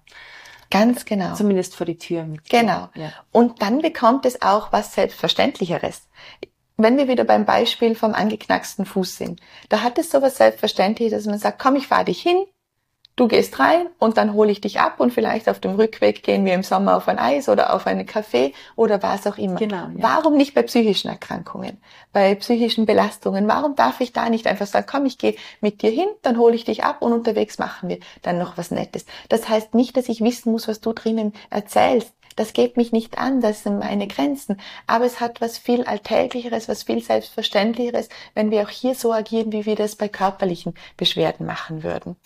Ganz 0.69 1.05
genau. 1.05 1.35
Zumindest 1.35 1.75
vor 1.75 1.85
die 1.85 1.97
Tür 1.97 2.23
mit. 2.23 2.49
Genau. 2.49 2.89
Ja. 2.95 3.11
Und 3.31 3.61
dann 3.61 3.81
bekommt 3.81 4.25
es 4.25 4.41
auch 4.41 4.71
was 4.71 4.93
Selbstverständlicheres. 4.93 6.07
Wenn 6.77 6.97
wir 6.97 7.07
wieder 7.07 7.23
beim 7.23 7.45
Beispiel 7.45 7.95
vom 7.95 8.13
angeknacksten 8.13 8.85
Fuß 8.85 9.17
sind, 9.17 9.39
da 9.69 9.81
hat 9.81 9.97
es 9.97 10.11
so 10.11 10.21
was 10.21 10.37
Selbstverständliches, 10.37 11.23
dass 11.23 11.29
man 11.29 11.39
sagt, 11.39 11.59
komm, 11.59 11.75
ich 11.77 11.87
fahre 11.87 12.05
dich 12.05 12.21
hin, 12.21 12.45
Du 13.17 13.29
gehst 13.29 13.59
rein 13.59 13.87
und 13.97 14.17
dann 14.17 14.33
hole 14.33 14.51
ich 14.51 14.59
dich 14.59 14.81
ab 14.81 14.99
und 14.99 15.13
vielleicht 15.13 15.47
auf 15.47 15.61
dem 15.61 15.75
Rückweg 15.75 16.21
gehen 16.21 16.43
wir 16.43 16.53
im 16.53 16.63
Sommer 16.63 16.97
auf 16.97 17.07
ein 17.07 17.17
Eis 17.17 17.47
oder 17.47 17.73
auf 17.73 17.87
einen 17.87 18.05
Café 18.05 18.51
oder 18.75 19.01
was 19.01 19.25
auch 19.25 19.37
immer. 19.37 19.55
Genau, 19.55 19.87
ja. 19.95 19.99
Warum 19.99 20.35
nicht 20.35 20.53
bei 20.53 20.63
psychischen 20.63 21.09
Erkrankungen, 21.09 21.77
bei 22.11 22.35
psychischen 22.35 22.85
Belastungen? 22.85 23.47
Warum 23.47 23.75
darf 23.75 24.01
ich 24.01 24.11
da 24.11 24.29
nicht 24.29 24.47
einfach 24.47 24.67
sagen, 24.67 24.85
komm, 24.89 25.05
ich 25.05 25.17
gehe 25.17 25.35
mit 25.61 25.81
dir 25.81 25.91
hin, 25.91 26.09
dann 26.23 26.37
hole 26.37 26.55
ich 26.55 26.65
dich 26.65 26.83
ab 26.83 27.01
und 27.01 27.13
unterwegs 27.13 27.57
machen 27.57 27.87
wir 27.87 27.99
dann 28.21 28.37
noch 28.37 28.57
was 28.57 28.69
Nettes. 28.69 29.05
Das 29.29 29.47
heißt 29.47 29.75
nicht, 29.75 29.95
dass 29.95 30.09
ich 30.09 30.19
wissen 30.19 30.51
muss, 30.51 30.67
was 30.67 30.81
du 30.81 30.91
drinnen 30.91 31.31
erzählst. 31.49 32.11
Das 32.35 32.51
geht 32.51 32.75
mich 32.75 32.91
nicht 32.91 33.17
an, 33.17 33.39
das 33.39 33.63
sind 33.63 33.79
meine 33.79 34.07
Grenzen. 34.07 34.59
Aber 34.87 35.05
es 35.05 35.21
hat 35.21 35.39
was 35.39 35.57
viel 35.57 35.85
Alltäglicheres, 35.85 36.67
was 36.67 36.83
viel 36.83 37.01
Selbstverständlicheres, 37.01 38.09
wenn 38.33 38.51
wir 38.51 38.63
auch 38.63 38.69
hier 38.69 38.93
so 38.93 39.13
agieren, 39.13 39.53
wie 39.53 39.65
wir 39.65 39.77
das 39.77 39.95
bei 39.95 40.09
körperlichen 40.09 40.73
Beschwerden 40.97 41.45
machen 41.45 41.83
würden. 41.83 42.17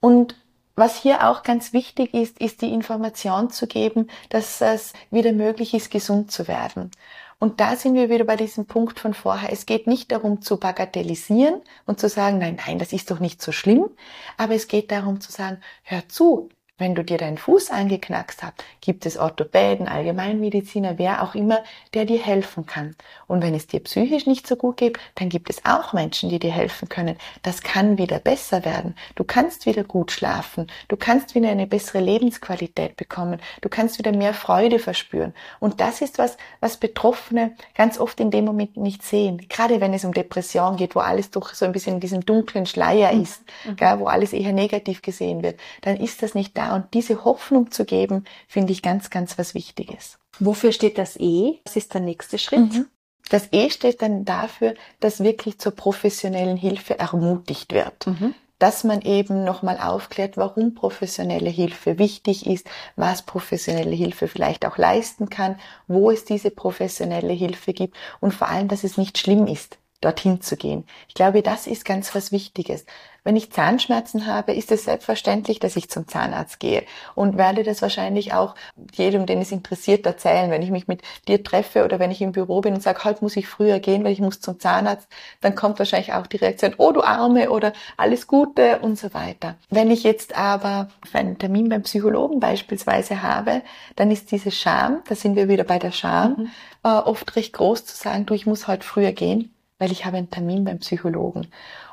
Und 0.00 0.36
was 0.76 0.96
hier 0.96 1.28
auch 1.28 1.42
ganz 1.42 1.72
wichtig 1.72 2.14
ist, 2.14 2.40
ist 2.40 2.62
die 2.62 2.72
Information 2.72 3.50
zu 3.50 3.66
geben, 3.66 4.08
dass 4.30 4.60
es 4.60 4.94
wieder 5.10 5.32
möglich 5.32 5.74
ist, 5.74 5.90
gesund 5.90 6.30
zu 6.32 6.48
werden. 6.48 6.90
Und 7.38 7.60
da 7.60 7.74
sind 7.74 7.94
wir 7.94 8.10
wieder 8.10 8.24
bei 8.24 8.36
diesem 8.36 8.66
Punkt 8.66 9.00
von 9.00 9.14
vorher. 9.14 9.50
Es 9.52 9.64
geht 9.64 9.86
nicht 9.86 10.12
darum 10.12 10.42
zu 10.42 10.58
bagatellisieren 10.58 11.62
und 11.86 11.98
zu 11.98 12.08
sagen, 12.08 12.38
nein, 12.38 12.58
nein, 12.66 12.78
das 12.78 12.92
ist 12.92 13.10
doch 13.10 13.18
nicht 13.18 13.40
so 13.40 13.50
schlimm. 13.50 13.88
Aber 14.36 14.54
es 14.54 14.68
geht 14.68 14.90
darum 14.90 15.20
zu 15.20 15.32
sagen, 15.32 15.58
hör 15.82 16.06
zu, 16.08 16.50
wenn 16.80 16.94
du 16.94 17.04
dir 17.04 17.18
deinen 17.18 17.38
Fuß 17.38 17.70
angeknackst 17.70 18.42
hast, 18.42 18.54
gibt 18.80 19.06
es 19.06 19.16
Orthopäden, 19.16 19.86
Allgemeinmediziner, 19.86 20.98
wer 20.98 21.22
auch 21.22 21.34
immer, 21.34 21.62
der 21.94 22.06
dir 22.06 22.18
helfen 22.18 22.66
kann. 22.66 22.96
Und 23.26 23.42
wenn 23.42 23.54
es 23.54 23.66
dir 23.66 23.80
psychisch 23.80 24.26
nicht 24.26 24.46
so 24.46 24.56
gut 24.56 24.78
geht, 24.78 24.98
dann 25.14 25.28
gibt 25.28 25.50
es 25.50 25.64
auch 25.64 25.92
Menschen, 25.92 26.30
die 26.30 26.38
dir 26.38 26.52
helfen 26.52 26.88
können. 26.88 27.16
Das 27.42 27.62
kann 27.62 27.98
wieder 27.98 28.18
besser 28.18 28.64
werden. 28.64 28.94
Du 29.14 29.24
kannst 29.24 29.66
wieder 29.66 29.84
gut 29.84 30.10
schlafen. 30.10 30.66
Du 30.88 30.96
kannst 30.96 31.34
wieder 31.34 31.50
eine 31.50 31.66
bessere 31.66 32.00
Lebensqualität 32.00 32.96
bekommen. 32.96 33.40
Du 33.60 33.68
kannst 33.68 33.98
wieder 33.98 34.12
mehr 34.12 34.34
Freude 34.34 34.78
verspüren. 34.78 35.34
Und 35.58 35.80
das 35.80 36.00
ist 36.00 36.18
was, 36.18 36.36
was 36.60 36.78
Betroffene 36.78 37.54
ganz 37.74 37.98
oft 37.98 38.18
in 38.20 38.30
dem 38.30 38.46
Moment 38.46 38.76
nicht 38.76 39.02
sehen. 39.02 39.46
Gerade 39.48 39.80
wenn 39.80 39.92
es 39.92 40.04
um 40.04 40.12
Depression 40.12 40.76
geht, 40.76 40.94
wo 40.94 41.00
alles 41.00 41.30
doch 41.30 41.54
so 41.54 41.66
ein 41.66 41.72
bisschen 41.72 41.94
in 41.94 42.00
diesem 42.00 42.24
dunklen 42.24 42.66
Schleier 42.66 43.12
mhm. 43.12 43.22
ist, 43.22 43.42
mhm. 43.66 44.00
wo 44.00 44.06
alles 44.06 44.32
eher 44.32 44.52
negativ 44.52 45.02
gesehen 45.02 45.42
wird, 45.42 45.60
dann 45.82 45.96
ist 45.96 46.22
das 46.22 46.34
nicht 46.34 46.56
da 46.56 46.69
und 46.74 46.94
diese 46.94 47.24
Hoffnung 47.24 47.70
zu 47.70 47.84
geben, 47.84 48.24
finde 48.48 48.72
ich 48.72 48.82
ganz, 48.82 49.10
ganz 49.10 49.38
was 49.38 49.54
Wichtiges. 49.54 50.18
Wofür 50.38 50.72
steht 50.72 50.98
das 50.98 51.16
E? 51.18 51.60
Was 51.64 51.76
ist 51.76 51.94
der 51.94 52.00
nächste 52.00 52.38
Schritt? 52.38 52.72
Mhm. 52.72 52.86
Das 53.30 53.48
E 53.52 53.70
steht 53.70 54.02
dann 54.02 54.24
dafür, 54.24 54.74
dass 54.98 55.22
wirklich 55.22 55.58
zur 55.58 55.72
professionellen 55.72 56.56
Hilfe 56.56 56.98
ermutigt 56.98 57.72
wird. 57.72 58.06
Mhm. 58.06 58.34
Dass 58.58 58.84
man 58.84 59.00
eben 59.00 59.44
nochmal 59.44 59.78
aufklärt, 59.78 60.36
warum 60.36 60.74
professionelle 60.74 61.48
Hilfe 61.48 61.98
wichtig 61.98 62.46
ist, 62.46 62.68
was 62.96 63.22
professionelle 63.22 63.94
Hilfe 63.94 64.28
vielleicht 64.28 64.66
auch 64.66 64.76
leisten 64.76 65.30
kann, 65.30 65.56
wo 65.86 66.10
es 66.10 66.24
diese 66.24 66.50
professionelle 66.50 67.32
Hilfe 67.32 67.72
gibt 67.72 67.96
und 68.20 68.34
vor 68.34 68.48
allem, 68.48 68.68
dass 68.68 68.84
es 68.84 68.98
nicht 68.98 69.16
schlimm 69.16 69.46
ist, 69.46 69.78
dorthin 70.00 70.40
zu 70.40 70.56
gehen. 70.56 70.84
Ich 71.08 71.14
glaube, 71.14 71.42
das 71.42 71.66
ist 71.66 71.84
ganz 71.84 72.14
was 72.14 72.32
Wichtiges. 72.32 72.86
Wenn 73.22 73.36
ich 73.36 73.52
Zahnschmerzen 73.52 74.26
habe, 74.26 74.54
ist 74.54 74.72
es 74.72 74.84
selbstverständlich, 74.84 75.60
dass 75.60 75.76
ich 75.76 75.90
zum 75.90 76.08
Zahnarzt 76.08 76.58
gehe 76.58 76.84
und 77.14 77.36
werde 77.36 77.62
das 77.64 77.82
wahrscheinlich 77.82 78.32
auch 78.32 78.54
jedem, 78.94 79.26
den 79.26 79.42
es 79.42 79.52
interessiert, 79.52 80.06
erzählen. 80.06 80.50
Wenn 80.50 80.62
ich 80.62 80.70
mich 80.70 80.88
mit 80.88 81.02
dir 81.28 81.44
treffe 81.44 81.84
oder 81.84 81.98
wenn 81.98 82.10
ich 82.10 82.22
im 82.22 82.32
Büro 82.32 82.62
bin 82.62 82.72
und 82.72 82.82
sage, 82.82 83.04
heute 83.04 83.22
muss 83.22 83.36
ich 83.36 83.46
früher 83.46 83.78
gehen, 83.78 84.04
weil 84.04 84.12
ich 84.12 84.20
muss 84.20 84.40
zum 84.40 84.58
Zahnarzt, 84.58 85.06
dann 85.42 85.54
kommt 85.54 85.78
wahrscheinlich 85.78 86.14
auch 86.14 86.26
die 86.26 86.38
Reaktion, 86.38 86.74
oh 86.78 86.92
du 86.92 87.02
Arme 87.02 87.50
oder 87.50 87.74
alles 87.98 88.26
Gute 88.26 88.78
und 88.78 88.98
so 88.98 89.12
weiter. 89.12 89.56
Wenn 89.68 89.90
ich 89.90 90.02
jetzt 90.02 90.34
aber 90.36 90.88
einen 91.12 91.36
Termin 91.36 91.68
beim 91.68 91.82
Psychologen 91.82 92.40
beispielsweise 92.40 93.22
habe, 93.22 93.60
dann 93.96 94.10
ist 94.10 94.32
diese 94.32 94.50
Scham, 94.50 95.02
da 95.08 95.14
sind 95.14 95.36
wir 95.36 95.48
wieder 95.50 95.64
bei 95.64 95.78
der 95.78 95.92
Scham, 95.92 96.36
mhm. 96.36 96.50
äh, 96.84 96.88
oft 96.88 97.36
recht 97.36 97.52
groß 97.52 97.84
zu 97.84 97.96
sagen, 97.96 98.24
du, 98.24 98.32
ich 98.32 98.46
muss 98.46 98.66
heute 98.66 98.86
früher 98.86 99.12
gehen 99.12 99.50
weil 99.80 99.90
ich 99.90 100.04
habe 100.04 100.18
einen 100.18 100.30
Termin 100.30 100.64
beim 100.64 100.78
Psychologen. 100.78 101.48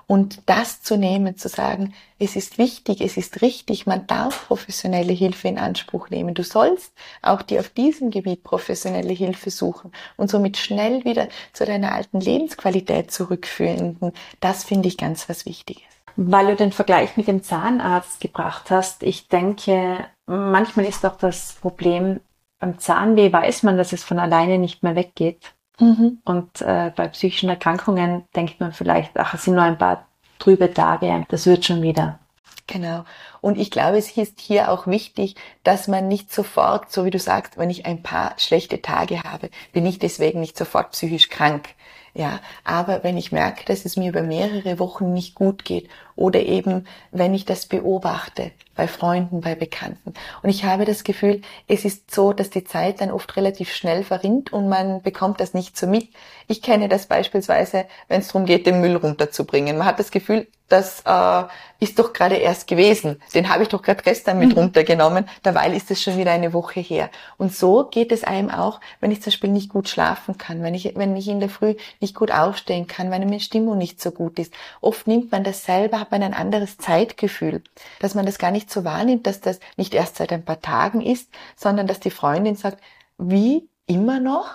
Und 0.05 0.41
das 0.45 0.81
zu 0.81 0.97
nehmen, 0.97 1.35
zu 1.35 1.49
sagen, 1.49 1.93
es 2.17 2.37
ist 2.37 2.57
wichtig, 2.57 3.01
es 3.01 3.17
ist 3.17 3.41
richtig, 3.41 3.85
man 3.87 4.07
darf 4.07 4.47
professionelle 4.47 5.11
Hilfe 5.11 5.49
in 5.49 5.57
Anspruch 5.57 6.09
nehmen. 6.09 6.33
Du 6.33 6.43
sollst 6.43 6.93
auch 7.21 7.41
dir 7.41 7.59
auf 7.59 7.69
diesem 7.69 8.09
Gebiet 8.09 8.43
professionelle 8.43 9.11
Hilfe 9.11 9.49
suchen 9.49 9.91
und 10.15 10.29
somit 10.29 10.55
schnell 10.55 11.03
wieder 11.03 11.27
zu 11.51 11.65
deiner 11.65 11.93
alten 11.93 12.21
Lebensqualität 12.21 13.11
zurückfinden. 13.11 14.13
Das 14.39 14.63
finde 14.63 14.87
ich 14.87 14.97
ganz 14.97 15.27
was 15.27 15.45
Wichtiges. 15.45 15.83
Weil 16.15 16.47
du 16.47 16.55
den 16.55 16.71
Vergleich 16.71 17.17
mit 17.17 17.27
dem 17.27 17.43
Zahnarzt 17.43 18.21
gebracht 18.21 18.71
hast, 18.71 19.03
ich 19.03 19.27
denke, 19.27 20.05
manchmal 20.25 20.85
ist 20.85 21.05
auch 21.05 21.17
das 21.17 21.53
Problem, 21.61 22.21
beim 22.59 22.79
Zahnweh 22.79 23.31
weiß 23.31 23.63
man, 23.63 23.77
dass 23.77 23.93
es 23.93 24.03
von 24.03 24.19
alleine 24.19 24.57
nicht 24.57 24.83
mehr 24.83 24.95
weggeht. 24.95 25.53
Mhm. 25.79 26.19
Und 26.25 26.61
äh, 26.61 26.91
bei 26.95 27.07
psychischen 27.07 27.49
Erkrankungen 27.49 28.23
denkt 28.35 28.59
man 28.59 28.71
vielleicht, 28.71 29.17
ach, 29.17 29.33
es 29.33 29.43
sind 29.43 29.55
nur 29.55 29.63
ein 29.63 29.77
paar 29.77 30.07
trübe 30.39 30.73
Tage, 30.73 31.25
das 31.29 31.45
wird 31.45 31.65
schon 31.65 31.81
wieder. 31.81 32.19
Genau. 32.67 33.05
Und 33.39 33.57
ich 33.57 33.71
glaube, 33.71 33.97
es 33.97 34.15
ist 34.17 34.41
hier 34.41 34.71
auch 34.71 34.87
wichtig, 34.87 35.35
dass 35.63 35.87
man 35.87 36.09
nicht 36.09 36.33
sofort, 36.33 36.91
so 36.91 37.05
wie 37.05 37.11
du 37.11 37.19
sagst, 37.19 37.57
wenn 37.57 37.69
ich 37.69 37.85
ein 37.85 38.03
paar 38.03 38.33
schlechte 38.37 38.81
Tage 38.81 39.23
habe, 39.23 39.49
bin 39.71 39.85
ich 39.85 39.99
deswegen 39.99 40.41
nicht 40.41 40.57
sofort 40.57 40.91
psychisch 40.91 41.29
krank. 41.29 41.69
Ja, 42.13 42.39
aber 42.63 43.03
wenn 43.03 43.15
ich 43.15 43.31
merke, 43.31 43.63
dass 43.65 43.85
es 43.85 43.95
mir 43.95 44.09
über 44.09 44.23
mehrere 44.23 44.79
Wochen 44.79 45.13
nicht 45.13 45.35
gut 45.35 45.63
geht 45.63 45.87
oder 46.17 46.41
eben, 46.41 46.85
wenn 47.11 47.33
ich 47.33 47.45
das 47.45 47.65
beobachte 47.65 48.51
bei 48.75 48.87
Freunden, 48.87 49.39
bei 49.39 49.55
Bekannten 49.55 50.13
und 50.43 50.49
ich 50.49 50.65
habe 50.65 50.83
das 50.83 51.05
Gefühl, 51.05 51.41
es 51.67 51.85
ist 51.85 52.13
so, 52.13 52.33
dass 52.33 52.49
die 52.49 52.65
Zeit 52.65 52.99
dann 52.99 53.11
oft 53.11 53.37
relativ 53.37 53.73
schnell 53.73 54.03
verrinnt 54.03 54.51
und 54.51 54.67
man 54.67 55.01
bekommt 55.01 55.39
das 55.39 55.53
nicht 55.53 55.77
so 55.77 55.87
mit. 55.87 56.09
Ich 56.47 56.61
kenne 56.61 56.89
das 56.89 57.05
beispielsweise, 57.05 57.85
wenn 58.07 58.21
es 58.21 58.27
darum 58.27 58.45
geht, 58.45 58.65
den 58.65 58.81
Müll 58.81 58.95
runterzubringen. 58.95 59.77
Man 59.77 59.87
hat 59.87 59.99
das 59.99 60.11
Gefühl, 60.11 60.47
das 60.69 61.01
äh, 61.05 61.43
ist 61.79 61.97
doch 61.97 62.11
gerade 62.11 62.35
erst 62.35 62.67
gewesen. 62.67 63.21
Den 63.33 63.49
habe 63.49 63.63
ich 63.63 63.69
doch 63.69 63.81
gerade 63.81 64.03
gestern 64.03 64.39
mit 64.39 64.49
mhm. 64.49 64.63
runtergenommen. 64.63 65.29
Dabei 65.43 65.73
ist 65.73 65.89
es 65.91 66.01
schon 66.01 66.17
wieder 66.17 66.31
eine 66.31 66.51
Woche 66.51 66.81
her. 66.81 67.09
Und 67.37 67.55
so 67.55 67.85
geht 67.85 68.11
es 68.11 68.23
einem 68.23 68.49
auch, 68.49 68.81
wenn 68.99 69.11
ich 69.11 69.21
zum 69.21 69.31
Beispiel 69.31 69.49
nicht 69.49 69.69
gut 69.69 69.87
schlafen 69.87 70.37
kann, 70.37 70.63
wenn 70.63 70.73
ich, 70.73 70.93
wenn 70.95 71.15
ich 71.15 71.27
in 71.29 71.39
der 71.39 71.49
Früh 71.49 71.75
nicht 72.01 72.15
gut 72.15 72.31
aufstehen 72.31 72.87
kann, 72.87 73.11
wenn 73.11 73.23
meine 73.23 73.39
Stimmung 73.39 73.77
nicht 73.77 74.01
so 74.01 74.11
gut 74.11 74.39
ist. 74.39 74.53
Oft 74.81 75.07
nimmt 75.07 75.31
man 75.31 75.43
das 75.43 75.63
selber, 75.63 76.06
hat 76.07 76.11
man 76.11 76.23
ein 76.23 76.33
anderes 76.33 76.77
Zeitgefühl, 76.77 77.61
dass 77.99 78.15
man 78.15 78.25
das 78.25 78.37
gar 78.37 78.51
nicht 78.51 78.71
so 78.71 78.85
wahrnimmt, 78.85 79.27
dass 79.27 79.41
das 79.41 79.59
nicht 79.75 79.93
erst 79.93 80.15
seit 80.15 80.31
ein 80.31 80.45
paar 80.45 80.61
Tagen 80.61 81.01
ist, 81.01 81.29
sondern 81.57 81.85
dass 81.85 81.99
die 81.99 82.11
Freundin 82.11 82.55
sagt, 82.55 82.81
wie 83.17 83.69
immer 83.87 84.21
noch? 84.21 84.49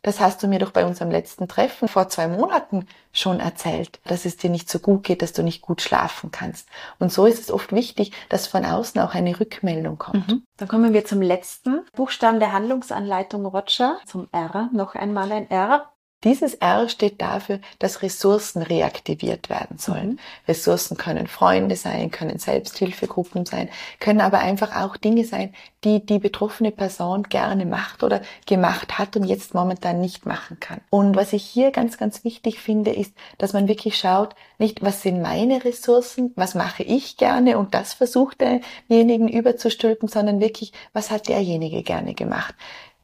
Das 0.00 0.20
hast 0.20 0.42
du 0.42 0.48
mir 0.48 0.58
doch 0.58 0.70
bei 0.70 0.84
unserem 0.84 1.10
letzten 1.10 1.48
Treffen 1.48 1.88
vor 1.88 2.08
zwei 2.08 2.28
Monaten 2.28 2.86
schon 3.12 3.40
erzählt, 3.40 4.00
dass 4.04 4.26
es 4.26 4.36
dir 4.36 4.50
nicht 4.50 4.68
so 4.68 4.78
gut 4.78 5.02
geht, 5.02 5.22
dass 5.22 5.32
du 5.32 5.42
nicht 5.42 5.62
gut 5.62 5.80
schlafen 5.80 6.30
kannst. 6.30 6.68
Und 6.98 7.10
so 7.10 7.24
ist 7.24 7.40
es 7.40 7.50
oft 7.50 7.72
wichtig, 7.72 8.12
dass 8.28 8.46
von 8.46 8.66
außen 8.66 9.00
auch 9.00 9.14
eine 9.14 9.38
Rückmeldung 9.40 9.96
kommt. 9.96 10.28
Mhm. 10.28 10.42
Dann 10.58 10.68
kommen 10.68 10.92
wir 10.92 11.06
zum 11.06 11.22
letzten 11.22 11.80
Buchstaben 11.94 12.38
der 12.38 12.52
Handlungsanleitung 12.52 13.46
Roger, 13.46 13.98
zum 14.06 14.28
R. 14.30 14.68
Noch 14.72 14.94
einmal 14.94 15.32
ein 15.32 15.50
R. 15.50 15.90
Dieses 16.24 16.54
R 16.54 16.88
steht 16.88 17.20
dafür, 17.20 17.60
dass 17.78 18.02
Ressourcen 18.02 18.62
reaktiviert 18.62 19.50
werden 19.50 19.78
sollen. 19.78 20.08
Mhm. 20.08 20.18
Ressourcen 20.48 20.96
können 20.96 21.26
Freunde 21.26 21.76
sein, 21.76 22.10
können 22.10 22.38
Selbsthilfegruppen 22.38 23.44
sein, 23.44 23.68
können 24.00 24.22
aber 24.22 24.38
einfach 24.38 24.74
auch 24.74 24.96
Dinge 24.96 25.24
sein, 25.24 25.54
die 25.84 26.04
die 26.04 26.18
betroffene 26.18 26.70
Person 26.70 27.24
gerne 27.24 27.66
macht 27.66 28.02
oder 28.02 28.22
gemacht 28.46 28.98
hat 28.98 29.16
und 29.16 29.24
jetzt 29.24 29.52
momentan 29.54 30.00
nicht 30.00 30.24
machen 30.24 30.58
kann. 30.58 30.80
Und 30.88 31.14
was 31.14 31.34
ich 31.34 31.44
hier 31.44 31.70
ganz, 31.70 31.98
ganz 31.98 32.24
wichtig 32.24 32.58
finde, 32.58 32.92
ist, 32.92 33.14
dass 33.36 33.52
man 33.52 33.68
wirklich 33.68 33.98
schaut, 33.98 34.34
nicht 34.58 34.82
was 34.82 35.02
sind 35.02 35.20
meine 35.20 35.62
Ressourcen, 35.64 36.32
was 36.36 36.54
mache 36.54 36.82
ich 36.82 37.18
gerne 37.18 37.58
und 37.58 37.74
das 37.74 37.92
versucht 37.92 38.40
derjenigen 38.40 39.28
überzustülpen, 39.28 40.08
sondern 40.08 40.40
wirklich, 40.40 40.72
was 40.94 41.10
hat 41.10 41.28
derjenige 41.28 41.82
gerne 41.82 42.14
gemacht 42.14 42.54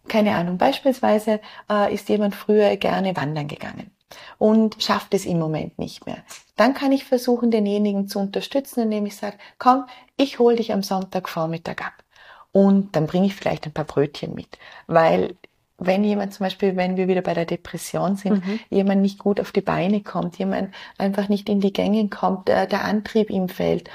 keine 0.09 0.35
Ahnung, 0.35 0.59
beispielsweise 0.59 1.41
äh, 1.71 1.93
ist 1.95 2.09
jemand 2.09 2.35
früher 2.35 2.77
gerne 2.77 3.17
wandern 3.17 3.49
gegangen 3.49 3.91
und 4.39 4.83
schafft 4.83 5.15
es 5.15 5.27
im 5.27 5.39
Moment 5.39 5.79
nicht 5.79 6.07
mehr. 6.07 6.19
Dann 6.57 6.75
kann 6.75 6.93
ich 6.93 7.05
versuchen, 7.05 7.51
denjenigen 7.51 8.09
zu 8.09 8.19
unterstützen, 8.19 8.81
indem 8.81 9.07
ich 9.07 9.17
sage, 9.17 9.37
komm, 9.59 9.85
ich 10.17 10.39
hol 10.39 10.57
dich 10.57 10.73
am 10.73 10.83
Sonntagvormittag 10.83 11.79
ab. 11.85 12.05
Und 12.53 12.97
dann 12.97 13.07
bringe 13.07 13.27
ich 13.27 13.35
vielleicht 13.35 13.67
ein 13.67 13.73
paar 13.73 13.85
Brötchen 13.85 14.35
mit, 14.35 14.59
weil 14.89 15.37
wenn 15.81 16.05
jemand 16.05 16.35
zum 16.35 16.45
Beispiel, 16.45 16.77
wenn 16.77 16.99
wir 16.99 17.09
wieder 17.09 17.23
bei 17.23 17.33
der 17.33 17.47
Depression 17.47 18.17
sind, 18.17 18.47
mhm. 18.47 18.61
jemand 18.69 19.01
nicht 19.01 19.19
gut 19.19 19.41
auf 19.41 19.51
die 19.51 19.63
Beine 19.63 20.03
kommt, 20.03 20.39
jemand 20.39 20.75
einfach 20.99 21.29
nicht 21.29 21.49
in 21.49 21.61
die 21.61 21.73
Gänge 21.73 22.09
kommt, 22.09 22.49
der, 22.49 22.67
der 22.67 22.85
Antrieb 22.85 23.31
ihm 23.31 23.49
fällt 23.49 23.89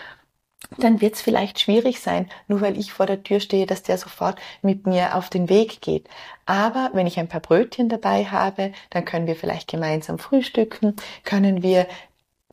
dann 0.77 1.01
wird 1.01 1.15
es 1.15 1.21
vielleicht 1.21 1.59
schwierig 1.59 1.99
sein, 1.99 2.29
nur 2.47 2.61
weil 2.61 2.77
ich 2.77 2.93
vor 2.93 3.05
der 3.05 3.23
Tür 3.23 3.39
stehe, 3.39 3.65
dass 3.65 3.83
der 3.83 3.97
sofort 3.97 4.39
mit 4.61 4.87
mir 4.87 5.15
auf 5.15 5.29
den 5.29 5.49
Weg 5.49 5.81
geht. 5.81 6.07
Aber 6.45 6.91
wenn 6.93 7.07
ich 7.07 7.19
ein 7.19 7.27
paar 7.27 7.41
Brötchen 7.41 7.89
dabei 7.89 8.25
habe, 8.25 8.71
dann 8.89 9.05
können 9.05 9.27
wir 9.27 9.35
vielleicht 9.35 9.69
gemeinsam 9.69 10.19
frühstücken, 10.19 10.95
können 11.23 11.63
wir 11.63 11.87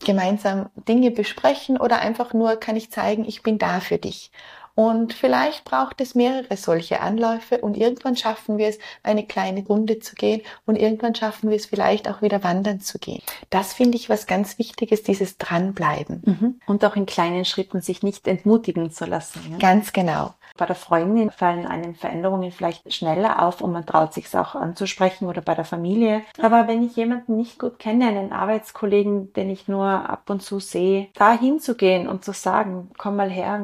gemeinsam 0.05 0.69
Dinge 0.89 1.11
besprechen 1.11 1.79
oder 1.79 2.01
einfach 2.01 2.33
nur 2.33 2.57
kann 2.57 2.77
ich 2.77 2.91
zeigen, 2.91 3.25
ich 3.25 3.43
bin 3.43 3.59
da 3.59 3.81
für 3.81 3.99
dich. 3.99 4.31
Und 4.75 5.13
vielleicht 5.13 5.65
braucht 5.65 6.01
es 6.01 6.15
mehrere 6.15 6.57
solche 6.57 7.01
Anläufe 7.01 7.59
und 7.59 7.77
irgendwann 7.77 8.17
schaffen 8.17 8.59
wir 8.59 8.69
es, 8.69 8.79
eine 9.03 9.27
kleine 9.27 9.65
Runde 9.65 9.99
zu 9.99 10.15
gehen 10.15 10.43
und 10.67 10.77
irgendwann 10.77 11.15
schaffen 11.15 11.51
wir 11.51 11.57
es 11.57 11.67
vielleicht 11.67 12.09
auch 12.09 12.23
wieder 12.23 12.43
wandern 12.43 12.81
zu 12.81 12.99
gehen. 12.99 13.23
Das 13.51 13.75
finde 13.75 13.97
ich 13.97 14.09
was 14.09 14.27
ganz 14.27 14.59
Wichtiges, 14.59 15.03
dieses 15.03 15.37
Dranbleiben. 15.39 16.23
Mhm. 16.25 16.61
Und 16.67 16.85
auch 16.85 16.97
in 16.97 17.07
kleinen 17.07 17.45
Schritten 17.45 17.81
sich 17.81 18.03
nicht 18.03 18.27
entmutigen 18.27 18.91
zu 18.91 19.05
lassen. 19.05 19.41
Ja? 19.53 19.59
Ganz 19.59 19.93
genau. 19.93 20.35
Bei 20.57 20.67
der 20.67 20.77
Freundin 20.77 21.31
fallen 21.31 21.67
einem 21.67 21.95
Veränderungen 21.95 22.53
vielleicht 22.53 22.93
schneller 22.93 23.43
auf 23.43 23.61
und 23.63 23.73
man 23.73 23.87
traut 23.87 24.13
sich 24.13 24.27
es 24.27 24.35
auch 24.35 24.55
anzusprechen 24.55 25.27
oder 25.27 25.41
bei 25.41 25.55
der 25.55 25.65
Familie. 25.65 26.23
Aber 26.41 26.69
wenn 26.69 26.85
ich 26.85 26.95
jemanden 26.97 27.37
nicht 27.37 27.59
gut 27.59 27.79
kenne, 27.79 28.07
einen 28.07 28.33
Arbeitskollegen, 28.33 29.33
den 29.33 29.51
ich 29.51 29.69
nur 29.69 29.87
ab 29.87 30.29
und 30.29 30.43
zu 30.43 30.61
sehe, 30.61 31.09
da 31.15 31.33
hinzugehen 31.33 32.07
und 32.07 32.25
zu 32.25 32.33
sagen, 32.33 32.91
komm 32.99 33.17
mal 33.17 33.31
her, 33.31 33.63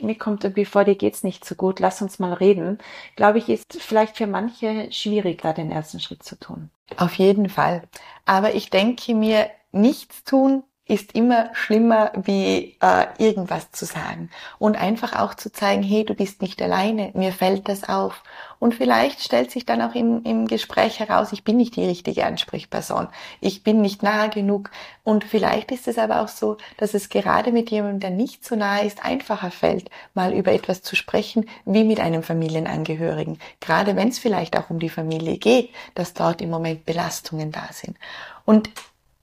mir 0.00 0.16
kommt 0.16 0.44
irgendwie 0.44 0.64
vor, 0.64 0.84
dir 0.84 0.94
geht's 0.94 1.22
nicht 1.22 1.44
so 1.44 1.54
gut, 1.54 1.80
lass 1.80 2.02
uns 2.02 2.18
mal 2.18 2.32
reden, 2.32 2.78
glaube 3.16 3.38
ich, 3.38 3.48
ist 3.48 3.80
vielleicht 3.80 4.16
für 4.16 4.26
manche 4.26 4.90
schwieriger, 4.92 5.52
den 5.52 5.70
ersten 5.70 6.00
Schritt 6.00 6.22
zu 6.22 6.38
tun. 6.38 6.70
Auf 6.96 7.14
jeden 7.14 7.48
Fall. 7.48 7.82
Aber 8.24 8.54
ich 8.54 8.70
denke 8.70 9.14
mir, 9.14 9.50
nichts 9.72 10.24
tun 10.24 10.62
ist 10.88 11.16
immer 11.16 11.50
schlimmer, 11.52 12.12
wie 12.14 12.76
äh, 12.80 13.06
irgendwas 13.18 13.72
zu 13.72 13.84
sagen. 13.84 14.30
Und 14.58 14.76
einfach 14.76 15.14
auch 15.14 15.34
zu 15.34 15.50
zeigen, 15.50 15.82
hey, 15.82 16.04
du 16.04 16.14
bist 16.14 16.42
nicht 16.42 16.62
alleine, 16.62 17.10
mir 17.14 17.32
fällt 17.32 17.68
das 17.68 17.88
auf. 17.88 18.22
Und 18.60 18.74
vielleicht 18.74 19.20
stellt 19.20 19.50
sich 19.50 19.66
dann 19.66 19.82
auch 19.82 19.94
im, 19.96 20.22
im 20.22 20.46
Gespräch 20.46 21.00
heraus, 21.00 21.32
ich 21.32 21.42
bin 21.42 21.56
nicht 21.56 21.74
die 21.74 21.84
richtige 21.84 22.24
Ansprechperson, 22.24 23.08
ich 23.40 23.64
bin 23.64 23.80
nicht 23.80 24.04
nahe 24.04 24.30
genug. 24.30 24.70
Und 25.02 25.24
vielleicht 25.24 25.72
ist 25.72 25.88
es 25.88 25.98
aber 25.98 26.22
auch 26.22 26.28
so, 26.28 26.56
dass 26.76 26.94
es 26.94 27.08
gerade 27.08 27.50
mit 27.50 27.70
jemandem, 27.70 28.00
der 28.00 28.10
nicht 28.10 28.44
so 28.44 28.54
nahe 28.54 28.86
ist, 28.86 29.04
einfacher 29.04 29.50
fällt, 29.50 29.90
mal 30.14 30.32
über 30.32 30.52
etwas 30.52 30.82
zu 30.82 30.94
sprechen, 30.94 31.46
wie 31.64 31.82
mit 31.82 31.98
einem 31.98 32.22
Familienangehörigen. 32.22 33.38
Gerade 33.60 33.96
wenn 33.96 34.08
es 34.08 34.20
vielleicht 34.20 34.56
auch 34.56 34.70
um 34.70 34.78
die 34.78 34.88
Familie 34.88 35.38
geht, 35.38 35.70
dass 35.96 36.14
dort 36.14 36.40
im 36.40 36.50
Moment 36.50 36.86
Belastungen 36.86 37.50
da 37.50 37.68
sind. 37.72 37.96
Und 38.44 38.70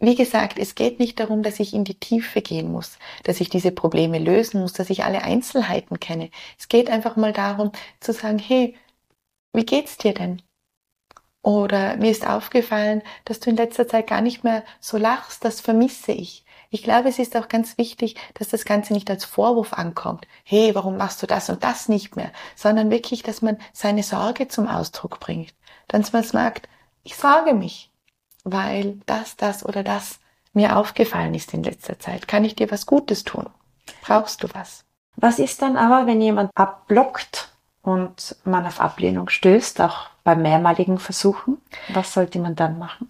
wie 0.05 0.15
gesagt, 0.15 0.59
es 0.59 0.75
geht 0.75 0.99
nicht 0.99 1.19
darum, 1.21 1.43
dass 1.43 1.61
ich 1.61 1.73
in 1.73 1.85
die 1.85 1.97
Tiefe 1.97 2.41
gehen 2.41 2.69
muss, 2.69 2.97
dass 3.23 3.39
ich 3.39 3.49
diese 3.49 3.71
Probleme 3.71 4.19
lösen 4.19 4.59
muss, 4.59 4.73
dass 4.73 4.89
ich 4.89 5.05
alle 5.05 5.23
Einzelheiten 5.23 5.97
kenne. 5.97 6.29
Es 6.59 6.67
geht 6.67 6.89
einfach 6.89 7.15
mal 7.15 7.31
darum 7.31 7.71
zu 8.01 8.11
sagen, 8.11 8.37
hey, 8.37 8.75
wie 9.53 9.65
geht's 9.65 9.97
dir 9.97 10.13
denn? 10.13 10.41
Oder 11.41 11.95
mir 11.95 12.11
ist 12.11 12.27
aufgefallen, 12.27 13.01
dass 13.23 13.39
du 13.39 13.49
in 13.49 13.55
letzter 13.55 13.87
Zeit 13.87 14.07
gar 14.07 14.19
nicht 14.19 14.43
mehr 14.43 14.65
so 14.81 14.97
lachst, 14.97 15.45
das 15.45 15.61
vermisse 15.61 16.11
ich. 16.11 16.43
Ich 16.69 16.83
glaube, 16.83 17.07
es 17.07 17.19
ist 17.19 17.37
auch 17.37 17.47
ganz 17.47 17.77
wichtig, 17.77 18.15
dass 18.33 18.49
das 18.49 18.65
Ganze 18.65 18.91
nicht 18.91 19.09
als 19.09 19.23
Vorwurf 19.23 19.71
ankommt. 19.71 20.27
Hey, 20.43 20.75
warum 20.75 20.97
machst 20.97 21.21
du 21.23 21.27
das 21.27 21.49
und 21.49 21.63
das 21.63 21.87
nicht 21.87 22.17
mehr? 22.17 22.33
Sondern 22.57 22.91
wirklich, 22.91 23.23
dass 23.23 23.41
man 23.41 23.57
seine 23.71 24.03
Sorge 24.03 24.49
zum 24.49 24.67
Ausdruck 24.67 25.21
bringt. 25.21 25.53
Dass 25.87 26.11
man 26.11 26.23
sagt, 26.23 26.67
ich 27.03 27.15
sorge 27.15 27.53
mich 27.53 27.92
weil 28.43 28.99
das, 29.05 29.35
das 29.35 29.65
oder 29.65 29.83
das 29.83 30.19
mir 30.53 30.77
aufgefallen 30.77 31.33
ist 31.33 31.53
in 31.53 31.63
letzter 31.63 31.99
Zeit. 31.99 32.27
Kann 32.27 32.45
ich 32.45 32.55
dir 32.55 32.69
was 32.71 32.85
Gutes 32.85 33.23
tun? 33.23 33.49
Brauchst 34.01 34.43
du 34.43 34.47
was? 34.53 34.85
Was 35.15 35.39
ist 35.39 35.61
dann 35.61 35.77
aber, 35.77 36.07
wenn 36.07 36.21
jemand 36.21 36.51
abblockt 36.55 37.51
und 37.81 38.35
man 38.43 38.65
auf 38.65 38.79
Ablehnung 38.79 39.29
stößt, 39.29 39.81
auch 39.81 40.09
bei 40.23 40.35
mehrmaligen 40.35 40.99
Versuchen? 40.99 41.57
Was 41.93 42.13
sollte 42.13 42.39
man 42.39 42.55
dann 42.55 42.79
machen? 42.79 43.09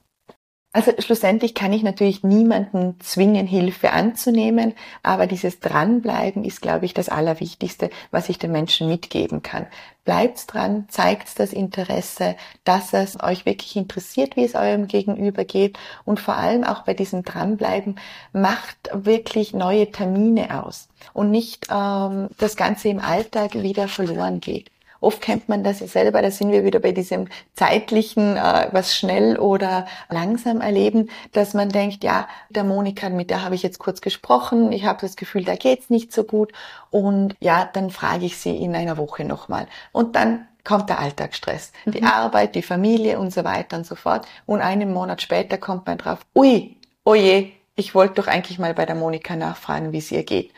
Also 0.76 0.92
schlussendlich 0.98 1.54
kann 1.54 1.72
ich 1.72 1.84
natürlich 1.84 2.24
niemanden 2.24 3.00
zwingen, 3.00 3.46
Hilfe 3.46 3.92
anzunehmen, 3.92 4.74
aber 5.04 5.28
dieses 5.28 5.60
Dranbleiben 5.60 6.44
ist, 6.44 6.64
glaube 6.64 6.86
ich, 6.86 6.96
das 6.96 7.10
Allerwichtigste, 7.10 7.92
was 8.10 8.28
ich 8.28 8.40
den 8.40 8.52
Menschen 8.52 8.88
mitgeben 8.88 9.44
kann. 9.44 9.68
Bleibt 10.04 10.52
dran, 10.52 10.86
zeigt 10.90 11.40
das 11.40 11.54
Interesse, 11.54 12.36
dass 12.64 12.92
es 12.92 13.22
euch 13.22 13.46
wirklich 13.46 13.76
interessiert, 13.76 14.36
wie 14.36 14.46
es 14.46 14.56
eurem 14.56 14.88
Gegenüber 14.88 15.46
geht 15.46 15.78
und 16.06 16.20
vor 16.20 16.38
allem 16.38 16.64
auch 16.64 16.82
bei 16.82 16.96
diesem 16.96 17.24
Dranbleiben 17.24 18.00
macht 18.34 18.90
wirklich 18.94 19.54
neue 19.54 19.92
Termine 19.92 20.64
aus 20.64 20.90
und 21.14 21.30
nicht 21.30 21.68
ähm, 21.70 22.30
das 22.40 22.56
Ganze 22.56 22.90
im 22.90 23.00
Alltag 23.00 23.54
wieder 23.62 23.88
verloren 23.88 24.40
geht. 24.42 24.73
Oft 25.04 25.22
kennt 25.22 25.50
man 25.50 25.63
das 25.63 25.82
ja 25.82 25.88
selber, 25.88 26.22
da 26.22 26.32
sind 26.32 26.52
wir 26.52 26.63
wieder 26.63 26.80
bei 26.80 26.92
diesem 26.92 27.28
zeitlichen, 27.56 28.38
äh, 28.38 28.70
was 28.72 28.96
schnell 28.96 29.38
oder 29.38 29.86
langsam 30.10 30.62
erleben, 30.62 31.10
dass 31.34 31.54
man 31.54 31.70
denkt, 31.70 32.04
ja, 32.04 32.28
der 32.50 32.63
Monika, 32.63 33.10
mit 33.10 33.30
der 33.30 33.44
habe 33.44 33.56
ich 33.56 33.63
jetzt 33.63 33.80
kurz 33.80 34.02
gesprochen, 34.02 34.72
ich 34.72 34.86
habe 34.86 35.02
das 35.02 35.16
Gefühl, 35.16 35.44
da 35.44 35.56
geht's 35.56 35.89
nicht 35.89 36.13
so 36.13 36.24
gut 36.24 36.54
und 36.89 37.36
ja, 37.39 37.70
dann 37.72 37.89
frage 37.89 38.26
ich 38.26 38.38
sie 38.38 38.56
in 38.56 38.76
einer 38.76 38.98
Woche 38.98 39.26
nochmal. 39.26 39.68
Und 39.92 40.16
dann 40.16 40.48
kommt 40.63 40.89
der 40.89 41.00
Alltagsstress, 41.00 41.74
mhm. 41.86 41.92
die 41.92 42.04
Arbeit, 42.04 42.56
die 42.56 42.62
Familie 42.62 43.20
und 43.20 43.34
so 43.34 43.44
weiter 43.44 43.78
und 43.78 43.86
so 43.86 43.96
fort. 43.96 44.26
Und 44.46 44.62
einen 44.62 44.94
Monat 44.94 45.22
später 45.22 45.58
kommt 45.58 45.86
man 45.86 45.98
drauf, 45.98 46.20
ui, 46.36 46.78
oje, 47.04 47.52
ich 47.76 47.96
wollte 47.96 48.16
doch 48.16 48.28
eigentlich 48.28 48.60
mal 48.60 48.74
bei 48.74 48.86
der 48.86 48.96
Monika 48.96 49.36
nachfragen, 49.36 49.92
wie 49.92 49.98
es 49.98 50.12
ihr 50.12 50.24
geht. 50.24 50.52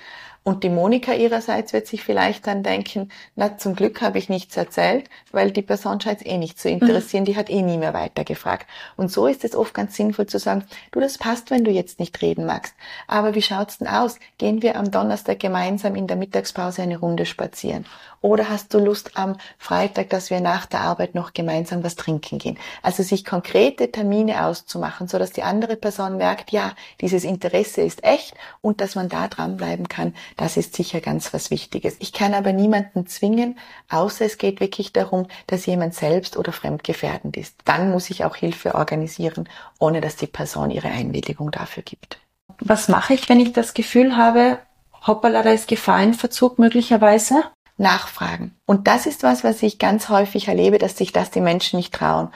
Und 0.47 0.63
die 0.63 0.69
Monika 0.69 1.12
ihrerseits 1.13 1.73
wird 1.73 1.88
sich 1.88 2.03
vielleicht 2.03 2.45
dann 2.45 2.62
denken, 2.62 3.10
na, 3.36 3.58
zum 3.58 3.75
Glück 3.75 4.03
habe 4.03 4.19
ich 4.19 4.29
nichts 4.29 4.55
erzählt, 4.55 5.10
weil 5.31 5.49
die 5.49 5.63
Person 5.63 5.99
scheint 5.99 6.21
es 6.21 6.25
eh 6.27 6.38
nicht 6.38 6.60
zu 6.60 6.69
interessieren, 6.69 7.23
mhm. 7.23 7.25
die 7.25 7.36
hat 7.36 7.49
eh 7.49 7.63
nie 7.63 7.79
mehr 7.79 7.95
weitergefragt. 7.95 8.67
Und 8.95 9.12
so 9.12 9.25
ist 9.25 9.43
es 9.43 9.55
oft 9.55 9.73
ganz 9.73 9.95
sinnvoll 9.95 10.27
zu 10.27 10.38
sagen, 10.38 10.63
du, 10.91 10.99
das 10.99 11.17
passt, 11.17 11.49
wenn 11.49 11.63
du 11.63 11.71
jetzt 11.71 11.99
nicht 11.99 12.21
reden 12.21 12.45
magst. 12.45 12.75
Aber 13.08 13.34
wie 13.34 13.41
schaut's 13.41 13.79
denn 13.79 13.88
aus? 13.88 14.19
Gehen 14.38 14.62
wir 14.62 14.75
am 14.75 14.91
Donnerstag 14.91 15.39
gemeinsam 15.39 15.95
in 15.95 16.05
der 16.05 16.15
Mittagspause 16.15 16.84
eine 16.84 16.99
Runde 16.99 17.25
spazieren? 17.25 17.88
Oder 18.21 18.49
hast 18.49 18.73
du 18.73 18.79
Lust 18.79 19.17
am 19.17 19.38
Freitag, 19.58 20.10
dass 20.10 20.31
wir 20.31 20.41
nach 20.41 20.65
der 20.65 20.81
Arbeit 20.81 21.13
noch 21.13 21.34
gemeinsam 21.34 21.84
was 21.84 21.95
trinken 21.95 22.39
gehen? 22.39 22.58
Also 22.81 23.03
sich 23.03 23.23
konkrete 23.23 23.91
Termine 23.91 24.45
auszumachen, 24.45 25.08
so 25.08 25.19
dass 25.19 25.31
die 25.31 25.43
andere 25.43 25.75
Person 25.75 26.17
merkt, 26.17 26.51
ja, 26.51 26.73
dieses 27.01 27.23
Interesse 27.23 27.81
ist 27.81 28.03
echt 28.03 28.34
und 28.62 28.81
dass 28.81 28.95
man 28.95 29.10
da 29.10 29.27
dranbleiben 29.27 29.89
kann, 29.89 30.15
das 30.37 30.57
ist 30.57 30.75
sicher 30.75 31.01
ganz 31.01 31.33
was 31.33 31.51
Wichtiges. 31.51 31.95
Ich 31.99 32.13
kann 32.13 32.33
aber 32.33 32.53
niemanden 32.53 33.07
zwingen, 33.07 33.57
außer 33.89 34.25
es 34.25 34.37
geht 34.37 34.59
wirklich 34.59 34.93
darum, 34.93 35.27
dass 35.47 35.65
jemand 35.65 35.93
selbst 35.93 36.37
oder 36.37 36.51
fremdgefährdend 36.51 37.37
ist. 37.37 37.55
Dann 37.65 37.91
muss 37.91 38.09
ich 38.09 38.25
auch 38.25 38.35
Hilfe 38.35 38.75
organisieren, 38.75 39.47
ohne 39.79 40.01
dass 40.01 40.15
die 40.15 40.27
Person 40.27 40.71
ihre 40.71 40.89
Einwilligung 40.89 41.51
dafür 41.51 41.83
gibt. 41.83 42.19
Was 42.59 42.87
mache 42.87 43.13
ich, 43.13 43.27
wenn 43.29 43.39
ich 43.39 43.53
das 43.53 43.73
Gefühl 43.73 44.17
habe, 44.17 44.59
hoppala, 45.07 45.43
da 45.43 45.51
ist 45.51 45.67
Gefahr 45.67 46.01
in 46.03 46.13
Verzug 46.13 46.59
möglicherweise? 46.59 47.43
nachfragen. 47.77 48.55
Und 48.65 48.87
das 48.87 49.05
ist 49.05 49.23
was, 49.23 49.43
was 49.43 49.61
ich 49.61 49.79
ganz 49.79 50.09
häufig 50.09 50.47
erlebe, 50.47 50.77
dass 50.77 50.97
sich 50.97 51.11
das 51.11 51.31
die 51.31 51.41
Menschen 51.41 51.77
nicht 51.77 51.93
trauen. 51.93 52.29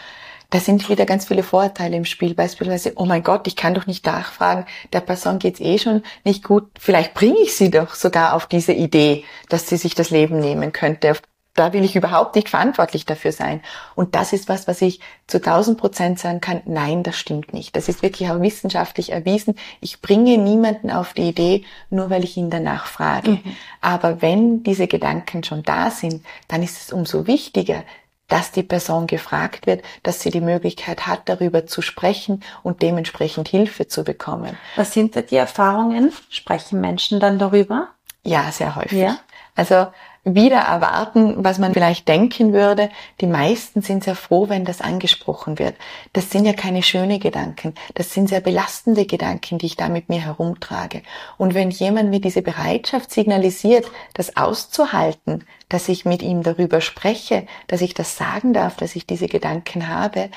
Da 0.49 0.59
sind 0.59 0.89
wieder 0.89 1.05
ganz 1.05 1.27
viele 1.27 1.43
Vorurteile 1.43 1.95
im 1.95 2.05
Spiel. 2.05 2.33
Beispielsweise, 2.33 2.93
oh 2.95 3.05
mein 3.05 3.23
Gott, 3.23 3.45
ich 3.47 3.55
kann 3.55 3.75
doch 3.75 3.85
nicht 3.85 4.05
nachfragen, 4.05 4.65
der 4.93 5.01
Person 5.01 5.38
geht's 5.38 5.59
eh 5.59 5.77
schon 5.77 6.03
nicht 6.23 6.43
gut. 6.43 6.69
Vielleicht 6.79 7.13
bringe 7.13 7.39
ich 7.39 7.55
sie 7.55 7.69
doch 7.69 7.93
sogar 7.93 8.33
auf 8.33 8.47
diese 8.47 8.73
Idee, 8.73 9.23
dass 9.49 9.67
sie 9.67 9.77
sich 9.77 9.93
das 9.93 10.09
Leben 10.09 10.39
nehmen 10.39 10.73
könnte, 10.73 11.15
da 11.59 11.73
will 11.73 11.83
ich 11.83 11.97
überhaupt 11.97 12.35
nicht 12.35 12.47
verantwortlich 12.47 13.05
dafür 13.05 13.33
sein. 13.33 13.62
Und 13.93 14.15
das 14.15 14.31
ist 14.31 14.47
was, 14.47 14.67
was 14.67 14.81
ich 14.81 15.01
zu 15.27 15.38
1000 15.38 15.77
Prozent 15.77 16.17
sagen 16.17 16.39
kann, 16.39 16.62
nein, 16.65 17.03
das 17.03 17.17
stimmt 17.17 17.53
nicht. 17.53 17.75
Das 17.75 17.89
ist 17.89 18.01
wirklich 18.01 18.29
auch 18.29 18.39
wissenschaftlich 18.39 19.12
erwiesen. 19.12 19.55
Ich 19.81 19.99
bringe 19.99 20.38
niemanden 20.38 20.89
auf 20.89 21.13
die 21.13 21.27
Idee, 21.27 21.65
nur 21.89 22.09
weil 22.09 22.23
ich 22.23 22.38
ihn 22.38 22.49
danach 22.49 22.85
frage. 22.85 23.31
Mhm. 23.31 23.55
Aber 23.81 24.21
wenn 24.21 24.63
diese 24.63 24.88
Gedanken 24.88 25.43
schon 25.43 25.63
da 25.63 25.91
sind, 25.91 26.23
dann 26.47 26.63
ist 26.63 26.81
es 26.81 26.93
umso 26.93 27.27
wichtiger, 27.27 27.83
dass 28.30 28.52
die 28.52 28.63
Person 28.63 29.08
gefragt 29.08 29.68
wird, 29.68 29.84
dass 30.04 30.22
sie 30.22 30.30
die 30.30 30.42
Möglichkeit 30.42 31.08
hat, 31.08 31.24
darüber 31.26 31.68
zu 31.68 31.82
sprechen 31.82 32.42
und 32.63 32.82
dementsprechend 32.82 33.50
Hilfe 33.50 33.88
zu 33.88 34.04
bekommen. 34.04 34.58
Was 34.78 34.94
sind 34.94 35.15
da 35.15 35.22
die 35.22 35.36
Erfahrungen? 35.36 36.13
Sprechen 36.30 36.80
Menschen 36.80 37.20
dann 37.20 37.38
darüber? 37.38 37.89
Ja, 38.24 38.52
sehr 38.52 38.76
häufig. 38.76 39.00
Ja? 39.00 39.18
Also 39.56 39.88
wieder 40.23 40.60
erwarten, 40.60 41.43
was 41.43 41.60
man 41.60 41.73
vielleicht 41.73 42.08
denken 42.08 42.53
würde. 42.53 42.89
Die 43.21 43.27
meisten 43.27 43.82
sind 43.82 44.03
sehr 44.03 44.15
froh, 44.15 44.49
wenn 44.49 44.65
das 44.65 44.82
angesprochen 44.82 45.60
wird. 45.60 45.75
Das 46.13 46.29
sind 46.29 46.45
ja 46.45 46.53
keine 46.53 46.84
schönen 46.84 47.19
Gedanken. 47.19 47.73
Das 47.95 48.13
sind 48.13 48.29
sehr 48.29 48.41
belastende 48.41 49.05
Gedanken, 49.05 49.58
die 49.58 49.67
ich 49.67 49.77
da 49.77 49.89
mit 49.89 50.10
mir 50.10 50.21
herumtrage. 50.21 51.01
Und 51.38 51.53
wenn 51.53 51.71
jemand 51.71 52.10
mir 52.10 52.21
diese 52.21 52.41
Bereitschaft 52.41 53.12
signalisiert, 53.12 53.89
das 54.13 54.36
auszuhalten, 54.36 55.45
dass 55.69 55.88
ich 55.88 56.05
mit 56.05 56.21
ihm 56.21 56.43
darüber 56.43 56.82
spreche, 56.82 57.45
dass 57.67 57.82
ich 57.82 57.93
das 57.93 58.17
sagen 58.17 58.53
darf, 58.53 58.75
dass 58.75 58.95
ich 58.95 59.05
diese 59.05 59.27
Gedanken 59.27 59.88
habe, 59.88 60.29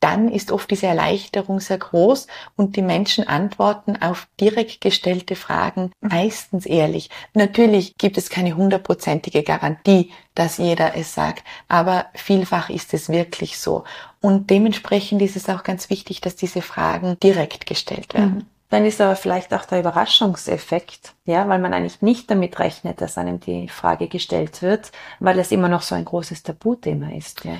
dann 0.00 0.28
ist 0.28 0.52
oft 0.52 0.70
diese 0.70 0.86
Erleichterung 0.86 1.60
sehr 1.60 1.78
groß 1.78 2.26
und 2.56 2.76
die 2.76 2.82
Menschen 2.82 3.26
antworten 3.26 3.96
auf 4.00 4.28
direkt 4.40 4.80
gestellte 4.80 5.36
Fragen 5.36 5.92
meistens 6.00 6.66
ehrlich. 6.66 7.10
Natürlich 7.34 7.96
gibt 7.98 8.18
es 8.18 8.30
keine 8.30 8.56
hundertprozentige 8.56 9.42
Garantie, 9.42 10.12
dass 10.34 10.58
jeder 10.58 10.96
es 10.96 11.14
sagt, 11.14 11.42
aber 11.68 12.06
vielfach 12.14 12.70
ist 12.70 12.94
es 12.94 13.08
wirklich 13.08 13.58
so. 13.58 13.84
Und 14.20 14.50
dementsprechend 14.50 15.22
ist 15.22 15.36
es 15.36 15.48
auch 15.48 15.62
ganz 15.64 15.90
wichtig, 15.90 16.20
dass 16.20 16.36
diese 16.36 16.62
Fragen 16.62 17.18
direkt 17.20 17.66
gestellt 17.66 18.14
werden. 18.14 18.46
Dann 18.70 18.84
ist 18.84 19.00
aber 19.00 19.16
vielleicht 19.16 19.54
auch 19.54 19.64
der 19.64 19.80
Überraschungseffekt, 19.80 21.14
ja, 21.24 21.48
weil 21.48 21.58
man 21.58 21.72
eigentlich 21.72 22.02
nicht 22.02 22.30
damit 22.30 22.58
rechnet, 22.58 23.00
dass 23.00 23.16
einem 23.16 23.40
die 23.40 23.68
Frage 23.68 24.08
gestellt 24.08 24.60
wird, 24.60 24.92
weil 25.20 25.38
es 25.38 25.52
immer 25.52 25.68
noch 25.68 25.82
so 25.82 25.94
ein 25.94 26.04
großes 26.04 26.42
Tabuthema 26.42 27.10
ist, 27.12 27.44
ja. 27.44 27.56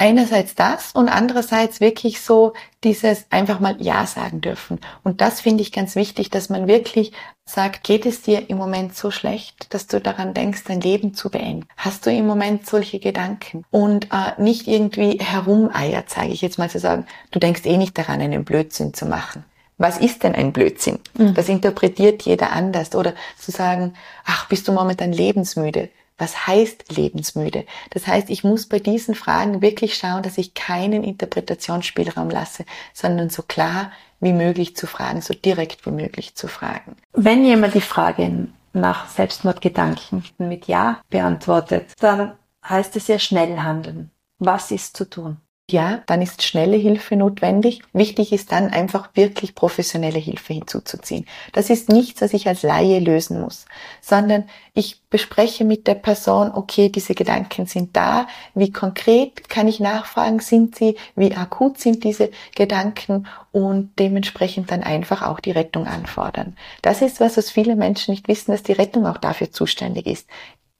Einerseits 0.00 0.54
das 0.54 0.92
und 0.92 1.08
andererseits 1.08 1.80
wirklich 1.80 2.20
so 2.20 2.52
dieses 2.84 3.26
einfach 3.30 3.58
mal 3.58 3.74
Ja 3.80 4.06
sagen 4.06 4.40
dürfen. 4.40 4.78
Und 5.02 5.20
das 5.20 5.40
finde 5.40 5.62
ich 5.62 5.72
ganz 5.72 5.96
wichtig, 5.96 6.30
dass 6.30 6.50
man 6.50 6.68
wirklich 6.68 7.12
sagt, 7.44 7.82
geht 7.82 8.06
es 8.06 8.22
dir 8.22 8.48
im 8.48 8.58
Moment 8.58 8.94
so 8.94 9.10
schlecht, 9.10 9.74
dass 9.74 9.88
du 9.88 10.00
daran 10.00 10.34
denkst, 10.34 10.62
dein 10.68 10.80
Leben 10.80 11.14
zu 11.14 11.30
beenden? 11.30 11.66
Hast 11.76 12.06
du 12.06 12.12
im 12.12 12.28
Moment 12.28 12.64
solche 12.64 13.00
Gedanken? 13.00 13.64
Und 13.72 14.12
äh, 14.12 14.40
nicht 14.40 14.68
irgendwie 14.68 15.18
herumeiert, 15.18 16.08
sage 16.10 16.28
ich 16.28 16.42
jetzt 16.42 16.58
mal 16.58 16.70
zu 16.70 16.78
sagen, 16.78 17.04
du 17.32 17.40
denkst 17.40 17.62
eh 17.64 17.76
nicht 17.76 17.98
daran, 17.98 18.20
einen 18.20 18.44
Blödsinn 18.44 18.94
zu 18.94 19.04
machen. 19.04 19.44
Was 19.78 19.98
ist 19.98 20.22
denn 20.22 20.36
ein 20.36 20.52
Blödsinn? 20.52 21.00
Mhm. 21.16 21.34
Das 21.34 21.48
interpretiert 21.48 22.22
jeder 22.22 22.52
anders. 22.52 22.94
Oder 22.94 23.14
zu 23.36 23.50
sagen, 23.50 23.94
ach, 24.24 24.46
bist 24.48 24.68
du 24.68 24.72
momentan 24.72 25.12
lebensmüde? 25.12 25.88
Was 26.18 26.46
heißt 26.46 26.96
lebensmüde? 26.96 27.64
Das 27.90 28.06
heißt, 28.06 28.28
ich 28.28 28.44
muss 28.44 28.66
bei 28.66 28.80
diesen 28.80 29.14
Fragen 29.14 29.62
wirklich 29.62 29.96
schauen, 29.96 30.22
dass 30.22 30.36
ich 30.36 30.54
keinen 30.54 31.04
Interpretationsspielraum 31.04 32.28
lasse, 32.28 32.64
sondern 32.92 33.30
so 33.30 33.42
klar 33.42 33.92
wie 34.20 34.32
möglich 34.32 34.76
zu 34.76 34.86
fragen, 34.86 35.20
so 35.20 35.32
direkt 35.32 35.86
wie 35.86 35.92
möglich 35.92 36.34
zu 36.34 36.48
fragen. 36.48 36.96
Wenn 37.12 37.44
jemand 37.44 37.74
die 37.74 37.80
Frage 37.80 38.48
nach 38.72 39.08
Selbstmordgedanken 39.08 40.24
mit 40.38 40.66
Ja 40.66 41.00
beantwortet, 41.08 41.92
dann 42.00 42.36
heißt 42.68 42.96
es 42.96 43.06
ja 43.06 43.18
schnell 43.18 43.58
handeln. 43.60 44.10
Was 44.38 44.70
ist 44.70 44.96
zu 44.96 45.08
tun? 45.08 45.38
Ja, 45.70 46.02
dann 46.06 46.22
ist 46.22 46.42
schnelle 46.42 46.76
Hilfe 46.76 47.14
notwendig. 47.14 47.82
Wichtig 47.92 48.32
ist 48.32 48.52
dann 48.52 48.70
einfach 48.70 49.10
wirklich 49.14 49.54
professionelle 49.54 50.18
Hilfe 50.18 50.54
hinzuzuziehen. 50.54 51.26
Das 51.52 51.68
ist 51.68 51.90
nichts, 51.90 52.22
was 52.22 52.32
ich 52.32 52.48
als 52.48 52.62
Laie 52.62 53.00
lösen 53.00 53.40
muss, 53.40 53.66
sondern 54.00 54.44
ich 54.72 55.02
bespreche 55.10 55.64
mit 55.64 55.86
der 55.86 55.94
Person, 55.94 56.52
okay, 56.52 56.88
diese 56.88 57.14
Gedanken 57.14 57.66
sind 57.66 57.96
da, 57.96 58.28
wie 58.54 58.72
konkret 58.72 59.50
kann 59.50 59.68
ich 59.68 59.78
nachfragen, 59.78 60.40
sind 60.40 60.74
sie, 60.74 60.96
wie 61.16 61.34
akut 61.34 61.78
sind 61.78 62.02
diese 62.02 62.30
Gedanken 62.54 63.26
und 63.52 63.90
dementsprechend 63.98 64.70
dann 64.70 64.82
einfach 64.82 65.22
auch 65.22 65.40
die 65.40 65.50
Rettung 65.50 65.86
anfordern. 65.86 66.56
Das 66.80 67.02
ist 67.02 67.20
was, 67.20 67.36
was 67.36 67.50
viele 67.50 67.76
Menschen 67.76 68.12
nicht 68.12 68.28
wissen, 68.28 68.52
dass 68.52 68.62
die 68.62 68.72
Rettung 68.72 69.06
auch 69.06 69.18
dafür 69.18 69.50
zuständig 69.50 70.06
ist. 70.06 70.26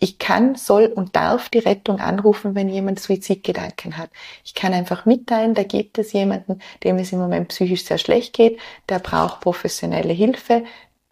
Ich 0.01 0.19
kann, 0.19 0.55
soll 0.55 0.87
und 0.87 1.17
darf 1.17 1.49
die 1.49 1.59
Rettung 1.59 1.99
anrufen, 1.99 2.55
wenn 2.55 2.69
jemand 2.69 3.01
Suizidgedanken 3.01 3.97
hat. 3.97 4.11
Ich 4.45 4.55
kann 4.55 4.73
einfach 4.73 5.07
mitteilen, 5.07 5.55
da 5.55 5.65
gibt 5.65 5.99
es 5.99 6.13
jemanden, 6.13 6.61
dem 6.85 6.99
es 6.99 7.11
im 7.11 7.19
Moment 7.19 7.49
psychisch 7.49 7.85
sehr 7.85 7.99
schlecht 7.99 8.33
geht, 8.33 8.61
der 8.89 9.01
braucht 9.01 9.41
professionelle 9.41 10.13
Hilfe. 10.13 10.63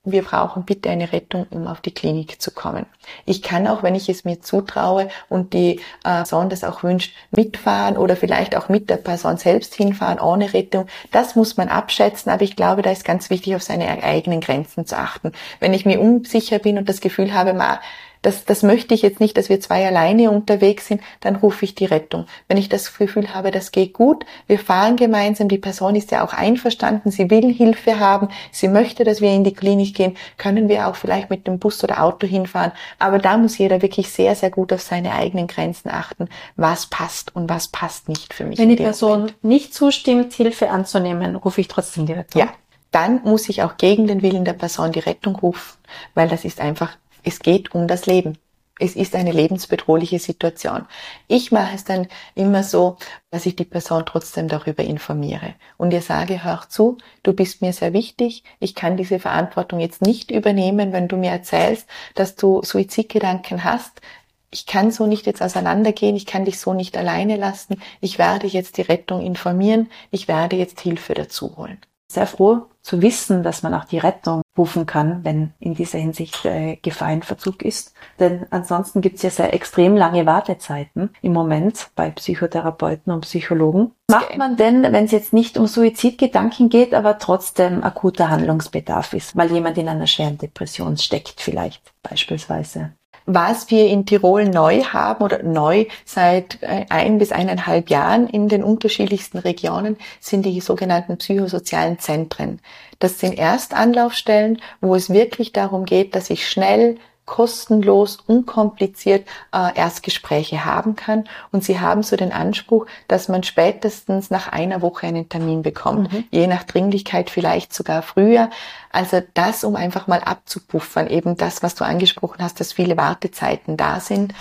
Wir 0.04 0.22
brauchen 0.22 0.64
bitte 0.64 0.88
eine 0.88 1.12
Rettung, 1.12 1.48
um 1.50 1.66
auf 1.66 1.80
die 1.80 1.92
Klinik 1.92 2.40
zu 2.40 2.52
kommen. 2.52 2.86
Ich 3.24 3.42
kann 3.42 3.66
auch, 3.66 3.82
wenn 3.82 3.96
ich 3.96 4.08
es 4.08 4.24
mir 4.24 4.40
zutraue 4.40 5.08
und 5.28 5.52
die 5.52 5.80
äh, 6.04 6.22
Person 6.22 6.48
das 6.48 6.62
auch 6.62 6.84
wünscht, 6.84 7.12
mitfahren 7.32 7.96
oder 7.96 8.14
vielleicht 8.14 8.54
auch 8.54 8.68
mit 8.68 8.88
der 8.88 8.98
Person 8.98 9.36
selbst 9.36 9.74
hinfahren 9.74 10.20
ohne 10.20 10.54
Rettung. 10.54 10.86
Das 11.10 11.34
muss 11.34 11.56
man 11.56 11.68
abschätzen, 11.68 12.30
aber 12.30 12.42
ich 12.42 12.54
glaube, 12.54 12.82
da 12.82 12.92
ist 12.92 13.04
ganz 13.04 13.30
wichtig, 13.30 13.56
auf 13.56 13.64
seine 13.64 14.00
eigenen 14.04 14.40
Grenzen 14.40 14.86
zu 14.86 14.96
achten. 14.96 15.32
Wenn 15.58 15.74
ich 15.74 15.84
mir 15.84 16.00
unsicher 16.00 16.60
bin 16.60 16.78
und 16.78 16.88
das 16.88 17.00
Gefühl 17.00 17.34
habe, 17.34 17.52
ma, 17.52 17.80
das, 18.22 18.44
das 18.44 18.62
möchte 18.62 18.94
ich 18.94 19.02
jetzt 19.02 19.20
nicht, 19.20 19.36
dass 19.36 19.48
wir 19.48 19.60
zwei 19.60 19.86
alleine 19.86 20.30
unterwegs 20.30 20.86
sind, 20.86 21.00
dann 21.20 21.36
rufe 21.36 21.64
ich 21.64 21.74
die 21.74 21.84
Rettung. 21.84 22.26
Wenn 22.48 22.56
ich 22.56 22.68
das 22.68 22.96
Gefühl 22.96 23.34
habe, 23.34 23.50
das 23.50 23.72
geht 23.72 23.92
gut, 23.92 24.24
wir 24.46 24.58
fahren 24.58 24.96
gemeinsam, 24.96 25.48
die 25.48 25.58
Person 25.58 25.94
ist 25.94 26.10
ja 26.10 26.24
auch 26.24 26.32
einverstanden, 26.32 27.10
sie 27.10 27.30
will 27.30 27.52
Hilfe 27.52 27.98
haben, 27.98 28.28
sie 28.50 28.68
möchte, 28.68 29.04
dass 29.04 29.20
wir 29.20 29.32
in 29.32 29.44
die 29.44 29.54
Klinik 29.54 29.94
gehen, 29.94 30.16
können 30.38 30.68
wir 30.68 30.88
auch 30.88 30.96
vielleicht 30.96 31.30
mit 31.30 31.46
dem 31.46 31.58
Bus 31.58 31.82
oder 31.84 32.02
Auto 32.02 32.26
hinfahren. 32.26 32.72
Aber 32.98 33.18
da 33.18 33.36
muss 33.36 33.58
jeder 33.58 33.82
wirklich 33.82 34.10
sehr, 34.10 34.34
sehr 34.34 34.50
gut 34.50 34.72
auf 34.72 34.82
seine 34.82 35.12
eigenen 35.12 35.46
Grenzen 35.46 35.90
achten, 35.90 36.28
was 36.56 36.86
passt 36.86 37.34
und 37.34 37.48
was 37.48 37.68
passt 37.68 38.08
nicht 38.08 38.34
für 38.34 38.44
mich. 38.44 38.58
Wenn 38.58 38.68
die 38.68 38.76
Person 38.76 39.20
Moment. 39.20 39.44
nicht 39.44 39.74
zustimmt, 39.74 40.32
Hilfe 40.32 40.70
anzunehmen, 40.70 41.36
rufe 41.36 41.60
ich 41.60 41.68
trotzdem 41.68 42.06
die 42.06 42.12
Rettung. 42.12 42.40
Ja, 42.40 42.48
dann 42.90 43.22
muss 43.24 43.48
ich 43.48 43.62
auch 43.62 43.76
gegen 43.76 44.06
den 44.06 44.22
Willen 44.22 44.44
der 44.44 44.54
Person 44.54 44.92
die 44.92 45.00
Rettung 45.00 45.36
rufen, 45.36 45.76
weil 46.14 46.28
das 46.28 46.44
ist 46.44 46.60
einfach 46.60 46.96
es 47.26 47.40
geht 47.40 47.74
um 47.74 47.88
das 47.88 48.06
Leben. 48.06 48.38
Es 48.78 48.94
ist 48.94 49.14
eine 49.14 49.32
lebensbedrohliche 49.32 50.18
Situation. 50.18 50.86
Ich 51.28 51.50
mache 51.50 51.74
es 51.74 51.84
dann 51.84 52.08
immer 52.34 52.62
so, 52.62 52.98
dass 53.30 53.46
ich 53.46 53.56
die 53.56 53.64
Person 53.64 54.04
trotzdem 54.06 54.48
darüber 54.48 54.84
informiere 54.84 55.54
und 55.78 55.92
ihr 55.92 56.02
sage, 56.02 56.44
hör 56.44 56.66
zu, 56.68 56.98
du 57.22 57.32
bist 57.32 57.62
mir 57.62 57.72
sehr 57.72 57.94
wichtig, 57.94 58.44
ich 58.60 58.74
kann 58.74 58.98
diese 58.98 59.18
Verantwortung 59.18 59.80
jetzt 59.80 60.02
nicht 60.02 60.30
übernehmen, 60.30 60.92
wenn 60.92 61.08
du 61.08 61.16
mir 61.16 61.30
erzählst, 61.30 61.88
dass 62.14 62.36
du 62.36 62.62
Suizidgedanken 62.62 63.64
hast. 63.64 64.02
Ich 64.50 64.66
kann 64.66 64.90
so 64.90 65.06
nicht 65.06 65.26
jetzt 65.26 65.42
auseinandergehen, 65.42 66.14
ich 66.14 66.26
kann 66.26 66.44
dich 66.44 66.60
so 66.60 66.74
nicht 66.74 66.96
alleine 66.96 67.36
lassen, 67.36 67.80
ich 68.00 68.18
werde 68.18 68.46
jetzt 68.46 68.76
die 68.76 68.82
Rettung 68.82 69.22
informieren, 69.22 69.88
ich 70.10 70.28
werde 70.28 70.56
jetzt 70.56 70.80
Hilfe 70.80 71.14
dazu 71.14 71.56
holen 71.56 71.78
sehr 72.08 72.26
froh 72.26 72.66
zu 72.82 73.02
wissen, 73.02 73.42
dass 73.42 73.62
man 73.62 73.74
auch 73.74 73.84
die 73.84 73.98
Rettung 73.98 74.42
rufen 74.56 74.86
kann, 74.86 75.24
wenn 75.24 75.52
in 75.58 75.74
dieser 75.74 75.98
Hinsicht 75.98 76.44
äh, 76.44 76.76
Gefahr 76.76 77.12
in 77.12 77.22
Verzug 77.22 77.62
ist. 77.64 77.94
Denn 78.18 78.46
ansonsten 78.50 79.00
gibt 79.00 79.16
es 79.16 79.22
ja 79.22 79.30
sehr 79.30 79.54
extrem 79.54 79.96
lange 79.96 80.26
Wartezeiten 80.26 81.10
im 81.22 81.32
Moment 81.32 81.88
bei 81.94 82.10
Psychotherapeuten 82.10 83.12
und 83.12 83.22
Psychologen. 83.22 83.92
Was 84.08 84.22
macht 84.22 84.38
man 84.38 84.56
denn, 84.56 84.82
wenn 84.82 85.04
es 85.04 85.12
jetzt 85.12 85.32
nicht 85.32 85.58
um 85.58 85.66
Suizidgedanken 85.66 86.68
geht, 86.68 86.94
aber 86.94 87.18
trotzdem 87.18 87.82
akuter 87.82 88.30
Handlungsbedarf 88.30 89.12
ist, 89.12 89.36
weil 89.36 89.52
jemand 89.52 89.78
in 89.78 89.88
einer 89.88 90.06
schweren 90.06 90.38
Depression 90.38 90.96
steckt 90.96 91.40
vielleicht 91.40 91.82
beispielsweise? 92.02 92.92
Was 93.26 93.70
wir 93.70 93.88
in 93.88 94.06
Tirol 94.06 94.48
neu 94.48 94.82
haben 94.82 95.24
oder 95.24 95.42
neu 95.42 95.86
seit 96.04 96.62
äh, 96.62 96.86
ein 96.88 97.18
bis 97.18 97.32
eineinhalb 97.32 97.90
Jahren 97.90 98.28
in 98.28 98.48
den 98.48 98.62
unterschiedlichsten 98.62 99.38
Regionen 99.38 99.96
sind 100.20 100.46
die 100.46 100.60
sogenannten 100.60 101.18
psychosozialen 101.18 101.98
Zentren. 101.98 102.60
Das 102.98 103.18
sind 103.18 103.36
Erstanlaufstellen, 103.36 104.62
wo 104.80 104.94
es 104.94 105.10
wirklich 105.10 105.52
darum 105.52 105.84
geht, 105.84 106.14
dass 106.14 106.30
ich 106.30 106.48
schnell 106.48 106.96
kostenlos, 107.26 108.18
unkompliziert 108.26 109.26
äh, 109.52 109.76
Erstgespräche 109.76 110.64
haben 110.64 110.96
kann. 110.96 111.24
Und 111.52 111.64
sie 111.64 111.80
haben 111.80 112.02
so 112.02 112.16
den 112.16 112.32
Anspruch, 112.32 112.86
dass 113.08 113.28
man 113.28 113.42
spätestens 113.42 114.30
nach 114.30 114.48
einer 114.48 114.80
Woche 114.80 115.08
einen 115.08 115.28
Termin 115.28 115.62
bekommt, 115.62 116.12
mhm. 116.12 116.24
je 116.30 116.46
nach 116.46 116.62
Dringlichkeit 116.62 117.28
vielleicht 117.28 117.74
sogar 117.74 118.02
früher. 118.02 118.48
Also 118.92 119.22
das, 119.34 119.64
um 119.64 119.76
einfach 119.76 120.06
mal 120.06 120.20
abzupuffern, 120.20 121.08
eben 121.08 121.36
das, 121.36 121.62
was 121.62 121.74
du 121.74 121.84
angesprochen 121.84 122.42
hast, 122.42 122.60
dass 122.60 122.72
viele 122.72 122.96
Wartezeiten 122.96 123.76
da 123.76 124.00
sind. 124.00 124.32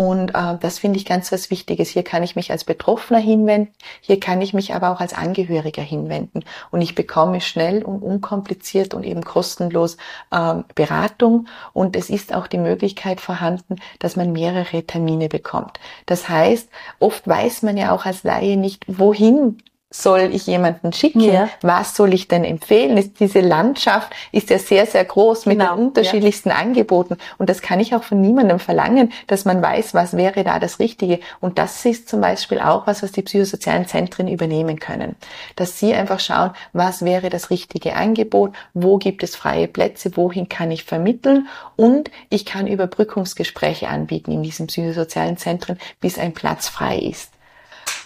Und 0.00 0.30
äh, 0.30 0.56
das 0.58 0.78
finde 0.78 0.96
ich 0.96 1.04
ganz 1.04 1.30
was 1.30 1.50
Wichtiges. 1.50 1.90
Hier 1.90 2.02
kann 2.02 2.22
ich 2.22 2.34
mich 2.34 2.50
als 2.50 2.64
Betroffener 2.64 3.20
hinwenden, 3.20 3.74
hier 4.00 4.18
kann 4.18 4.40
ich 4.40 4.54
mich 4.54 4.72
aber 4.72 4.92
auch 4.92 5.00
als 5.00 5.12
Angehöriger 5.12 5.82
hinwenden. 5.82 6.42
Und 6.70 6.80
ich 6.80 6.94
bekomme 6.94 7.42
schnell 7.42 7.84
und 7.84 8.02
unkompliziert 8.02 8.94
und 8.94 9.04
eben 9.04 9.22
kostenlos 9.22 9.98
äh, 10.30 10.54
Beratung. 10.74 11.48
Und 11.74 11.96
es 11.96 12.08
ist 12.08 12.34
auch 12.34 12.46
die 12.46 12.56
Möglichkeit 12.56 13.20
vorhanden, 13.20 13.76
dass 13.98 14.16
man 14.16 14.32
mehrere 14.32 14.84
Termine 14.84 15.28
bekommt. 15.28 15.78
Das 16.06 16.30
heißt, 16.30 16.70
oft 16.98 17.28
weiß 17.28 17.60
man 17.60 17.76
ja 17.76 17.92
auch 17.92 18.06
als 18.06 18.22
Laie 18.22 18.56
nicht, 18.56 18.86
wohin 18.88 19.58
soll 19.92 20.30
ich 20.32 20.46
jemanden 20.46 20.92
schicken? 20.92 21.20
Ja. 21.20 21.48
Was 21.62 21.96
soll 21.96 22.14
ich 22.14 22.28
denn 22.28 22.44
empfehlen? 22.44 23.12
Diese 23.18 23.40
Landschaft 23.40 24.12
ist 24.30 24.48
ja 24.48 24.58
sehr, 24.60 24.86
sehr 24.86 25.04
groß 25.04 25.46
mit 25.46 25.58
genau, 25.58 25.74
den 25.74 25.86
unterschiedlichsten 25.86 26.50
ja. 26.50 26.56
Angeboten. 26.56 27.16
Und 27.38 27.50
das 27.50 27.60
kann 27.60 27.80
ich 27.80 27.92
auch 27.94 28.04
von 28.04 28.20
niemandem 28.20 28.60
verlangen, 28.60 29.12
dass 29.26 29.44
man 29.44 29.60
weiß, 29.60 29.92
was 29.92 30.16
wäre 30.16 30.44
da 30.44 30.60
das 30.60 30.78
Richtige. 30.78 31.18
Und 31.40 31.58
das 31.58 31.84
ist 31.84 32.08
zum 32.08 32.20
Beispiel 32.20 32.60
auch 32.60 32.86
was, 32.86 33.02
was 33.02 33.10
die 33.10 33.22
psychosozialen 33.22 33.86
Zentren 33.88 34.28
übernehmen 34.28 34.78
können. 34.78 35.16
Dass 35.56 35.80
sie 35.80 35.92
einfach 35.92 36.20
schauen, 36.20 36.52
was 36.72 37.04
wäre 37.04 37.28
das 37.28 37.50
richtige 37.50 37.96
Angebot? 37.96 38.54
Wo 38.74 38.98
gibt 38.98 39.24
es 39.24 39.34
freie 39.34 39.66
Plätze? 39.66 40.16
Wohin 40.16 40.48
kann 40.48 40.70
ich 40.70 40.84
vermitteln? 40.84 41.48
Und 41.74 42.12
ich 42.28 42.46
kann 42.46 42.68
Überbrückungsgespräche 42.68 43.88
anbieten 43.88 44.30
in 44.30 44.44
diesen 44.44 44.68
psychosozialen 44.68 45.36
Zentren, 45.36 45.80
bis 46.00 46.16
ein 46.16 46.32
Platz 46.32 46.68
frei 46.68 46.96
ist. 46.96 47.32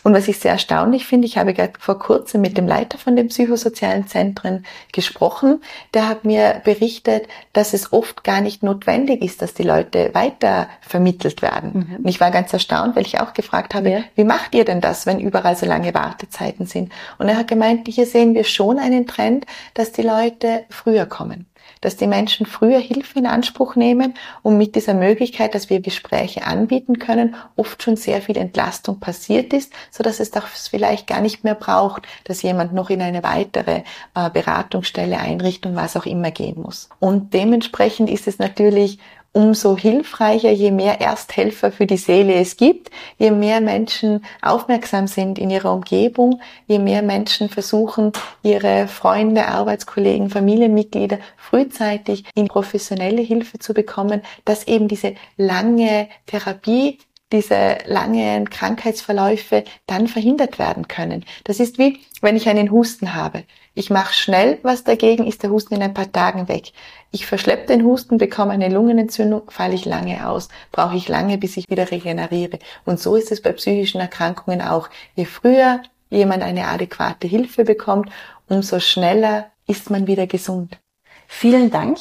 Und 0.02 0.12
was 0.12 0.28
ich 0.28 0.38
sehr 0.38 0.52
erstaunlich 0.52 1.06
finde, 1.06 1.26
ich 1.26 1.38
habe 1.38 1.54
gerade 1.54 1.72
vor 1.78 1.98
kurzem 1.98 2.42
mit 2.42 2.58
dem 2.58 2.68
Leiter 2.68 2.98
von 2.98 3.16
den 3.16 3.28
psychosozialen 3.28 4.06
Zentren 4.06 4.66
gesprochen. 4.92 5.62
Der 5.94 6.08
hat 6.08 6.24
mir 6.24 6.60
berichtet, 6.64 7.26
dass 7.54 7.72
es 7.72 7.92
oft 7.92 8.22
gar 8.22 8.42
nicht 8.42 8.62
notwendig 8.62 9.22
ist, 9.22 9.40
dass 9.40 9.54
die 9.54 9.62
Leute 9.62 10.10
weiter 10.12 10.68
vermittelt 10.82 11.40
werden. 11.40 11.88
Mhm. 11.88 11.96
Und 12.04 12.08
ich 12.08 12.20
war 12.20 12.30
ganz 12.30 12.52
erstaunt, 12.52 12.96
weil 12.96 13.06
ich 13.06 13.18
auch 13.20 13.32
gefragt 13.32 13.74
habe, 13.74 13.90
ja. 13.90 14.00
wie 14.14 14.24
macht 14.24 14.54
ihr 14.54 14.66
denn 14.66 14.82
das, 14.82 15.06
wenn 15.06 15.20
überall 15.20 15.56
so 15.56 15.64
lange 15.64 15.94
Wartezeiten 15.94 16.66
sind? 16.66 16.92
Und 17.18 17.28
er 17.28 17.38
hat 17.38 17.48
gemeint, 17.48 17.88
hier 17.88 18.06
sehen 18.06 18.34
wir 18.34 18.44
schon 18.44 18.78
einen 18.78 19.06
Trend, 19.06 19.46
dass 19.72 19.92
die 19.92 20.02
Leute 20.02 20.64
früher 20.68 21.06
kommen 21.06 21.46
dass 21.84 21.96
die 21.96 22.06
Menschen 22.06 22.46
früher 22.46 22.78
Hilfe 22.78 23.18
in 23.18 23.26
Anspruch 23.26 23.76
nehmen 23.76 24.14
und 24.42 24.56
mit 24.56 24.74
dieser 24.74 24.94
Möglichkeit, 24.94 25.54
dass 25.54 25.68
wir 25.68 25.80
Gespräche 25.80 26.46
anbieten 26.46 26.98
können, 26.98 27.36
oft 27.56 27.82
schon 27.82 27.96
sehr 27.96 28.22
viel 28.22 28.38
Entlastung 28.38 29.00
passiert 29.00 29.52
ist, 29.52 29.72
so 29.90 30.02
dass 30.02 30.20
es 30.20 30.30
das 30.30 30.68
vielleicht 30.68 31.06
gar 31.06 31.20
nicht 31.20 31.44
mehr 31.44 31.54
braucht, 31.54 32.02
dass 32.24 32.42
jemand 32.42 32.72
noch 32.72 32.90
in 32.90 33.02
eine 33.02 33.22
weitere 33.22 33.82
äh, 34.14 34.30
Beratungsstelle, 34.30 35.18
Einrichtung, 35.18 35.76
was 35.76 35.96
auch 35.96 36.06
immer 36.06 36.30
gehen 36.30 36.60
muss. 36.60 36.88
Und 37.00 37.34
dementsprechend 37.34 38.08
ist 38.08 38.26
es 38.26 38.38
natürlich 38.38 38.98
umso 39.34 39.76
hilfreicher, 39.76 40.52
je 40.52 40.70
mehr 40.70 41.00
Ersthelfer 41.00 41.72
für 41.72 41.86
die 41.86 41.96
Seele 41.96 42.34
es 42.34 42.56
gibt, 42.56 42.90
je 43.18 43.32
mehr 43.32 43.60
Menschen 43.60 44.24
aufmerksam 44.40 45.08
sind 45.08 45.38
in 45.38 45.50
ihrer 45.50 45.72
Umgebung, 45.72 46.40
je 46.66 46.78
mehr 46.78 47.02
Menschen 47.02 47.48
versuchen, 47.48 48.12
ihre 48.42 48.86
Freunde, 48.86 49.46
Arbeitskollegen, 49.46 50.30
Familienmitglieder 50.30 51.18
frühzeitig 51.36 52.24
in 52.34 52.46
professionelle 52.46 53.22
Hilfe 53.22 53.58
zu 53.58 53.74
bekommen, 53.74 54.22
dass 54.44 54.68
eben 54.68 54.86
diese 54.86 55.14
lange 55.36 56.08
Therapie 56.26 56.98
diese 57.32 57.78
langen 57.86 58.48
Krankheitsverläufe 58.48 59.64
dann 59.86 60.06
verhindert 60.06 60.60
werden 60.60 60.86
können. 60.86 61.24
Das 61.42 61.58
ist 61.58 61.78
wie, 61.78 61.98
wenn 62.20 62.36
ich 62.36 62.48
einen 62.48 62.70
Husten 62.70 63.14
habe. 63.14 63.42
Ich 63.74 63.90
mache 63.90 64.14
schnell 64.14 64.58
was 64.62 64.84
dagegen, 64.84 65.26
ist 65.26 65.42
der 65.42 65.50
Husten 65.50 65.74
in 65.74 65.82
ein 65.82 65.94
paar 65.94 66.12
Tagen 66.12 66.46
weg. 66.48 66.70
Ich 67.14 67.26
verschleppe 67.26 67.66
den 67.66 67.84
Husten, 67.84 68.18
bekomme 68.18 68.50
eine 68.50 68.68
Lungenentzündung, 68.68 69.48
falle 69.48 69.74
ich 69.74 69.84
lange 69.84 70.28
aus, 70.28 70.48
brauche 70.72 70.96
ich 70.96 71.06
lange, 71.06 71.38
bis 71.38 71.56
ich 71.56 71.70
wieder 71.70 71.92
regeneriere. 71.92 72.58
Und 72.84 72.98
so 72.98 73.14
ist 73.14 73.30
es 73.30 73.40
bei 73.40 73.52
psychischen 73.52 74.00
Erkrankungen 74.00 74.60
auch. 74.60 74.90
Je 75.14 75.24
früher 75.24 75.80
jemand 76.10 76.42
eine 76.42 76.66
adäquate 76.66 77.28
Hilfe 77.28 77.62
bekommt, 77.62 78.10
umso 78.48 78.80
schneller 78.80 79.46
ist 79.68 79.90
man 79.90 80.08
wieder 80.08 80.26
gesund. 80.26 80.80
Vielen 81.28 81.70
Dank 81.70 81.98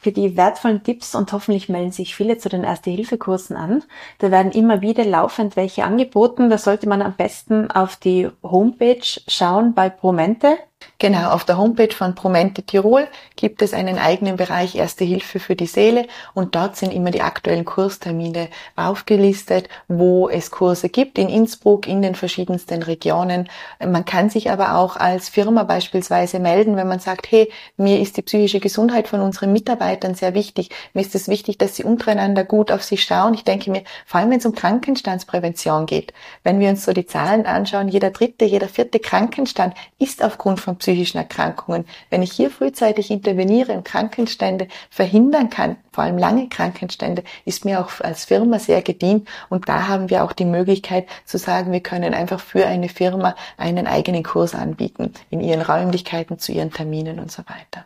für 0.00 0.12
die 0.12 0.34
wertvollen 0.34 0.82
Tipps 0.82 1.14
und 1.14 1.32
hoffentlich 1.32 1.68
melden 1.68 1.92
sich 1.92 2.16
viele 2.16 2.38
zu 2.38 2.48
den 2.48 2.64
Erste-Hilfe-Kursen 2.64 3.54
an. 3.54 3.84
Da 4.20 4.30
werden 4.30 4.52
immer 4.52 4.80
wieder 4.80 5.04
laufend 5.04 5.56
welche 5.56 5.84
angeboten. 5.84 6.48
Da 6.48 6.56
sollte 6.56 6.88
man 6.88 7.02
am 7.02 7.16
besten 7.16 7.70
auf 7.70 7.96
die 7.96 8.30
Homepage 8.42 9.04
schauen 9.28 9.74
bei 9.74 9.90
Promente. 9.90 10.56
Genau, 10.98 11.30
auf 11.30 11.44
der 11.44 11.58
Homepage 11.58 11.92
von 11.92 12.14
Promente 12.14 12.62
Tirol 12.62 13.06
gibt 13.36 13.60
es 13.60 13.74
einen 13.74 13.98
eigenen 13.98 14.36
Bereich 14.36 14.74
Erste 14.76 15.04
Hilfe 15.04 15.40
für 15.40 15.54
die 15.54 15.66
Seele 15.66 16.06
und 16.32 16.54
dort 16.54 16.76
sind 16.76 16.92
immer 16.92 17.10
die 17.10 17.20
aktuellen 17.20 17.66
Kurstermine 17.66 18.48
aufgelistet, 18.76 19.68
wo 19.88 20.28
es 20.28 20.50
Kurse 20.50 20.88
gibt 20.88 21.18
in 21.18 21.28
Innsbruck, 21.28 21.86
in 21.86 22.00
den 22.00 22.14
verschiedensten 22.14 22.82
Regionen. 22.82 23.48
Man 23.78 24.06
kann 24.06 24.30
sich 24.30 24.50
aber 24.50 24.76
auch 24.76 24.96
als 24.96 25.28
Firma 25.28 25.64
beispielsweise 25.64 26.38
melden, 26.38 26.76
wenn 26.76 26.88
man 26.88 27.00
sagt, 27.00 27.30
hey, 27.30 27.52
mir 27.76 28.00
ist 28.00 28.16
die 28.16 28.22
psychische 28.22 28.60
Gesundheit 28.60 29.06
von 29.06 29.20
unseren 29.20 29.52
Mitarbeitern 29.52 30.14
sehr 30.14 30.32
wichtig. 30.32 30.70
Mir 30.94 31.02
ist 31.02 31.14
es 31.14 31.28
wichtig, 31.28 31.58
dass 31.58 31.76
sie 31.76 31.84
untereinander 31.84 32.44
gut 32.44 32.72
auf 32.72 32.82
sich 32.82 33.04
schauen. 33.04 33.34
Ich 33.34 33.44
denke 33.44 33.70
mir, 33.70 33.82
vor 34.06 34.20
allem 34.20 34.30
wenn 34.30 34.38
es 34.38 34.46
um 34.46 34.54
Krankenstandsprävention 34.54 35.84
geht, 35.84 36.14
wenn 36.42 36.58
wir 36.58 36.70
uns 36.70 36.84
so 36.84 36.92
die 36.92 37.06
Zahlen 37.06 37.44
anschauen, 37.44 37.88
jeder 37.88 38.10
dritte, 38.10 38.46
jeder 38.46 38.68
vierte 38.68 38.98
Krankenstand 38.98 39.74
ist 39.98 40.22
aufgrund 40.22 40.60
von 40.76 40.78
psychischen 40.78 41.18
Erkrankungen. 41.18 41.86
Wenn 42.10 42.22
ich 42.22 42.32
hier 42.32 42.50
frühzeitig 42.50 43.10
interveniere 43.10 43.72
und 43.72 43.84
Krankenstände 43.84 44.68
verhindern 44.90 45.50
kann, 45.50 45.76
vor 45.92 46.04
allem 46.04 46.18
lange 46.18 46.48
Krankenstände, 46.48 47.24
ist 47.44 47.64
mir 47.64 47.80
auch 47.80 48.00
als 48.00 48.24
Firma 48.26 48.58
sehr 48.58 48.82
gedient. 48.82 49.28
Und 49.48 49.68
da 49.68 49.88
haben 49.88 50.10
wir 50.10 50.24
auch 50.24 50.32
die 50.32 50.44
Möglichkeit 50.44 51.06
zu 51.24 51.38
sagen, 51.38 51.72
wir 51.72 51.80
können 51.80 52.14
einfach 52.14 52.40
für 52.40 52.66
eine 52.66 52.88
Firma 52.88 53.34
einen 53.56 53.86
eigenen 53.86 54.22
Kurs 54.22 54.54
anbieten, 54.54 55.12
in 55.30 55.40
ihren 55.40 55.62
Räumlichkeiten, 55.62 56.38
zu 56.38 56.52
ihren 56.52 56.72
Terminen 56.72 57.18
und 57.18 57.32
so 57.32 57.42
weiter. 57.42 57.84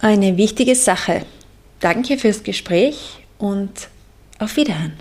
Eine 0.00 0.36
wichtige 0.36 0.76
Sache. 0.76 1.22
Danke 1.80 2.18
fürs 2.18 2.42
Gespräch 2.42 3.24
und 3.38 3.88
auf 4.38 4.56
Wiederhören. 4.56 4.94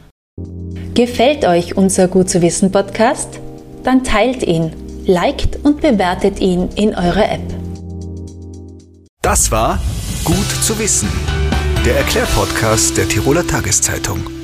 Gefällt 0.93 1.45
euch 1.45 1.77
unser 1.77 2.07
Gut 2.07 2.29
zu 2.29 2.41
wissen 2.41 2.71
Podcast? 2.71 3.39
Dann 3.83 4.03
teilt 4.03 4.43
ihn 4.43 4.86
liked 5.07 5.57
und 5.63 5.81
bewertet 5.81 6.39
ihn 6.39 6.69
in 6.75 6.93
eurer 6.93 7.31
App. 7.31 7.41
Das 9.21 9.51
war 9.51 9.79
Gut 10.23 10.49
zu 10.61 10.77
wissen, 10.77 11.09
der 11.85 11.95
Erklärpodcast 11.97 12.97
der 12.97 13.07
Tiroler 13.07 13.47
Tageszeitung. 13.47 14.36